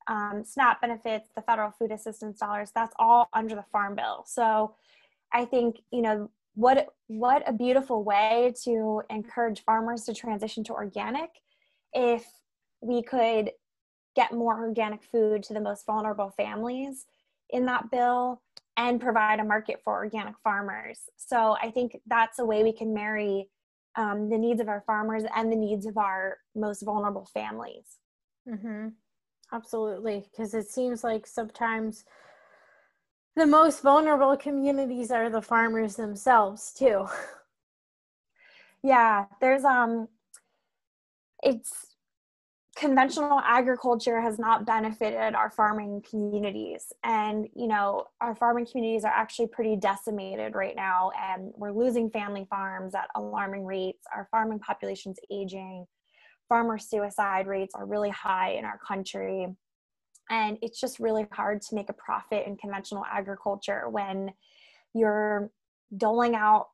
um, 0.08 0.44
snap 0.44 0.82
benefits 0.82 1.30
the 1.34 1.42
federal 1.42 1.72
food 1.72 1.92
assistance 1.92 2.40
dollars 2.40 2.72
that's 2.74 2.96
all 3.00 3.30
under 3.34 3.56
the 3.56 3.66
farm 3.72 3.96
bill. 3.96 4.24
So 4.26 4.76
i 5.32 5.46
think 5.46 5.82
you 5.92 6.02
know 6.02 6.30
what 6.56 6.88
what 7.08 7.44
a 7.48 7.54
beautiful 7.54 8.04
way 8.04 8.54
to 8.64 9.02
encourage 9.10 9.64
farmers 9.64 10.04
to 10.06 10.14
transition 10.14 10.64
to 10.64 10.74
organic 10.74 11.43
if 11.94 12.26
we 12.82 13.02
could 13.02 13.52
get 14.16 14.32
more 14.32 14.60
organic 14.60 15.04
food 15.04 15.44
to 15.44 15.54
the 15.54 15.60
most 15.62 15.86
vulnerable 15.86 16.32
families 16.38 17.06
in 17.50 17.66
that 17.66 17.90
bill 17.92 18.42
and 18.78 19.02
provide 19.02 19.40
a 19.40 19.44
market 19.44 19.80
for 19.84 19.94
organic 19.94 20.36
farmers. 20.44 21.02
So 21.18 21.56
i 21.62 21.70
think 21.72 22.00
that's 22.08 22.40
a 22.40 22.46
way 22.46 22.64
we 22.64 22.74
can 22.74 22.94
marry 22.94 23.50
um, 23.96 24.30
the 24.30 24.38
needs 24.38 24.60
of 24.60 24.70
our 24.70 24.84
farmers 24.88 25.24
and 25.36 25.52
the 25.52 25.56
needs 25.56 25.86
of 25.86 25.98
our 25.98 26.38
most 26.56 26.82
vulnerable 26.82 27.30
families. 27.34 28.00
Mm-hmm. 28.50 28.90
absolutely 29.54 30.26
because 30.30 30.54
it 30.54 30.68
seems 30.68 31.04
like 31.04 31.26
sometimes 31.26 32.04
the 33.36 33.46
most 33.46 33.82
vulnerable 33.82 34.36
communities 34.36 35.12
are 35.12 35.30
the 35.30 35.42
farmers 35.42 35.96
themselves 35.96 36.74
too. 36.74 37.08
Yeah 38.86 39.28
there's 39.40 39.64
um 39.64 40.10
it's 41.44 41.94
conventional 42.76 43.40
agriculture 43.44 44.20
has 44.20 44.40
not 44.40 44.66
benefited 44.66 45.36
our 45.36 45.52
farming 45.52 46.04
communities. 46.10 46.92
And 47.04 47.48
you 47.56 47.68
know 47.68 48.06
our 48.20 48.36
farming 48.36 48.66
communities 48.66 49.04
are 49.04 49.14
actually 49.14 49.48
pretty 49.48 49.76
decimated 49.76 50.56
right 50.56 50.76
now 50.76 51.12
and 51.20 51.54
we're 51.56 51.72
losing 51.72 52.10
family 52.10 52.48
farms 52.50 52.96
at 52.96 53.10
alarming 53.16 53.66
rates. 53.66 54.06
Our 54.14 54.28
farming 54.32 54.60
population's 54.60 55.20
aging. 55.32 55.86
Farmer 56.50 56.78
suicide 56.78 57.48
rates 57.48 57.76
are 57.76 57.86
really 57.86 58.10
high 58.10 58.52
in 58.52 58.66
our 58.66 58.80
country. 58.86 59.48
And 60.30 60.58
it's 60.62 60.80
just 60.80 61.00
really 61.00 61.28
hard 61.32 61.62
to 61.64 61.76
make 61.76 61.90
a 61.90 61.94
profit 61.94 62.48
in 62.48 62.58
conventional 62.58 63.04
agriculture 63.06 63.88
when 63.90 64.32
you're 64.94 65.52
doling 65.96 66.36
out 66.36 66.68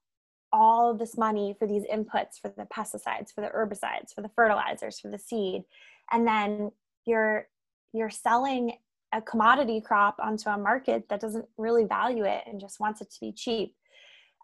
all 0.51 0.93
this 0.93 1.17
money 1.17 1.55
for 1.57 1.67
these 1.67 1.83
inputs 1.83 2.39
for 2.41 2.49
the 2.49 2.65
pesticides 2.65 3.33
for 3.33 3.41
the 3.41 3.47
herbicides 3.47 4.13
for 4.13 4.21
the 4.21 4.29
fertilizers 4.29 4.99
for 4.99 5.09
the 5.09 5.19
seed. 5.19 5.63
And 6.11 6.27
then 6.27 6.71
you're 7.05 7.47
you're 7.93 8.09
selling 8.09 8.73
a 9.11 9.21
commodity 9.21 9.81
crop 9.81 10.17
onto 10.21 10.49
a 10.49 10.57
market 10.57 11.07
that 11.09 11.19
doesn't 11.19 11.45
really 11.57 11.83
value 11.83 12.25
it 12.25 12.43
and 12.45 12.59
just 12.59 12.79
wants 12.79 13.01
it 13.01 13.09
to 13.11 13.19
be 13.19 13.31
cheap. 13.31 13.75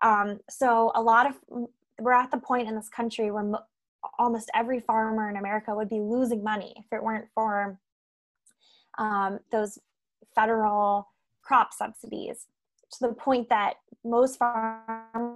Um, 0.01 0.39
so 0.49 0.91
a 0.95 1.01
lot 1.01 1.27
of 1.27 1.35
we're 1.99 2.13
at 2.13 2.31
the 2.31 2.37
point 2.37 2.67
in 2.67 2.75
this 2.75 2.89
country 2.89 3.31
where 3.31 3.43
mo- 3.43 3.63
almost 4.19 4.51
every 4.53 4.79
farmer 4.81 5.29
in 5.29 5.37
america 5.37 5.73
would 5.73 5.89
be 5.89 5.99
losing 5.99 6.43
money 6.43 6.73
if 6.77 6.85
it 6.91 7.01
weren't 7.01 7.27
for 7.33 7.79
um, 8.97 9.39
those 9.51 9.79
federal 10.35 11.07
crop 11.41 11.73
subsidies 11.73 12.47
to 12.91 13.07
the 13.07 13.13
point 13.13 13.49
that 13.49 13.75
most 14.03 14.37
farmers 14.37 15.34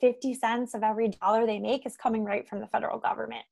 50 0.00 0.34
cents 0.34 0.74
of 0.74 0.82
every 0.82 1.08
dollar 1.08 1.46
they 1.46 1.58
make 1.58 1.86
is 1.86 1.96
coming 1.96 2.24
right 2.24 2.48
from 2.48 2.60
the 2.60 2.66
federal 2.66 2.98
government. 2.98 3.44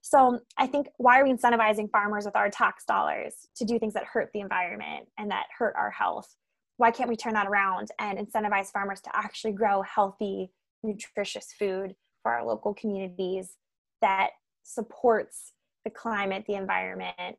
So 0.00 0.40
i 0.56 0.66
think 0.66 0.86
why 0.96 1.20
are 1.20 1.24
we 1.24 1.32
incentivizing 1.32 1.90
farmers 1.90 2.24
with 2.24 2.36
our 2.36 2.50
tax 2.50 2.84
dollars 2.84 3.34
to 3.56 3.64
do 3.64 3.78
things 3.78 3.94
that 3.94 4.04
hurt 4.04 4.30
the 4.32 4.40
environment 4.40 5.08
and 5.18 5.30
that 5.30 5.46
hurt 5.56 5.74
our 5.76 5.90
health? 5.90 6.34
Why 6.76 6.90
can't 6.90 7.08
we 7.08 7.16
turn 7.16 7.34
that 7.34 7.48
around 7.48 7.88
and 7.98 8.18
incentivize 8.18 8.70
farmers 8.70 9.00
to 9.02 9.10
actually 9.14 9.52
grow 9.52 9.82
healthy 9.82 10.52
nutritious 10.82 11.52
food 11.58 11.94
for 12.22 12.32
our 12.32 12.46
local 12.46 12.72
communities 12.74 13.56
that 14.00 14.30
supports 14.62 15.52
the 15.84 15.90
climate 15.90 16.44
the 16.46 16.54
environment 16.54 17.36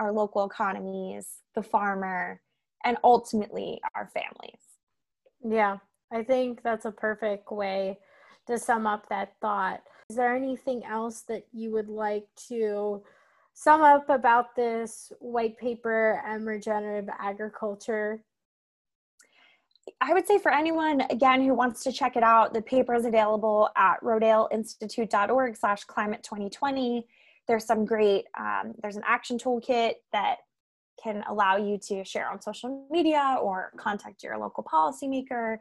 our 0.00 0.12
local 0.12 0.44
economies 0.44 1.26
the 1.56 1.62
farmer 1.62 2.40
and 2.84 2.96
ultimately 3.02 3.80
our 3.94 4.08
families? 4.12 4.60
Yeah 5.44 5.78
I 6.12 6.22
think 6.22 6.62
that's 6.62 6.86
a 6.86 6.92
perfect 6.92 7.50
way 7.50 7.98
to 8.46 8.58
sum 8.58 8.86
up 8.86 9.08
that 9.08 9.34
thought. 9.40 9.82
Is 10.10 10.16
there 10.16 10.34
anything 10.34 10.84
else 10.84 11.22
that 11.28 11.44
you 11.52 11.70
would 11.72 11.88
like 11.88 12.26
to 12.48 13.02
sum 13.52 13.82
up 13.82 14.08
about 14.08 14.56
this 14.56 15.12
white 15.18 15.58
paper 15.58 16.22
and 16.26 16.46
regenerative 16.46 17.10
agriculture? 17.18 18.22
I 20.00 20.12
would 20.12 20.26
say 20.26 20.38
for 20.38 20.52
anyone 20.52 21.02
again 21.10 21.42
who 21.42 21.54
wants 21.54 21.82
to 21.84 21.92
check 21.92 22.16
it 22.16 22.22
out, 22.22 22.54
the 22.54 22.62
paper 22.62 22.94
is 22.94 23.04
available 23.04 23.68
at 23.76 24.02
rodaleinstitute.org 24.02 25.56
slash 25.56 25.84
climate 25.84 26.22
2020. 26.22 27.06
There's 27.46 27.64
some 27.64 27.84
great, 27.84 28.26
um, 28.38 28.74
there's 28.82 28.96
an 28.96 29.02
action 29.06 29.38
toolkit 29.38 29.94
that 30.12 30.36
can 31.02 31.22
allow 31.28 31.56
you 31.56 31.78
to 31.78 32.04
share 32.04 32.28
on 32.28 32.40
social 32.40 32.86
media 32.90 33.36
or 33.40 33.72
contact 33.76 34.22
your 34.22 34.36
local 34.38 34.64
policymaker, 34.64 35.58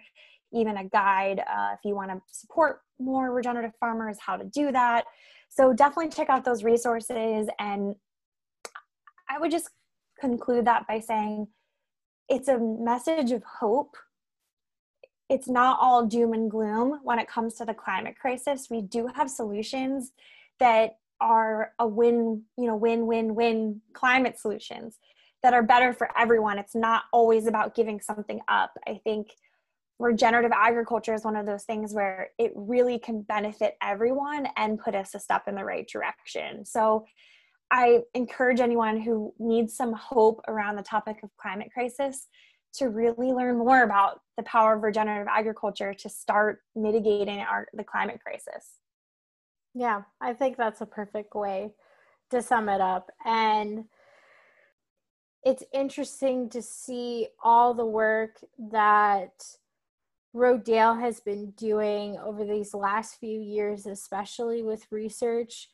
even 0.54 0.78
a 0.78 0.86
guide 0.86 1.40
uh, 1.40 1.74
if 1.74 1.80
you 1.84 1.96
want 1.96 2.12
to 2.12 2.22
support 2.32 2.82
more 3.00 3.32
regenerative 3.32 3.74
farmers, 3.80 4.18
how 4.20 4.38
to 4.38 4.46
do 4.46 4.72
that. 4.72 5.06
So 5.50 5.74
definitely 5.74 6.10
check 6.10 6.30
out 6.30 6.46
those 6.46 6.64
resources. 6.64 7.48
And 7.60 7.96
I 9.30 9.40
would 9.40 9.52
just 9.52 9.70
conclude 10.20 10.66
that 10.66 10.88
by 10.88 11.00
saying 11.00 11.48
it's 12.30 12.48
a 12.48 12.58
message 12.58 13.32
of 13.32 13.44
hope. 13.44 13.96
It's 15.30 15.50
not 15.50 15.78
all 15.82 16.06
doom 16.06 16.34
and 16.34 16.50
gloom 16.50 17.00
when 17.04 17.20
it 17.20 17.28
comes 17.28 17.56
to 17.56 17.66
the 17.66 17.74
climate 17.74 18.16
crisis. 18.20 18.68
We 18.70 18.82
do 18.82 19.08
have 19.16 19.30
solutions 19.30 20.12
that 20.60 20.98
are 21.20 21.74
a 21.80 21.88
win, 21.88 22.44
you 22.58 22.68
know, 22.68 22.76
win, 22.76 23.08
win, 23.08 23.36
win 23.36 23.82
climate 23.94 24.40
solutions 24.40 25.00
that 25.44 25.54
are 25.54 25.64
better 25.64 25.94
for 25.94 26.10
everyone. 26.18 26.58
It's 26.58 26.76
not 26.76 27.04
always 27.12 27.48
about 27.48 27.76
giving 27.76 28.00
something 28.00 28.40
up. 28.48 28.72
I 28.88 29.00
think 29.04 29.28
regenerative 30.00 30.52
agriculture 30.52 31.14
is 31.14 31.24
one 31.24 31.36
of 31.36 31.46
those 31.46 31.64
things 31.64 31.94
where 31.94 32.30
it 32.38 32.52
really 32.56 33.00
can 33.00 33.22
benefit 33.22 33.76
everyone 33.82 34.48
and 34.56 34.80
put 34.80 34.96
us 34.96 35.16
a 35.16 35.20
step 35.20 35.48
in 35.48 35.56
the 35.56 35.64
right 35.64 35.88
direction. 35.88 36.66
So 36.66 37.06
I 37.72 38.02
encourage 38.14 38.60
anyone 38.60 39.00
who 39.02 39.34
needs 39.40 39.76
some 39.76 39.94
hope 39.94 40.42
around 40.48 40.76
the 40.76 40.84
topic 40.84 41.18
of 41.24 41.30
climate 41.38 41.70
crisis 41.74 42.28
to 42.76 42.90
really 42.90 43.32
learn 43.32 43.58
more 43.58 43.84
about 43.84 44.22
the 44.38 44.44
power 44.44 44.76
of 44.76 44.84
regenerative 44.84 45.28
agriculture 45.30 45.94
to 45.96 46.10
start 46.10 46.60
mitigating 46.76 47.40
our 47.40 47.68
the 47.74 47.84
climate 47.84 48.20
crisis. 48.24 48.76
Yeah, 49.74 50.04
I 50.22 50.34
think 50.34 50.58
that's 50.58 50.82
a 50.82 50.86
perfect 50.86 51.34
way 51.36 51.72
to 52.30 52.42
sum 52.42 52.70
it 52.70 52.82
up. 52.82 53.10
And 53.26 53.86
it's 55.44 55.64
interesting 55.74 56.50
to 56.50 56.62
see 56.62 57.28
all 57.44 57.74
the 57.74 57.86
work 57.86 58.40
that 58.72 59.32
Rodale 60.36 61.00
has 61.00 61.20
been 61.20 61.52
doing 61.52 62.18
over 62.18 62.46
these 62.46 62.74
last 62.74 63.20
few 63.20 63.40
years, 63.40 63.86
especially 63.86 64.62
with 64.62 64.86
research. 64.92 65.70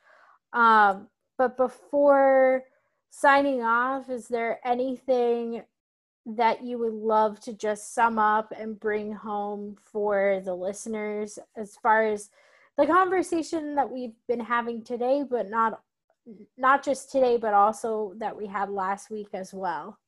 Um, 0.53 1.07
but 1.37 1.57
before 1.57 2.63
signing 3.09 3.61
off, 3.61 4.09
is 4.09 4.27
there 4.27 4.59
anything 4.65 5.63
that 6.25 6.63
you 6.63 6.77
would 6.77 6.93
love 6.93 7.39
to 7.41 7.53
just 7.53 7.93
sum 7.93 8.17
up 8.17 8.53
and 8.57 8.79
bring 8.79 9.11
home 9.11 9.75
for 9.83 10.41
the 10.45 10.55
listeners 10.55 11.37
as 11.57 11.75
far 11.75 12.05
as 12.05 12.29
the 12.77 12.87
conversation 12.87 13.75
that 13.75 13.91
we've 13.91 14.15
been 14.27 14.39
having 14.39 14.83
today, 14.83 15.23
but 15.29 15.49
not 15.49 15.81
not 16.57 16.83
just 16.83 17.11
today, 17.11 17.35
but 17.35 17.53
also 17.53 18.13
that 18.17 18.37
we 18.37 18.47
had 18.47 18.69
last 18.69 19.09
week 19.09 19.27
as 19.33 19.53
well. 19.53 19.99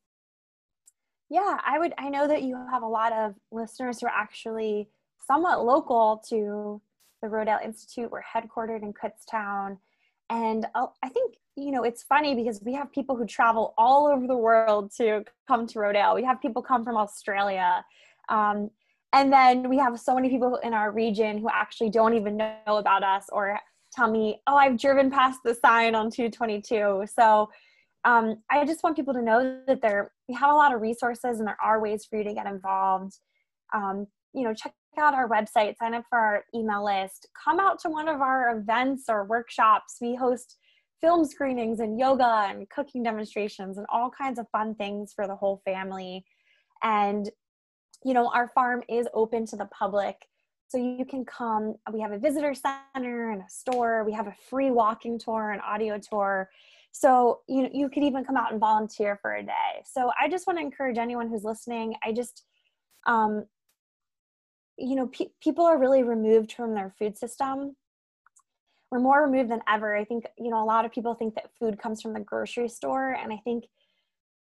Yeah, 1.29 1.59
I 1.65 1.79
would. 1.79 1.93
I 1.97 2.09
know 2.09 2.27
that 2.27 2.43
you 2.43 2.55
have 2.71 2.83
a 2.83 2.87
lot 2.87 3.11
of 3.11 3.35
listeners 3.51 3.99
who 3.99 4.07
are 4.07 4.13
actually 4.15 4.89
somewhat 5.27 5.65
local 5.65 6.23
to 6.29 6.81
the 7.21 7.27
Rodale 7.27 7.63
Institute. 7.63 8.11
We're 8.11 8.21
headquartered 8.21 8.83
in 8.83 8.93
Kutztown. 8.93 9.77
And 10.29 10.65
uh, 10.75 10.87
I 11.03 11.09
think, 11.09 11.35
you 11.55 11.71
know, 11.71 11.83
it's 11.83 12.03
funny 12.03 12.35
because 12.35 12.61
we 12.63 12.73
have 12.73 12.91
people 12.91 13.15
who 13.15 13.25
travel 13.25 13.73
all 13.77 14.07
over 14.07 14.27
the 14.27 14.37
world 14.37 14.91
to 14.97 15.23
come 15.47 15.67
to 15.67 15.79
Rodale. 15.79 16.15
We 16.15 16.23
have 16.23 16.41
people 16.41 16.61
come 16.61 16.83
from 16.83 16.97
Australia. 16.97 17.83
Um, 18.29 18.69
and 19.13 19.31
then 19.31 19.69
we 19.69 19.77
have 19.77 19.99
so 19.99 20.13
many 20.13 20.29
people 20.29 20.57
in 20.57 20.73
our 20.73 20.91
region 20.91 21.37
who 21.37 21.47
actually 21.49 21.89
don't 21.89 22.13
even 22.15 22.37
know 22.37 22.55
about 22.67 23.03
us 23.03 23.27
or 23.31 23.59
tell 23.93 24.11
me, 24.11 24.41
oh, 24.47 24.55
I've 24.55 24.77
driven 24.77 25.09
past 25.09 25.39
the 25.43 25.55
sign 25.55 25.95
on 25.95 26.11
222. 26.11 27.05
So 27.13 27.49
um, 28.05 28.37
I 28.51 28.63
just 28.65 28.83
want 28.83 28.95
people 28.95 29.13
to 29.13 29.21
know 29.21 29.59
that 29.67 29.81
there 29.81 30.11
we 30.29 30.35
have 30.35 30.51
a 30.51 30.55
lot 30.55 30.73
of 30.73 30.81
resources 30.81 31.39
and 31.39 31.47
there 31.47 31.57
are 31.63 31.81
ways 31.81 32.05
for 32.05 32.17
you 32.17 32.23
to 32.23 32.33
get 32.33 32.45
involved. 32.45 33.17
Um, 33.73 34.07
you 34.33 34.43
know, 34.43 34.53
check 34.53 34.73
out 34.97 35.13
our 35.13 35.27
website, 35.27 35.75
sign 35.77 35.93
up 35.93 36.05
for 36.09 36.17
our 36.17 36.43
email 36.53 36.85
list, 36.85 37.27
come 37.43 37.59
out 37.59 37.79
to 37.79 37.89
one 37.89 38.07
of 38.07 38.21
our 38.21 38.57
events 38.57 39.05
or 39.09 39.25
workshops. 39.25 39.97
We 39.99 40.15
host 40.15 40.57
film 41.01 41.25
screenings 41.25 41.79
and 41.79 41.99
yoga 41.99 42.47
and 42.49 42.69
cooking 42.69 43.03
demonstrations 43.03 43.77
and 43.77 43.85
all 43.91 44.09
kinds 44.09 44.39
of 44.39 44.47
fun 44.51 44.75
things 44.75 45.11
for 45.13 45.27
the 45.27 45.35
whole 45.35 45.61
family. 45.65 46.23
And, 46.83 47.29
you 48.03 48.13
know, 48.13 48.29
our 48.33 48.51
farm 48.53 48.83
is 48.87 49.07
open 49.13 49.45
to 49.47 49.55
the 49.55 49.65
public. 49.77 50.15
So 50.67 50.77
you 50.77 51.05
can 51.05 51.25
come. 51.25 51.75
We 51.91 52.01
have 52.01 52.11
a 52.11 52.17
visitor 52.17 52.53
center 52.53 53.31
and 53.31 53.41
a 53.41 53.49
store. 53.49 54.03
We 54.03 54.13
have 54.13 54.27
a 54.27 54.35
free 54.49 54.71
walking 54.71 55.19
tour 55.19 55.51
and 55.51 55.61
audio 55.61 55.99
tour. 55.99 56.49
So 56.97 57.41
you 57.49 57.67
you 57.73 57.89
could 57.89 58.03
even 58.03 58.23
come 58.23 58.37
out 58.37 58.53
and 58.53 58.59
volunteer 58.59 59.19
for 59.21 59.35
a 59.35 59.43
day. 59.43 59.83
So 59.83 60.11
I 60.17 60.29
just 60.29 60.47
want 60.47 60.59
to 60.59 60.63
encourage 60.63 60.97
anyone 60.97 61.27
who's 61.29 61.43
listening. 61.43 61.95
I 62.01 62.13
just 62.13 62.45
um, 63.05 63.47
you 64.77 64.95
know, 64.95 65.07
pe- 65.07 65.33
people 65.43 65.65
are 65.65 65.77
really 65.77 66.03
removed 66.03 66.53
from 66.53 66.73
their 66.73 66.95
food 66.97 67.17
system. 67.17 67.75
We're 68.91 69.01
more 69.01 69.23
removed 69.23 69.51
than 69.51 69.59
ever. 69.67 69.93
I 69.93 70.05
think 70.05 70.23
you 70.37 70.49
know 70.49 70.63
a 70.63 70.63
lot 70.63 70.85
of 70.85 70.93
people 70.93 71.15
think 71.15 71.35
that 71.35 71.49
food 71.59 71.77
comes 71.77 72.01
from 72.01 72.13
the 72.13 72.21
grocery 72.21 72.69
store, 72.69 73.11
and 73.11 73.33
I 73.33 73.41
think 73.43 73.65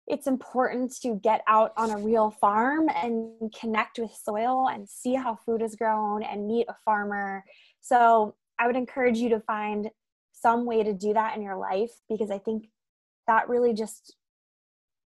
it's 0.06 0.28
important 0.28 0.94
to 1.04 1.16
get 1.24 1.42
out 1.48 1.72
on 1.78 1.90
a 1.90 1.98
real 1.98 2.32
farm 2.32 2.90
and 2.90 3.54
connect 3.58 3.98
with 3.98 4.12
soil 4.14 4.68
and 4.68 4.90
see 4.90 5.14
how 5.14 5.40
food 5.46 5.62
is 5.62 5.78
grown 5.78 6.22
and 6.22 6.48
meet 6.48 6.68
a 6.68 6.76
farmer. 6.84 7.46
So 7.80 8.36
I 8.60 8.68
would 8.68 8.76
encourage 8.76 9.20
you 9.20 9.30
to 9.30 9.40
find 9.40 9.90
some 10.46 10.66
way 10.68 10.84
to 10.84 10.94
do 10.94 11.12
that 11.12 11.36
in 11.36 11.42
your 11.42 11.58
life 11.58 11.90
because 12.08 12.30
I 12.30 12.38
think 12.38 12.68
that 13.26 13.50
really 13.50 13.74
just 13.74 14.16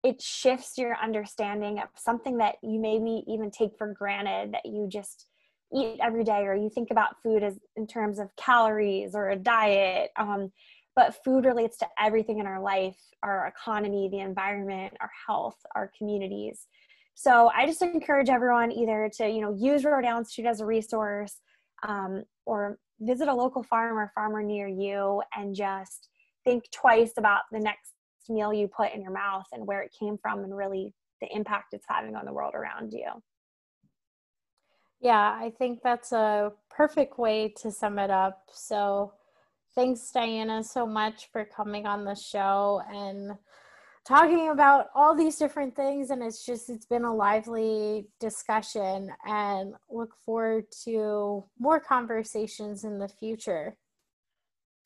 it 0.05 0.23
shifts 0.23 0.79
your 0.79 0.95
understanding 1.03 1.81
of 1.81 1.89
something 1.97 2.37
that 2.37 2.57
you 2.63 2.79
maybe 2.79 3.25
even 3.27 3.51
take 3.51 3.77
for 3.77 3.93
granted 3.93 4.53
that 4.53 4.65
you 4.65 4.87
just 4.89 5.27
eat 5.75 5.99
every 6.01 6.23
day 6.23 6.43
or 6.43 6.55
you 6.55 6.71
think 6.73 6.93
about 6.93 7.21
food 7.21 7.43
as 7.43 7.59
in 7.75 7.85
terms 7.85 8.21
of 8.21 8.29
calories 8.37 9.17
or 9.17 9.31
a 9.31 9.37
diet 9.37 10.11
um, 10.17 10.53
but 10.95 11.17
food 11.25 11.45
relates 11.45 11.77
to 11.79 11.87
everything 12.01 12.39
in 12.39 12.47
our 12.47 12.61
life 12.61 13.01
our 13.25 13.49
economy 13.49 14.09
the 14.13 14.21
environment 14.21 14.95
our 15.01 15.11
health 15.27 15.57
our 15.75 15.91
communities. 15.99 16.69
So 17.17 17.51
i 17.57 17.67
just 17.67 17.83
encourage 17.83 18.29
everyone 18.29 18.71
either 18.71 19.11
to 19.17 19.29
you 19.29 19.41
know 19.41 19.53
use 19.59 19.83
rodale 19.83 20.19
institute 20.19 20.47
as 20.47 20.61
a 20.61 20.67
resource 20.67 21.41
um, 21.83 22.23
or 22.47 22.79
visit 23.01 23.29
a 23.29 23.35
local 23.35 23.63
farm 23.63 23.99
or 23.99 24.11
farmer 24.15 24.43
near 24.43 24.69
you 24.69 25.23
and 25.37 25.55
just 25.55 26.09
think 26.45 26.65
twice 26.71 27.13
about 27.17 27.43
the 27.51 27.61
next 27.61 27.93
meal 28.29 28.53
you 28.53 28.69
put 28.69 28.93
in 28.93 29.03
your 29.03 29.13
mouth 29.13 29.47
and 29.53 29.67
where 29.67 29.83
it 29.83 29.95
came 29.99 30.17
from 30.19 30.45
and 30.45 30.57
really 30.57 30.95
the 31.21 31.29
impact 31.35 31.73
it's 31.73 31.87
having 31.89 32.17
on 32.17 32.25
the 32.25 32.33
world 32.33 32.55
around 32.55 32.93
you. 32.93 33.07
Yeah, 35.01 35.37
I 35.39 35.53
think 35.59 35.81
that's 35.83 36.13
a 36.13 36.53
perfect 36.71 37.19
way 37.19 37.53
to 37.61 37.71
sum 37.71 37.99
it 37.99 38.11
up. 38.11 38.45
So, 38.53 39.13
thanks, 39.75 40.11
Diana, 40.11 40.65
so 40.65 40.87
much 40.87 41.29
for 41.31 41.45
coming 41.45 41.87
on 41.87 42.05
the 42.05 42.15
show 42.15 42.81
and 42.91 43.33
talking 44.07 44.51
about 44.51 44.87
all 44.95 45.15
these 45.15 45.37
different 45.37 45.75
things. 45.75 46.11
And 46.11 46.23
it's 46.23 46.45
just, 46.45 46.69
it's 46.69 46.87
been 46.87 47.05
a 47.05 47.15
lively 47.15 48.09
discussion 48.21 49.11
and 49.27 49.75
look 49.91 50.15
forward 50.25 50.67
to 50.85 51.45
more 51.59 51.81
conversations 51.81 52.85
in 52.85 52.99
the 52.99 53.09
future 53.09 53.77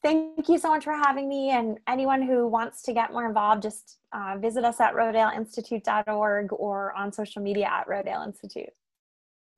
thank 0.03 0.49
you 0.49 0.59
so 0.59 0.69
much 0.69 0.85
for 0.85 0.95
having 0.95 1.29
me. 1.29 1.51
And 1.51 1.79
anyone 1.87 2.23
who 2.23 2.47
wants 2.47 2.83
to 2.83 2.93
get 2.93 3.13
more 3.13 3.27
involved, 3.27 3.63
just 3.63 3.99
uh, 4.13 4.37
visit 4.39 4.65
us 4.65 4.81
at 4.81 4.95
rodaleinstitute.org 4.95 6.53
or 6.53 6.93
on 6.95 7.13
social 7.13 7.43
media 7.43 7.67
at 7.67 7.89
Rodale 7.89 8.25
Institute. 8.27 8.71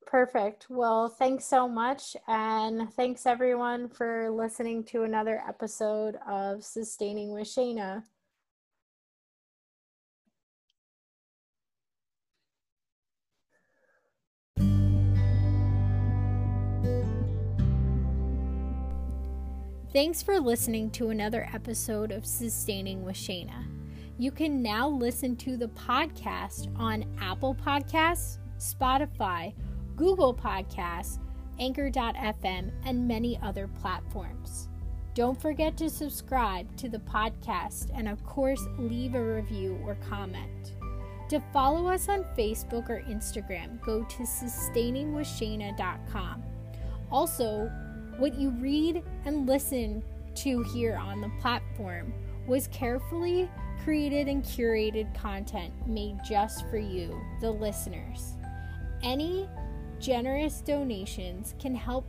Perfect. 0.05 0.65
Well, 0.69 1.07
thanks 1.07 1.45
so 1.45 1.69
much. 1.69 2.17
And 2.27 2.91
thanks 2.93 3.25
everyone 3.25 3.87
for 3.87 4.29
listening 4.29 4.83
to 4.85 5.03
another 5.03 5.41
episode 5.47 6.17
of 6.27 6.63
Sustaining 6.63 7.31
with 7.31 7.47
Shayna. 7.47 8.03
Thanks 19.93 20.23
for 20.23 20.39
listening 20.39 20.89
to 20.91 21.09
another 21.09 21.49
episode 21.53 22.13
of 22.13 22.25
Sustaining 22.25 23.03
with 23.03 23.17
Shayna. 23.17 23.65
You 24.17 24.31
can 24.31 24.61
now 24.61 24.87
listen 24.87 25.35
to 25.37 25.57
the 25.57 25.67
podcast 25.67 26.73
on 26.79 27.03
Apple 27.19 27.53
Podcasts, 27.53 28.37
Spotify, 28.57 29.53
Google 29.97 30.33
Podcasts, 30.33 31.19
Anchor.fm, 31.59 32.71
and 32.85 33.05
many 33.05 33.37
other 33.43 33.67
platforms. 33.67 34.69
Don't 35.13 35.41
forget 35.41 35.75
to 35.75 35.89
subscribe 35.89 36.73
to 36.77 36.87
the 36.87 36.99
podcast 36.99 37.89
and, 37.93 38.07
of 38.07 38.23
course, 38.23 38.65
leave 38.77 39.13
a 39.13 39.21
review 39.21 39.77
or 39.85 39.95
comment. 40.09 40.71
To 41.27 41.43
follow 41.51 41.89
us 41.89 42.07
on 42.07 42.23
Facebook 42.37 42.89
or 42.89 43.03
Instagram, 43.09 43.81
go 43.81 44.05
to 44.05 44.23
sustainingwithshayna.com. 44.23 46.43
Also, 47.11 47.69
what 48.21 48.35
you 48.35 48.51
read 48.51 49.03
and 49.25 49.47
listen 49.47 50.03
to 50.35 50.61
here 50.73 50.95
on 50.95 51.21
the 51.21 51.31
platform 51.41 52.13
was 52.47 52.67
carefully 52.67 53.49
created 53.83 54.27
and 54.27 54.43
curated 54.43 55.11
content 55.19 55.73
made 55.87 56.19
just 56.23 56.69
for 56.69 56.77
you, 56.77 57.19
the 57.41 57.49
listeners. 57.49 58.33
Any 59.01 59.49
generous 59.99 60.61
donations 60.61 61.55
can 61.59 61.73
help 61.73 62.05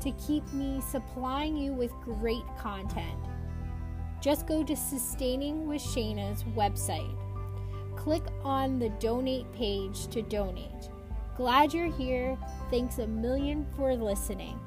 to 0.00 0.12
keep 0.12 0.46
me 0.52 0.80
supplying 0.88 1.56
you 1.56 1.72
with 1.72 1.90
great 2.04 2.46
content. 2.56 3.18
Just 4.20 4.46
go 4.46 4.62
to 4.62 4.76
Sustaining 4.76 5.66
with 5.66 5.82
Shayna's 5.82 6.44
website. 6.54 7.16
Click 7.96 8.22
on 8.44 8.78
the 8.78 8.90
donate 9.00 9.52
page 9.52 10.06
to 10.08 10.22
donate. 10.22 10.90
Glad 11.36 11.74
you're 11.74 11.92
here. 11.92 12.38
Thanks 12.70 12.98
a 12.98 13.06
million 13.08 13.66
for 13.76 13.96
listening. 13.96 14.58